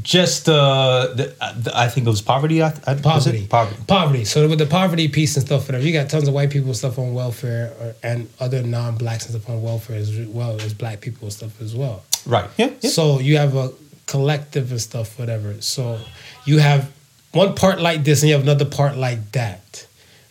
[0.02, 2.62] just uh, the, uh, the, I think it was poverty.
[2.62, 3.38] I, I, was Poverty.
[3.38, 3.50] it?
[3.50, 3.82] poverty.
[3.88, 4.24] Poverty.
[4.24, 6.98] So with the poverty piece and stuff, whatever, you got tons of white people stuff
[6.98, 11.28] on welfare, or, and other non-blacks and stuff on welfare as well as black people
[11.30, 12.04] stuff as well.
[12.24, 12.48] Right.
[12.56, 12.70] Yeah.
[12.80, 12.90] yeah.
[12.90, 13.72] So you have a
[14.10, 15.60] collective and stuff, whatever.
[15.60, 15.98] So
[16.44, 16.92] you have
[17.32, 19.86] one part like this and you have another part like that,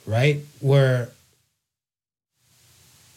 [0.05, 0.41] right?
[0.59, 1.09] Where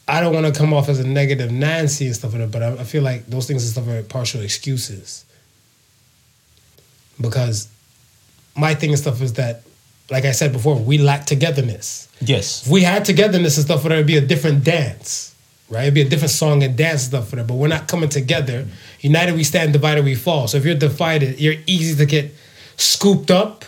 [0.07, 2.63] I don't want to come off as a negative Nancy and stuff like that, but
[2.63, 5.25] I, I feel like those things and stuff are partial excuses.
[7.19, 7.67] Because
[8.55, 9.63] my thing and stuff is that,
[10.09, 12.65] like I said before, we lack togetherness yes.
[12.65, 15.32] if we had togetherness and stuff, it'd be a different dance,
[15.73, 15.83] right?
[15.83, 17.47] It'd be a different song and dance stuff for that.
[17.47, 18.67] But we're not coming together.
[19.01, 20.47] United we stand, divided we fall.
[20.47, 22.33] So if you're divided, you're easy to get
[22.77, 23.65] scooped up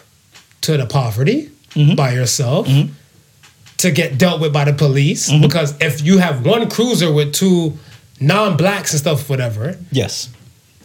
[0.61, 1.95] to the poverty mm-hmm.
[1.95, 2.93] by yourself, mm-hmm.
[3.77, 5.29] to get dealt with by the police.
[5.31, 5.41] Mm-hmm.
[5.41, 7.77] Because if you have one cruiser with two
[8.19, 10.29] non-blacks and stuff, whatever, Yes.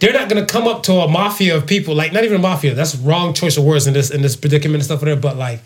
[0.00, 2.74] they're not gonna come up to a mafia of people, like not even a mafia.
[2.74, 5.20] That's wrong choice of words in this in this predicament and stuff that.
[5.20, 5.60] But like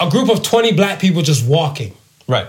[0.00, 1.94] a group of twenty black people just walking,
[2.28, 2.46] Right.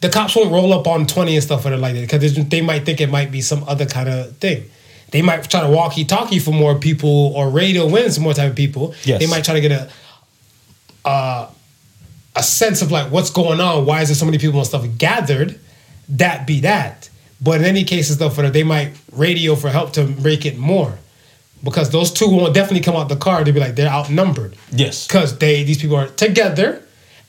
[0.00, 2.60] The cops won't roll up on twenty and stuff like that like that because they
[2.62, 4.64] might think it might be some other kind of thing.
[5.10, 8.56] They might try to walkie talkie for more people or radio wins more type of
[8.56, 8.94] people.
[9.04, 9.20] Yes.
[9.20, 9.90] They might try to get a
[11.04, 11.50] uh,
[12.36, 13.86] a sense of like what's going on.
[13.86, 15.58] Why is there so many people and stuff gathered?
[16.10, 17.08] That be that.
[17.40, 20.58] But in any cases stuff, for that, they might radio for help to make it
[20.58, 20.98] more.
[21.64, 23.44] Because those two won't definitely come out the car.
[23.44, 25.06] They'll be like they're outnumbered Yes.
[25.06, 26.82] because they these people are together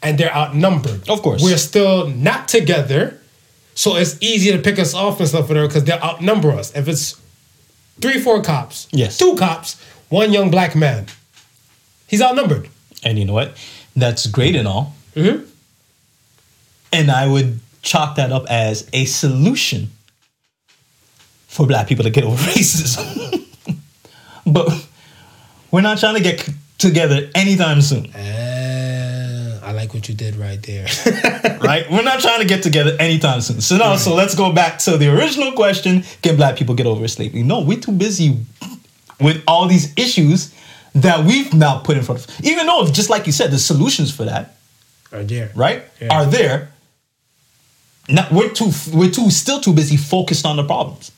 [0.04, 1.08] and they're outnumbered.
[1.10, 1.44] Of course.
[1.44, 3.20] we're still not together,
[3.76, 6.76] so it's easy to pick us off and stuff whatever because they outnumber us.
[6.76, 7.20] If it's
[8.02, 9.18] three, four cops, Yes.
[9.18, 9.78] two cops,
[10.10, 11.06] one young black man,
[12.08, 12.68] he's outnumbered.
[13.04, 13.56] And you know what?
[13.96, 14.96] That's great and all.
[15.16, 15.46] Mhm.
[16.94, 19.92] And I would chalk that up as a solution
[21.48, 23.46] for black people to get over racism.
[24.46, 24.68] but
[25.72, 26.48] we're not trying to get
[26.78, 28.51] together anytime soon, Uh, I
[29.82, 30.86] like what you did right there.
[31.62, 31.90] right?
[31.90, 33.62] We're not trying to get together anytime soon.
[33.62, 37.08] So now, so let's go back to the original question: Can black people get over
[37.08, 37.44] slavery?
[37.44, 38.38] No, we're too busy
[39.20, 40.54] with all these issues
[40.94, 42.46] that we've now put in front of.
[42.46, 44.58] Even though, just like you said, the solutions for that
[45.12, 45.52] right there.
[45.56, 46.14] right, Yeah.
[46.16, 46.70] are there.
[48.08, 51.12] Now we're too we're too still too busy focused on the problems.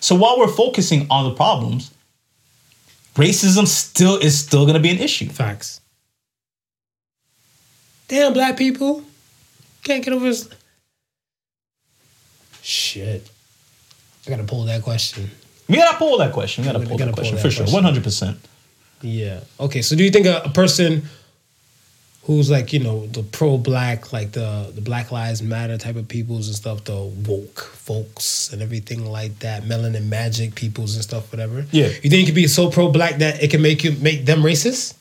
[0.00, 1.90] So while we're focusing on the problems,
[3.16, 5.28] racism still is still going to be an issue.
[5.28, 5.80] Facts.
[8.08, 9.02] Damn, black people
[9.82, 10.48] can't get over this.
[12.62, 13.28] Shit.
[14.26, 15.30] I gotta pull that question.
[15.68, 16.64] We gotta pull that question.
[16.64, 18.38] We gotta pull gotta that pull question that for sure, one hundred percent.
[19.02, 19.40] Yeah.
[19.60, 19.82] Okay.
[19.82, 21.02] So do you think a, a person
[22.24, 26.08] who's like, you know, the pro black, like the the Black Lives Matter type of
[26.08, 31.30] peoples and stuff, the woke folks and everything like that, melanin magic peoples and stuff,
[31.30, 31.64] whatever.
[31.70, 31.86] Yeah.
[31.86, 34.42] You think you could be so pro black that it can make you make them
[34.42, 34.95] racist?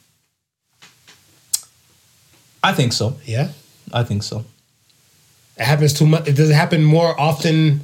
[2.65, 3.17] I think so.
[3.25, 3.49] Yeah.
[3.93, 4.43] I think so.
[5.57, 6.27] It happens too much.
[6.27, 7.81] It does it happen more often.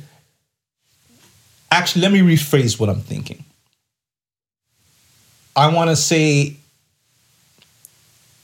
[1.69, 3.45] Actually, let me rephrase what I'm thinking.
[5.55, 6.55] I want to say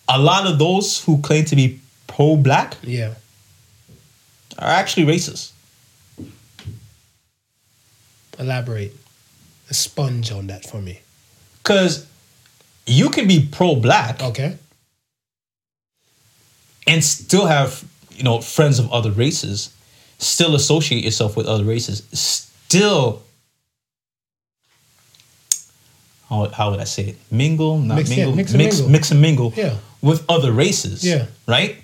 [0.08, 3.16] a lot of those who claim to be pro-black Yeah.
[4.60, 5.52] are actually racist.
[8.38, 8.94] Elaborate.
[9.70, 11.00] A sponge on that for me.
[11.64, 12.06] Because
[12.86, 14.58] you can be pro-black Okay.
[16.88, 19.70] And still have you know friends of other races
[20.18, 23.22] still associate yourself with other races still
[26.30, 29.12] how, how would i say it mingle not Mix, mingle mix mix, and mix, mingle.
[29.12, 29.78] and mingle Yeah.
[30.02, 31.26] with other races Yeah.
[31.48, 31.84] right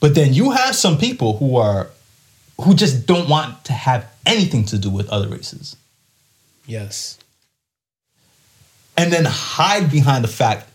[0.00, 1.88] but then you have some people who are
[2.60, 5.76] who just don't want to have anything to do with other races
[6.66, 7.18] Yes.
[8.96, 10.68] and then hide behind the fact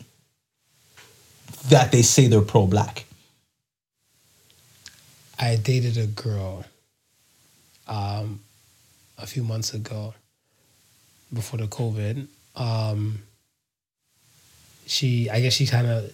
[1.70, 3.08] that they say they're pro-black
[5.40, 6.66] I dated a girl
[7.88, 8.40] um,
[9.18, 10.14] a few months ago
[11.32, 12.28] before the COVID.
[12.56, 13.20] Um,
[14.88, 16.12] she, I guess she kind of,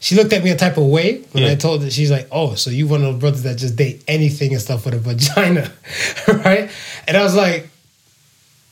[0.00, 2.54] she looked at me a type of way when I told her, she's like, oh,
[2.54, 5.72] so you one of those brothers that just date anything and stuff with a vagina,
[6.28, 6.70] right?
[7.06, 7.68] And I was like,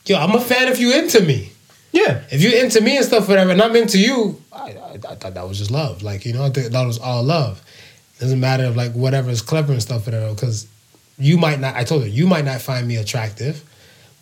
[0.05, 1.51] yo, I'm a fan if you into me.
[1.95, 5.15] Yeah If you're into me and stuff, whatever, and I'm into you, I, I, I
[5.15, 6.03] thought that was just love.
[6.03, 7.61] Like, you know, I think that was all love.
[8.19, 10.67] Doesn't matter if like whatever is clever and stuff, whatever, because
[11.17, 13.63] you might not, I told her, you might not find me attractive,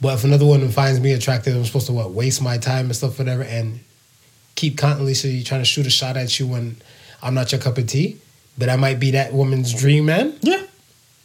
[0.02, 2.95] but if another woman finds me attractive, I'm supposed to what, waste my time and
[2.95, 3.80] stuff, whatever, and
[4.56, 6.76] keep constantly so you're trying to shoot a shot at you when
[7.22, 8.18] I'm not your cup of tea,
[8.58, 10.38] but I might be that woman's dream man.
[10.41, 10.62] Yeah.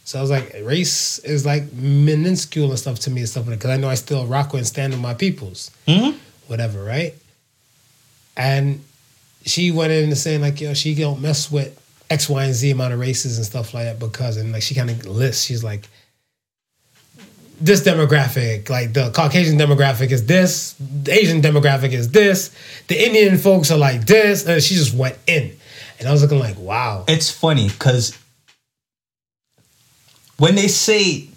[0.05, 3.59] So I was like, race is like minuscule and stuff to me and stuff like
[3.59, 6.17] because I know I still rock with and stand with my peoples, Mm-hmm.
[6.49, 7.13] Whatever, right?
[8.35, 8.83] And
[9.45, 11.75] she went in and saying like, yo, she don't mess with
[12.09, 14.75] X, Y, and Z amount of races and stuff like that because and like she
[14.75, 15.45] kind of lists.
[15.45, 15.87] She's like,
[17.61, 22.55] this demographic, like the Caucasian demographic is this, the Asian demographic is this,
[22.87, 25.55] the Indian folks are like this, and she just went in,
[25.99, 28.17] and I was looking like, wow, It's funny because
[30.37, 31.27] when they say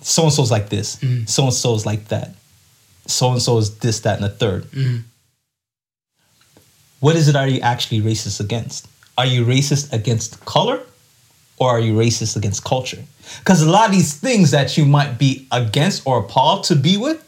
[0.00, 1.28] so and so's like this, mm.
[1.28, 2.34] so and so's like that,
[3.08, 5.02] so and so is this, that, and the 3rd
[7.00, 8.86] What is it are you actually racist against?
[9.16, 10.80] Are you racist against color
[11.58, 13.02] or are you racist against culture?
[13.40, 16.96] Because a lot of these things that you might be against or appalled to be
[16.96, 17.24] with,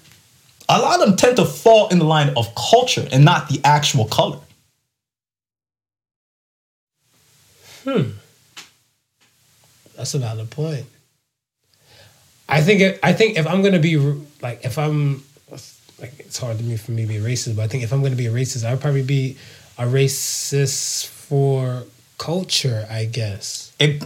[0.69, 3.61] a lot of them tend to fall in the line of culture and not the
[3.65, 4.39] actual color.
[7.85, 8.11] Hmm.
[9.97, 10.87] That's a valid point.
[12.49, 13.97] I think if, I think if I'm gonna be
[14.43, 15.23] like if I'm
[16.01, 17.93] like it's hard to me for me to be a racist, but I think if
[17.93, 19.37] I'm gonna be a racist, I'd probably be
[19.79, 21.85] a racist for
[22.19, 23.73] culture, I guess.
[23.79, 24.03] it,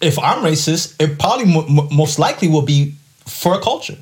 [0.00, 2.94] if I'm racist, it probably mo- most likely will be
[3.26, 3.98] for a culture.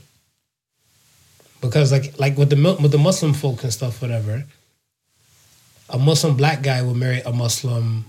[1.61, 4.45] Because like like with the with the Muslim folk and stuff, whatever,
[5.89, 8.05] a Muslim black guy will marry a Muslim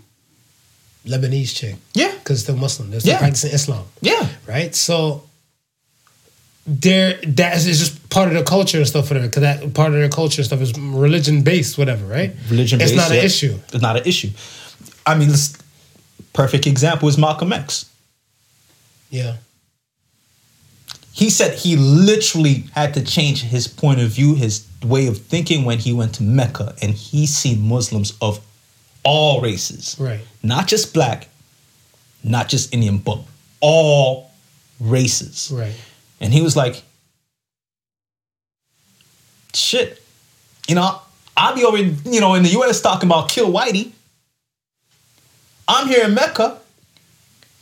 [1.06, 2.92] Lebanese chick Yeah, because they're Muslim.
[2.92, 3.20] They're still Yeah.
[3.20, 3.86] practicing Islam.
[4.02, 4.76] yeah, right?
[4.76, 5.24] So
[6.70, 9.28] there that is just part of the culture and stuff, whatever.
[9.28, 12.32] Because that part of their culture and stuff is religion based, whatever, right?
[12.50, 12.80] religion.
[12.80, 13.58] It's not an issue.
[13.74, 14.30] It's not an issue.
[15.06, 15.58] I mean, this
[16.34, 17.90] perfect example is Malcolm X.
[19.10, 19.38] Yeah,
[21.12, 25.66] He said he literally had to change his point of view, his way of thinking
[25.66, 28.40] when he went to Mecca, and he seen Muslims of
[29.04, 30.20] all races, right.
[30.44, 31.28] not just black,
[32.24, 33.20] not just Indian, but
[33.62, 34.30] all
[34.80, 35.52] races.
[35.52, 35.74] Right.
[36.20, 36.84] And he was like,
[39.54, 40.02] shit,
[40.68, 41.02] you know,
[41.36, 43.92] I'll be over, in, you know, in the US talking about kill Whitey.
[45.68, 46.60] I'm here in Mecca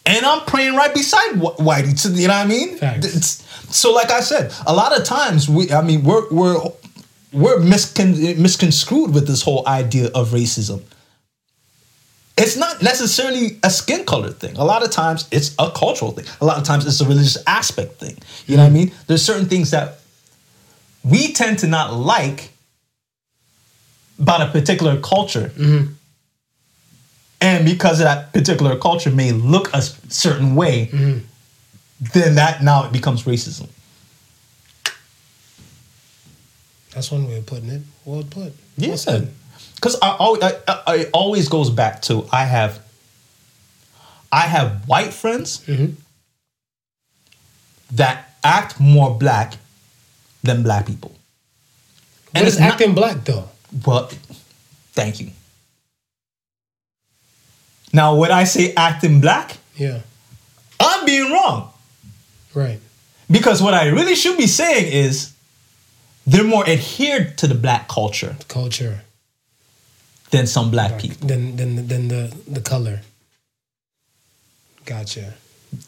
[0.06, 2.02] and I'm praying right beside Whitey.
[2.04, 2.78] To, you know what I mean?
[2.78, 3.44] Facts.
[3.70, 6.58] So, like I said, a lot of times we, I mean, we're, we're,
[7.34, 10.82] we're miscon- misconstrued with this whole idea of racism.
[12.38, 14.56] It's not necessarily a skin color thing.
[14.58, 16.26] A lot of times it's a cultural thing.
[16.40, 18.16] A lot of times it's a religious aspect thing.
[18.46, 18.90] You know what I mm-hmm.
[18.90, 18.92] mean?
[19.08, 20.00] There's certain things that
[21.04, 22.52] we tend to not like
[24.20, 25.52] about a particular culture.
[25.56, 25.94] Mm-hmm.
[27.42, 31.20] And because of that particular culture may look a certain way, mm-hmm.
[32.14, 33.70] then that now it becomes racism.
[36.94, 37.82] That's one way of putting it.
[38.06, 38.54] Well put.
[38.76, 39.34] Yeah, Well said.
[39.78, 42.80] Because I, I, I, it always goes back to I have
[44.32, 45.96] I have white friends Mhm.
[47.94, 49.54] that act more black
[50.44, 51.16] than black people.
[52.32, 53.50] What is it's not- acting black though?
[53.86, 54.10] Well,
[54.94, 55.32] thank you.
[57.94, 60.02] Now, when I say acting black, Yeah.
[60.80, 61.72] I'm being wrong
[62.54, 62.80] Right.
[63.32, 65.32] because what I really should be saying is
[66.26, 69.04] they're more adhered to the black culture Culture.
[70.32, 71.28] Than some black people.
[71.28, 73.02] Then then then the the color.
[74.86, 75.34] Gotcha.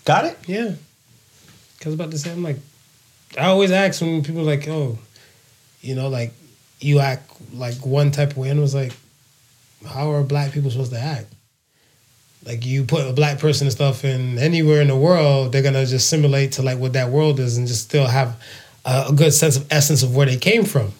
[0.05, 0.37] Got it?
[0.47, 0.73] Yeah.
[1.79, 2.57] Cause I was about to say, I'm like,
[3.37, 4.97] I always ask when people are like, oh,
[5.81, 6.33] you know, like
[6.81, 8.91] you act like one type of way, and was like,
[9.87, 11.27] how are black people supposed to act?
[12.45, 15.85] Like you put a black person and stuff in anywhere in the world, they're gonna
[15.85, 18.41] just simulate to like what that world is, and just still have
[18.85, 20.91] a, a good sense of essence of where they came from,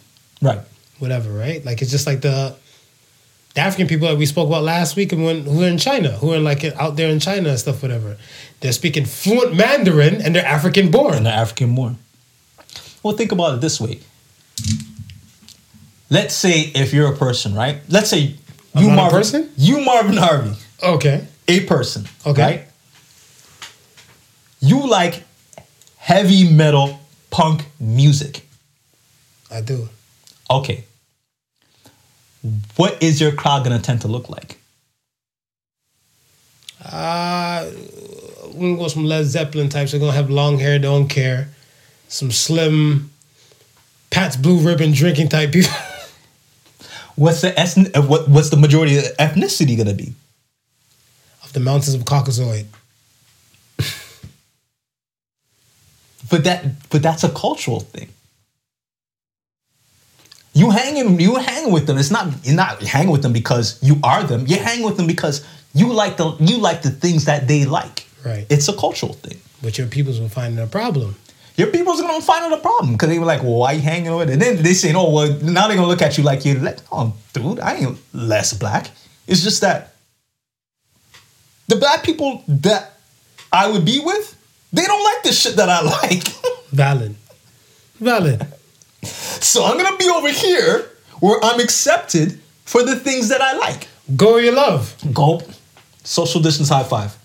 [0.41, 0.60] Right.
[0.99, 1.64] whatever, right?
[1.66, 2.56] Like it's just like the.
[3.56, 6.12] The African people that we spoke about last week and when who are in China,
[6.12, 8.18] who are like out there in China and stuff, whatever.
[8.60, 11.16] They're speaking fluent Mandarin and they're African born.
[11.16, 11.98] and they're African born.
[13.02, 14.00] Well, think about it this way.
[16.10, 17.78] Let's say if you're a person, right?
[17.88, 18.36] Let's say
[18.76, 19.50] you Marvin, person?
[19.58, 20.54] you Marvin Harvey,
[20.84, 21.26] Okay.
[21.48, 22.42] a person, Okay.
[22.42, 22.68] right?
[24.60, 25.24] You like
[25.98, 27.00] heavy metal
[27.30, 28.46] punk music.
[29.52, 29.88] I do.
[30.50, 30.84] Okay.
[32.76, 34.57] What is your crowd gonna tend to look like?
[36.84, 37.70] Uh
[38.53, 39.91] we're gonna go some Led Zeppelin types.
[39.91, 41.49] They're gonna have long hair, don't care.
[42.07, 43.11] Some slim
[44.10, 45.72] Pabst Blue Ribbon drinking type people.
[47.16, 50.14] What's the ethn- uh, what, what's the majority of the ethnicity gonna be?
[51.44, 52.66] of the mountains of Caucasoid.
[56.30, 58.10] But that but that's a cultural thing.
[60.60, 61.98] You hanging, you hanging with them.
[61.98, 64.45] It's not you're not hanging with them because you are them.
[64.45, 68.06] You hang with them because you like the you like the things that they like.
[68.26, 68.45] Right.
[68.49, 69.40] It's a cultural thing.
[69.64, 71.15] But your peoples will find it a problem.
[71.56, 74.14] Your people's gonna find it a problem because they were like, "Well, why you hanging
[74.14, 76.44] with it?" And then they say, "Oh, well, now they're gonna look at you like
[76.44, 78.91] you're like, oh, dude, I ain't less black."
[79.27, 79.95] It's just that
[81.69, 82.98] the black people that
[83.49, 84.36] I would be with,
[84.73, 86.27] they don't like the shit that I like.
[86.72, 87.15] Valid.
[87.99, 88.45] Valid.
[89.04, 90.90] So I'm gonna be over here
[91.20, 93.88] where I'm accepted for the things that I like.
[94.16, 94.96] Go where you love.
[95.14, 95.42] Go,
[96.04, 97.18] social distance high five.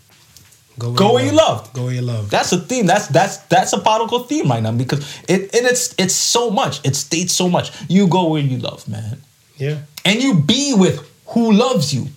[0.79, 1.73] Go where, Go where you love.
[1.73, 2.31] Go where you love.
[2.31, 2.87] That's a theme.
[2.87, 6.85] That's that's that's a political theme right now because it and it's it's so much.
[6.85, 7.71] It states so much.
[7.89, 9.21] You go where you love, man,
[9.57, 9.79] yeah.
[10.05, 12.09] and you be with who loves you.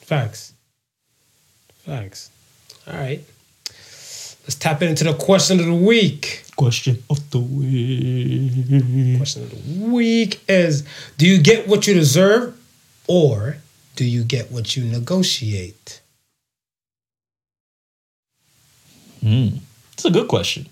[0.00, 0.54] Facts.
[1.84, 2.30] Facts.
[2.86, 3.22] All right.
[4.42, 6.44] Let's tap into the question of the week.
[6.60, 9.16] Question of the week.
[9.16, 10.84] Question of the week is
[11.16, 12.54] Do you get what you deserve
[13.08, 13.56] or
[13.96, 16.02] do you get what you negotiate?
[19.22, 19.48] Hmm.
[19.94, 20.66] It's a good question.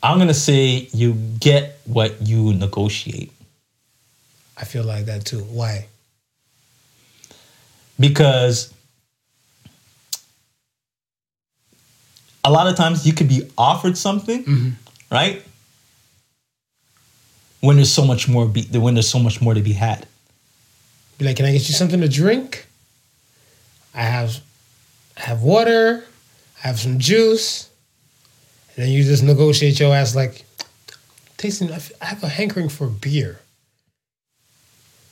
[0.00, 3.32] I'm gonna say you get what you negotiate
[4.56, 5.40] I feel like that too.
[5.40, 5.88] Why?
[7.98, 8.72] because
[12.48, 14.70] a lot of times you could be offered something, mm-hmm.
[15.12, 15.42] right?
[17.60, 20.06] When there's so much more, be, when there's so much more to be had.
[21.18, 22.66] Be like, can I get you something to drink?
[23.94, 24.40] I have
[25.18, 26.04] I have water,
[26.62, 27.68] I have some juice.
[28.74, 30.46] And then you just negotiate your ass like
[31.36, 33.40] tasting I have a hankering for beer.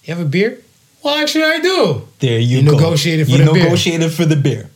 [0.04, 0.62] You have a beer?
[1.02, 2.08] Well, actually I do.
[2.20, 2.76] There you, You go.
[2.76, 3.64] negotiated for you the beer.
[3.64, 4.70] negotiated for the beer.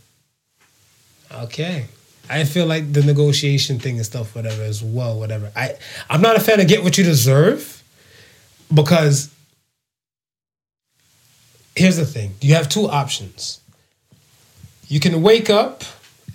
[1.32, 1.86] Okay.
[2.30, 5.50] I feel like the negotiation thing and stuff, whatever, as well, whatever.
[5.56, 5.74] I
[6.08, 7.82] I'm not a fan of get what you deserve
[8.72, 9.34] because
[11.74, 13.60] here's the thing: you have two options.
[14.86, 15.82] You can wake up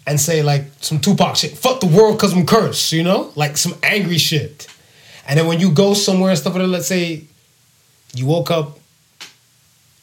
[0.06, 3.56] and say like some Tupac shit, "Fuck the world, cause I'm cursed," you know, like
[3.56, 4.68] some angry shit.
[5.28, 7.24] And then when you go somewhere and stuff, let's say
[8.14, 8.80] you woke up,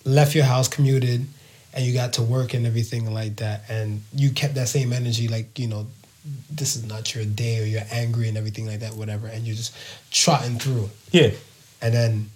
[0.04, 1.26] left your house, commuted,
[1.74, 5.28] and you got to work and everything like that, and you kept that same energy,
[5.28, 5.86] like you know,
[6.50, 9.56] this is not your day, or you're angry and everything like that, whatever, and you're
[9.56, 9.74] just
[10.10, 11.30] trotting through, Yeah.
[11.80, 12.30] and then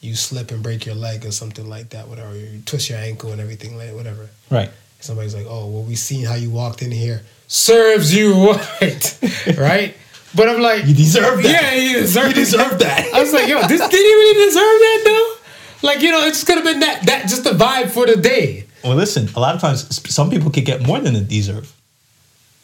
[0.00, 3.32] you slip and break your leg or something like that, whatever, you twist your ankle
[3.32, 4.28] and everything like whatever.
[4.50, 4.70] Right.
[5.00, 7.22] Somebody's like, "Oh, well, we seen how you walked in here.
[7.46, 9.18] Serves you right,
[9.56, 9.94] right?"
[10.34, 11.50] But I'm like, You deserve that.
[11.50, 13.10] Yeah, you deserve, You deserve that.
[13.14, 15.34] I was like, "Yo, this did he really deserve that though?"
[15.82, 18.64] Like, you know, it's gonna been that that just the vibe for the day.
[18.82, 19.28] Well, listen.
[19.36, 21.72] A lot of times, some people could get more than they deserve.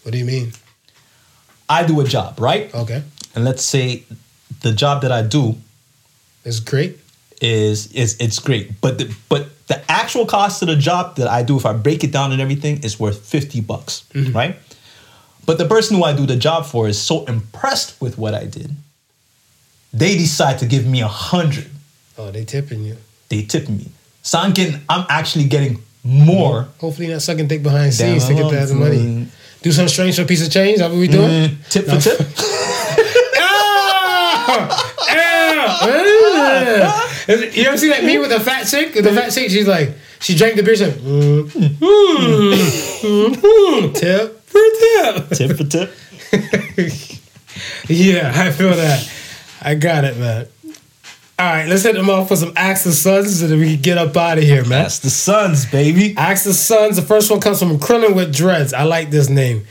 [0.03, 0.53] What do you mean?
[1.69, 2.73] I do a job, right?
[2.75, 3.03] Okay,
[3.35, 4.05] And let's say
[4.61, 5.57] the job that I do
[6.45, 6.99] is great.
[7.41, 11.43] is is it's great, but the, but the actual cost of the job that I
[11.43, 14.37] do, if I break it down and everything, is worth fifty bucks, mm-hmm.
[14.37, 14.57] right?
[15.47, 18.45] But the person who I do the job for is so impressed with what I
[18.45, 18.71] did,
[19.93, 21.71] they decide to give me a hundred.
[22.17, 22.97] Oh, they tipping you.
[23.29, 23.89] They tip me,
[24.23, 26.69] so I'm getting, I'm actually getting more.
[26.79, 29.29] Hopefully, you're not sucking dick behind scenes to get that I'm money.
[29.63, 30.79] Do something strange for a piece of change.
[30.79, 31.49] That what we doing?
[31.51, 32.21] Mm, tip for tip.
[37.27, 38.93] You ever see that meme with the fat chick?
[38.93, 43.95] The fat chick, she's like, she drank the beer, she's like, mm, mm, mm, mm,
[43.95, 45.29] tip for tip.
[45.31, 45.91] tip for tip.
[47.89, 49.09] Yeah, I feel that.
[49.63, 50.47] I got it, man.
[51.37, 53.83] All right, let's hit them off for some Axe the Sons so that we can
[53.83, 54.85] get up out of here, man.
[54.85, 56.15] That's the Suns, baby.
[56.17, 58.73] Axe the Sons, the first one comes from Krillin with Dreads.
[58.73, 59.67] I like this name.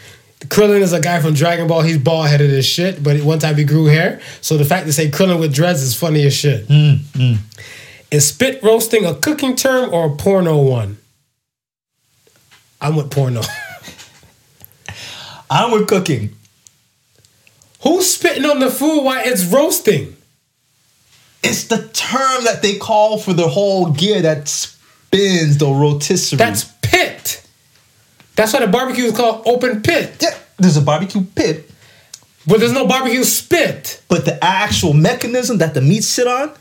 [0.48, 1.82] Krillin is a guy from Dragon Ball.
[1.82, 4.20] He's bald headed as shit, but one time he grew hair.
[4.42, 6.66] So the fact to say Krillin with Dreads is funny as shit.
[6.68, 7.36] Hmm, hmm.
[8.12, 10.98] Is spit roasting a cooking term or a porno one?
[12.82, 13.42] I'm with porno.
[15.50, 16.36] I'm with cooking.
[17.84, 20.13] Who's spitting on the food while it's roasting?
[21.44, 26.38] It's the term that they call for the whole gear that spins the rotisserie.
[26.38, 27.46] That's pit.
[28.36, 30.18] That's why the barbecue is called open pit.
[30.22, 30.38] yeah.
[30.58, 31.70] There's a barbecue pit,
[32.48, 34.02] But there's no barbecue spit.
[34.08, 36.52] but the actual mechanism that the meat sit on,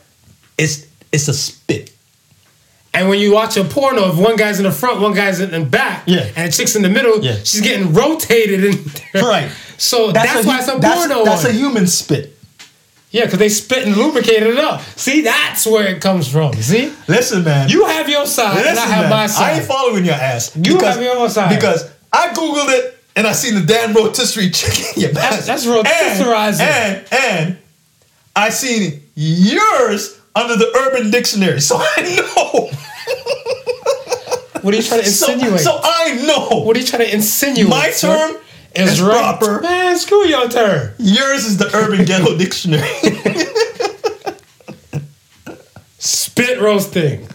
[0.59, 1.90] is it's a spit.
[2.94, 5.50] And when you watch a porno, if one guy's in the front, one guy's in
[5.50, 6.28] the back, Yeah.
[6.36, 7.36] and the chick's in the middle, Yeah.
[7.44, 9.22] she's getting rotated in there.
[9.22, 9.50] Right.
[9.78, 11.52] So that's, a why hu- it's a that's, porno That's one.
[11.52, 12.31] a human spit.
[13.12, 14.80] Yeah, because they spit and lubricated it up.
[14.97, 16.55] See, that's where it comes from.
[16.55, 16.93] See?
[17.06, 17.68] Listen, man.
[17.68, 19.10] You have your side, and I Listen, have man.
[19.10, 19.52] my side.
[19.52, 20.56] I ain't following your ass.
[20.56, 21.55] You have your own side.
[21.55, 24.84] Because I googled it and I seen the damn rotisserie chicken.
[24.97, 26.60] Yeah, That's- that's rotisserizing.
[26.60, 27.59] And, and and
[28.34, 32.70] I seen yours under the Urban Dictionary, so I know.
[34.62, 35.60] What are you trying to insinuate?
[35.60, 36.60] so I know.
[36.64, 37.68] what are you trying to insinuate?
[37.70, 38.36] My term
[38.74, 39.39] is right.
[39.39, 39.61] proper.
[39.61, 40.93] Man, screw your term.
[40.99, 42.89] Yours is the Urban Ghetto Dictionary.
[45.99, 47.27] Spit roasting.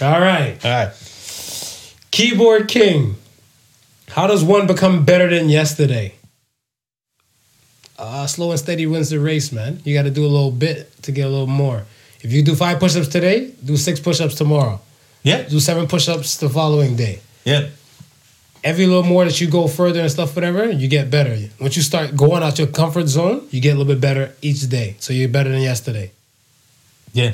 [0.00, 0.58] All right.
[0.64, 2.04] All right.
[2.10, 3.16] Keyboard King.
[4.10, 6.14] How does one become better than yesterday?
[7.98, 9.80] Uh, slow and steady wins the race, man.
[9.84, 11.84] You got to do a little bit to get a little more.
[12.22, 14.80] If you do five push ups today, do six push ups tomorrow.
[15.22, 15.42] Yeah.
[15.42, 17.20] Do seven push ups the following day.
[17.44, 17.68] Yeah.
[18.64, 21.38] Every little more that you go further and stuff, whatever, you get better.
[21.60, 24.68] Once you start going out your comfort zone, you get a little bit better each
[24.68, 24.96] day.
[24.98, 26.10] So you're better than yesterday.
[27.12, 27.32] Yeah.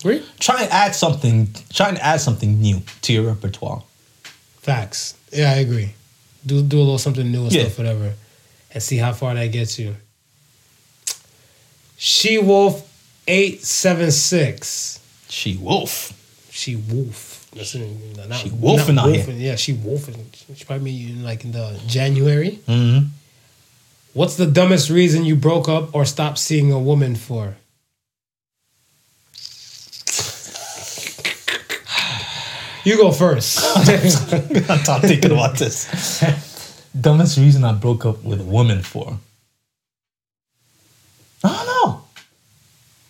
[0.00, 0.22] Agree?
[0.40, 1.48] Try and add something.
[1.72, 3.82] Try and add something new to your repertoire.
[4.60, 5.14] Facts.
[5.32, 5.94] Yeah, I agree.
[6.44, 7.62] Do do a little something new and Yeah.
[7.62, 8.12] stuff, whatever,
[8.72, 9.96] and see how far that gets you.
[11.96, 12.86] She Wolf
[13.26, 15.00] eight seven six.
[15.28, 16.12] She wolf.
[16.50, 17.33] She Wolf.
[17.54, 19.24] Listen, not, She wolfing not out here.
[19.24, 19.40] wolfing.
[19.40, 20.26] Yeah, she wolfing.
[20.54, 22.58] She probably meet you in like in the January.
[22.66, 23.06] Mm-hmm.
[24.12, 27.56] What's the dumbest reason you broke up or stopped seeing a woman for?
[32.84, 33.60] You go first.
[33.76, 36.22] I'm not thinking about this.
[36.98, 39.18] Dumbest reason I broke up with a woman for.
[41.42, 42.04] I don't know.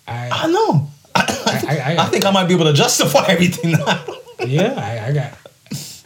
[0.07, 0.89] I, I know.
[1.15, 1.21] I,
[1.67, 4.05] I- I- I think I might be able to justify everything now.
[4.49, 5.39] Yeah, I, I got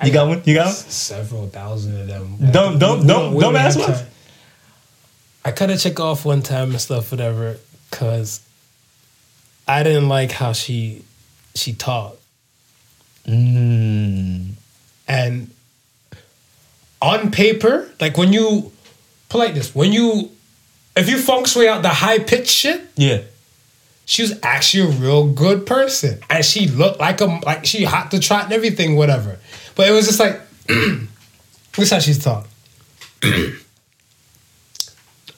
[0.05, 0.43] You got one?
[0.45, 0.75] You got one?
[0.75, 2.37] several thousand of them.
[2.53, 4.07] Don't- don't- We don't- we don't have ask time.
[5.45, 7.57] I cut a chick off one time and stuff, whatever,
[7.91, 8.41] because
[9.67, 11.03] I didn't like how she
[11.55, 12.19] she talked.
[13.27, 14.53] Mm.
[15.07, 15.51] And
[17.03, 18.73] on paper, like when you
[19.29, 20.31] put like this, when you
[20.97, 23.23] if you feng shui out the high pitch shit, Yeah.
[24.09, 26.19] She was actually a real good person.
[26.31, 29.39] And she looked like a like she hot to trot and everything, whatever.
[29.77, 31.07] But it was just like this
[31.77, 32.47] is how she's taught.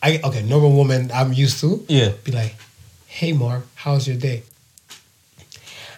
[0.02, 1.84] I okay, normal woman I'm used to.
[1.88, 2.12] Yeah.
[2.22, 2.54] Be like,
[3.08, 4.44] hey Mar, how's your day?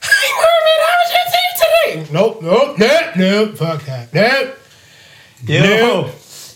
[0.00, 2.10] Hi Marvin, how was your day today?
[2.10, 4.14] Nope, nope, nope, nope, fuck that.
[4.14, 4.58] Nope.
[5.46, 6.10] Yo.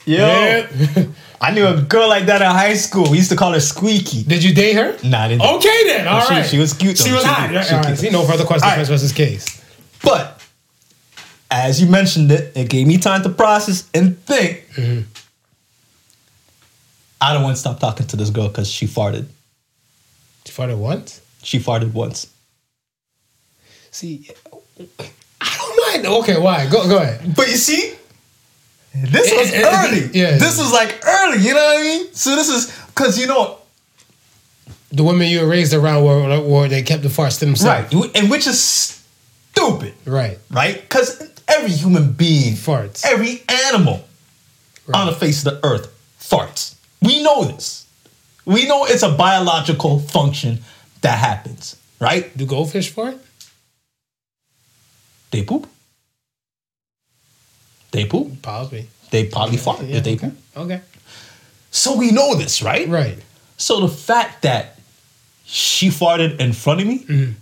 [0.07, 0.67] Yo.
[0.97, 1.09] nope.
[1.41, 3.11] I knew a girl like that in high school.
[3.11, 4.23] We used to call her Squeaky.
[4.23, 4.97] Did you date her?
[5.07, 5.43] Nah, I didn't.
[5.43, 6.47] Okay then, all she- right.
[6.47, 7.05] she was cute, though.
[7.05, 7.51] She was She hot.
[7.51, 7.73] cute.
[7.73, 8.73] All right, see, no further questions.
[8.73, 8.87] Right.
[8.87, 9.63] Versus case.
[10.03, 10.43] But
[11.51, 14.67] as you mentioned it, it gave me time to process and think.
[14.75, 15.03] Mm-hmm.
[17.21, 19.27] I don't want to stop talking to this girl because she farted.
[20.45, 21.21] She farted once?
[21.43, 22.29] She farted once.
[23.91, 24.29] See,
[25.41, 26.07] I don't mind.
[26.23, 26.67] Okay, why?
[26.69, 27.35] Go go ahead.
[27.35, 27.95] But you see,
[29.05, 30.11] this eh, was it- it- early.
[30.21, 30.39] yeah.
[30.39, 31.43] This was like early.
[31.43, 32.15] You know what I mean?
[32.15, 33.59] So this is because you know
[34.93, 37.93] The women you were raised around were, were they kept the farts to themselves.
[37.95, 40.39] right, and which is stupid, Right.
[40.51, 40.81] right?
[40.81, 43.05] Because every human being Farts.
[43.05, 44.05] every animal
[44.95, 45.89] on the face of the earth
[46.21, 46.75] farts.
[47.03, 47.85] We know this.
[48.45, 50.63] We know it's a biological function
[51.03, 52.35] that happens, right?
[52.37, 53.19] Do goldfish fart?
[55.33, 55.67] They poop.
[57.97, 58.27] They poop.
[58.43, 58.83] Probably.
[59.11, 60.27] They probably fart Yeah, if they okay.
[60.29, 60.37] poop.
[60.65, 60.81] Okay.
[61.71, 62.87] So we know this, right?
[62.89, 63.19] Right.
[63.57, 64.79] So the fact that
[65.45, 67.33] she farted in front of me Mm-hmm.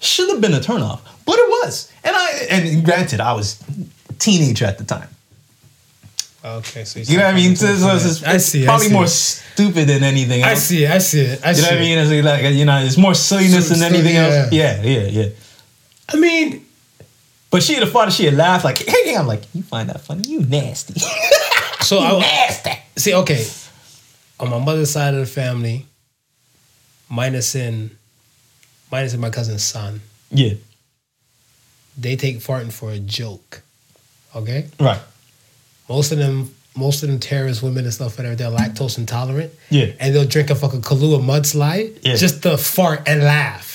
[0.00, 1.90] should have been a turnoff, but it was.
[2.04, 3.58] And I and granted, I was
[4.10, 5.08] a teenager at the time.
[6.44, 6.84] Okay.
[6.84, 7.56] So You know what I mean?
[7.56, 8.62] So, it's, I see.
[8.64, 8.92] I Probably see.
[8.92, 10.52] more stupid than anything else.
[10.52, 10.86] I see.
[10.86, 11.40] I see it.
[11.44, 11.62] I You see.
[11.62, 11.98] know what I mean?
[11.98, 14.52] It's like you know, it's more silliness So- than so, anything else.
[14.52, 14.82] yeah.
[14.82, 15.28] Yeah, yeah, yeah.
[16.12, 16.63] I mean,
[17.54, 20.00] But she had a farted, she had laughed like, hey, I'm like, you find that
[20.00, 20.28] funny?
[20.28, 20.98] You nasty.
[21.82, 22.70] so you I nasty.
[22.96, 23.14] see.
[23.14, 23.46] Okay,
[24.40, 25.86] on my mother's side of the family,
[27.08, 27.92] minus in,
[28.90, 30.00] minus in my cousin's son,
[30.32, 30.54] Yeah,
[31.96, 33.62] they take farting for a joke.
[34.34, 34.66] Okay.
[34.80, 35.00] right.
[35.88, 39.52] Most of them, most of them terrorist women and stuff, whatever, they're lactose intolerant.
[39.70, 39.92] Yeah.
[40.00, 42.16] And they'll drink a fucking Kahlua mudslide Yeah.
[42.16, 43.73] just to fart and laugh.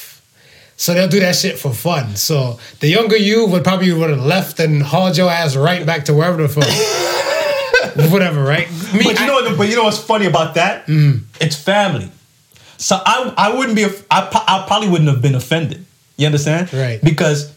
[0.80, 2.16] So they'll do that shit for fun.
[2.16, 6.06] So the younger you would probably would have left and hauled your ass right back
[6.06, 6.64] to wherever the fuck.
[8.12, 8.70] Whatever, right?
[8.94, 10.88] Me, But you I- know, what- but you know what's funny about that?
[10.88, 11.24] Mm.
[11.42, 12.10] It's family.
[12.78, 15.86] So I, I wouldn't be, I, I probably wouldn't have been offended.
[16.16, 16.72] You understand?
[16.74, 17.02] Right.
[17.04, 17.54] Because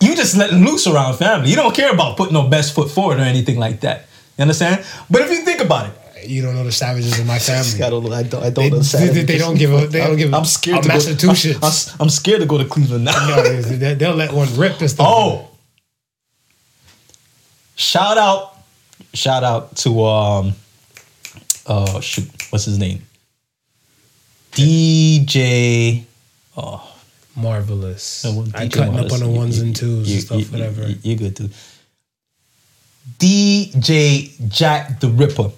[0.00, 1.50] you just letting loose around family.
[1.50, 4.06] You don't care about putting no best foot forward or anything like that.
[4.38, 4.84] You understand?
[5.08, 5.92] But if you think about it,
[6.26, 7.82] you don't know the savages in my family.
[7.82, 8.68] I don't, I don't, I They,
[9.08, 9.86] they, they don't give a.
[9.86, 10.32] They don't give.
[10.38, 10.94] I'm scared a to go.
[10.94, 11.92] Massachusetts.
[11.94, 13.12] I'm, I'm scared to go to Cleveland now.
[13.28, 15.06] No, they- they'll let one rip this stuff.
[15.08, 15.48] Oh,
[17.76, 18.54] shout out,
[19.14, 20.52] shout out to um,
[21.66, 23.02] uh, shoot, what's his name?
[24.52, 26.04] DJ.
[26.56, 26.86] Oh,
[27.36, 28.24] Marvelous.
[28.24, 30.88] no, I cutting up on the ones you- and twos you- and stuff, you- whatever.
[30.88, 31.50] you- You're good too.
[33.18, 35.50] DJ Jack the Ripper,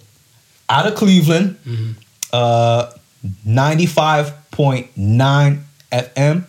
[0.73, 1.93] out of Cleveland, Mm-hmm.
[2.32, 2.90] uh,
[3.44, 6.49] ninety-five point nine FM.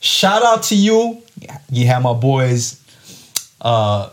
[0.00, 1.22] Shout out to you.
[1.70, 2.82] You have my boys,
[3.60, 4.10] uh,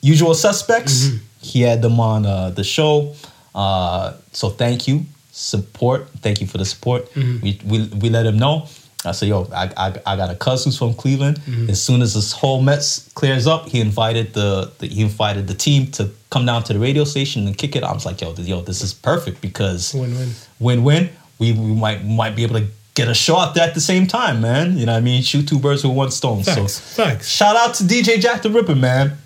[0.00, 1.06] Usual Suspects.
[1.06, 1.16] Mm-hmm.
[1.42, 3.14] He had them on uh, the show.
[3.54, 6.08] Uh, so thank you, support.
[6.22, 7.10] Thank you for the support.
[7.14, 7.42] Mm-hmm.
[7.44, 8.66] We, we we let him know.
[9.04, 11.38] I said, yo, I, I, I got a cousin who's from Cleveland.
[11.40, 11.70] Mm-hmm.
[11.70, 15.54] As soon as this whole mess clears up, he invited the, the he invited the
[15.54, 17.84] team to come down to the radio station and kick it.
[17.84, 20.30] I was like, yo, yo, this is perfect because Win-win.
[20.58, 21.10] win-win.
[21.38, 24.76] We, we might might be able to get a shot at the same time, man.
[24.76, 25.22] You know what I mean?
[25.22, 26.42] Shoot two birds with one stone.
[26.42, 26.72] Thanks.
[26.72, 27.28] So Thanks.
[27.28, 29.16] shout out to DJ Jack the Ripper, man.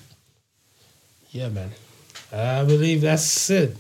[1.30, 1.70] Yeah, man.
[2.30, 3.74] I believe that's it.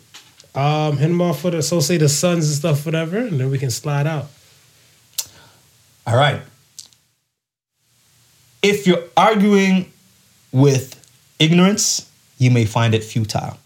[0.54, 4.06] Um, hit them off with associated Suns and stuff, whatever, and then we can slide
[4.06, 4.28] out.
[6.06, 6.40] All right.
[8.62, 9.92] If you're arguing
[10.52, 10.98] with
[11.38, 13.58] ignorance, you may find it futile.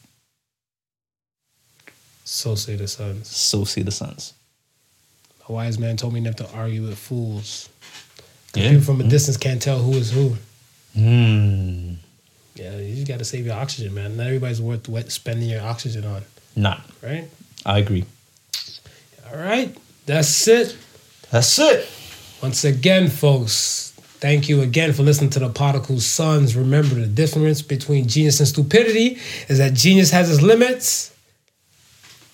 [2.25, 3.29] So say the sons.
[3.29, 4.33] So say the sons.
[5.49, 7.69] A wise man told me never to argue with fools.
[8.55, 8.71] Yeah.
[8.71, 10.37] People from a distance can't tell who is who.
[10.95, 11.95] Hmm.
[12.55, 14.17] Yeah, you just got to save your oxygen, man.
[14.17, 16.23] Not everybody's worth what spending your oxygen on,
[16.57, 16.81] Not.
[17.03, 17.29] right?
[17.67, 18.07] I agree.
[19.31, 19.77] All right,
[20.07, 20.75] that's it.
[21.31, 21.87] That's it.
[22.47, 26.55] Once again, folks, thank you again for listening to the Particle Sons.
[26.55, 29.19] Remember, the difference between genius and stupidity
[29.49, 31.13] is that genius has its limits.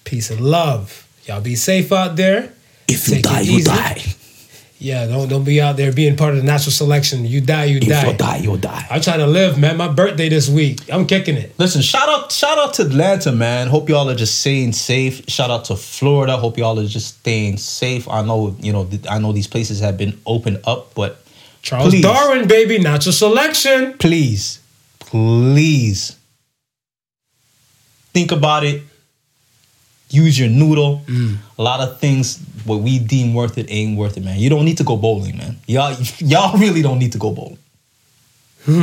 [0.04, 1.08] Peace and love.
[1.24, 2.52] Y'all be safe out there.
[2.88, 4.02] If you Take die, you die.
[4.82, 7.24] Yeah, don't don't be out there being part of the natural selection.
[7.24, 8.02] You die, you die.
[8.02, 8.36] you'll die.
[8.38, 8.84] You'll die.
[8.90, 9.76] I'm trying to live, man.
[9.76, 10.80] My birthday this week.
[10.92, 11.56] I'm kicking it.
[11.56, 13.68] Listen, shout out, shout out to Atlanta, man.
[13.68, 15.22] Hope y'all are just staying safe.
[15.30, 16.36] Shout out to Florida.
[16.36, 18.08] Hope y'all are just staying safe.
[18.08, 21.24] I know, you know, I know these places have been opened up, but
[21.62, 22.02] Charles Please.
[22.02, 23.94] Darwin, baby, natural selection.
[23.98, 24.58] please,
[24.98, 26.16] please
[28.12, 28.82] think about it.
[30.12, 31.02] Use your noodle.
[31.06, 31.36] Mm.
[31.58, 34.38] A lot of things what we deem worth it ain't worth it, man.
[34.38, 35.56] You don't need to go bowling, man.
[35.66, 37.58] Y'all, y'all really don't need to go bowling.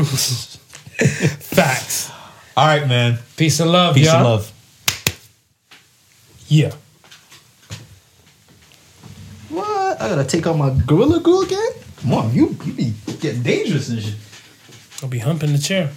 [1.39, 2.11] Facts.
[2.57, 3.19] All right, man.
[3.37, 4.15] Peace and love, Peace y'all.
[4.15, 4.51] and love.
[6.47, 6.73] Yeah.
[9.49, 10.01] What?
[10.01, 11.71] I gotta take out my gorilla glue again?
[11.97, 14.15] Come on, you you be getting dangerous and shit.
[15.01, 15.91] I'll be humping the chair.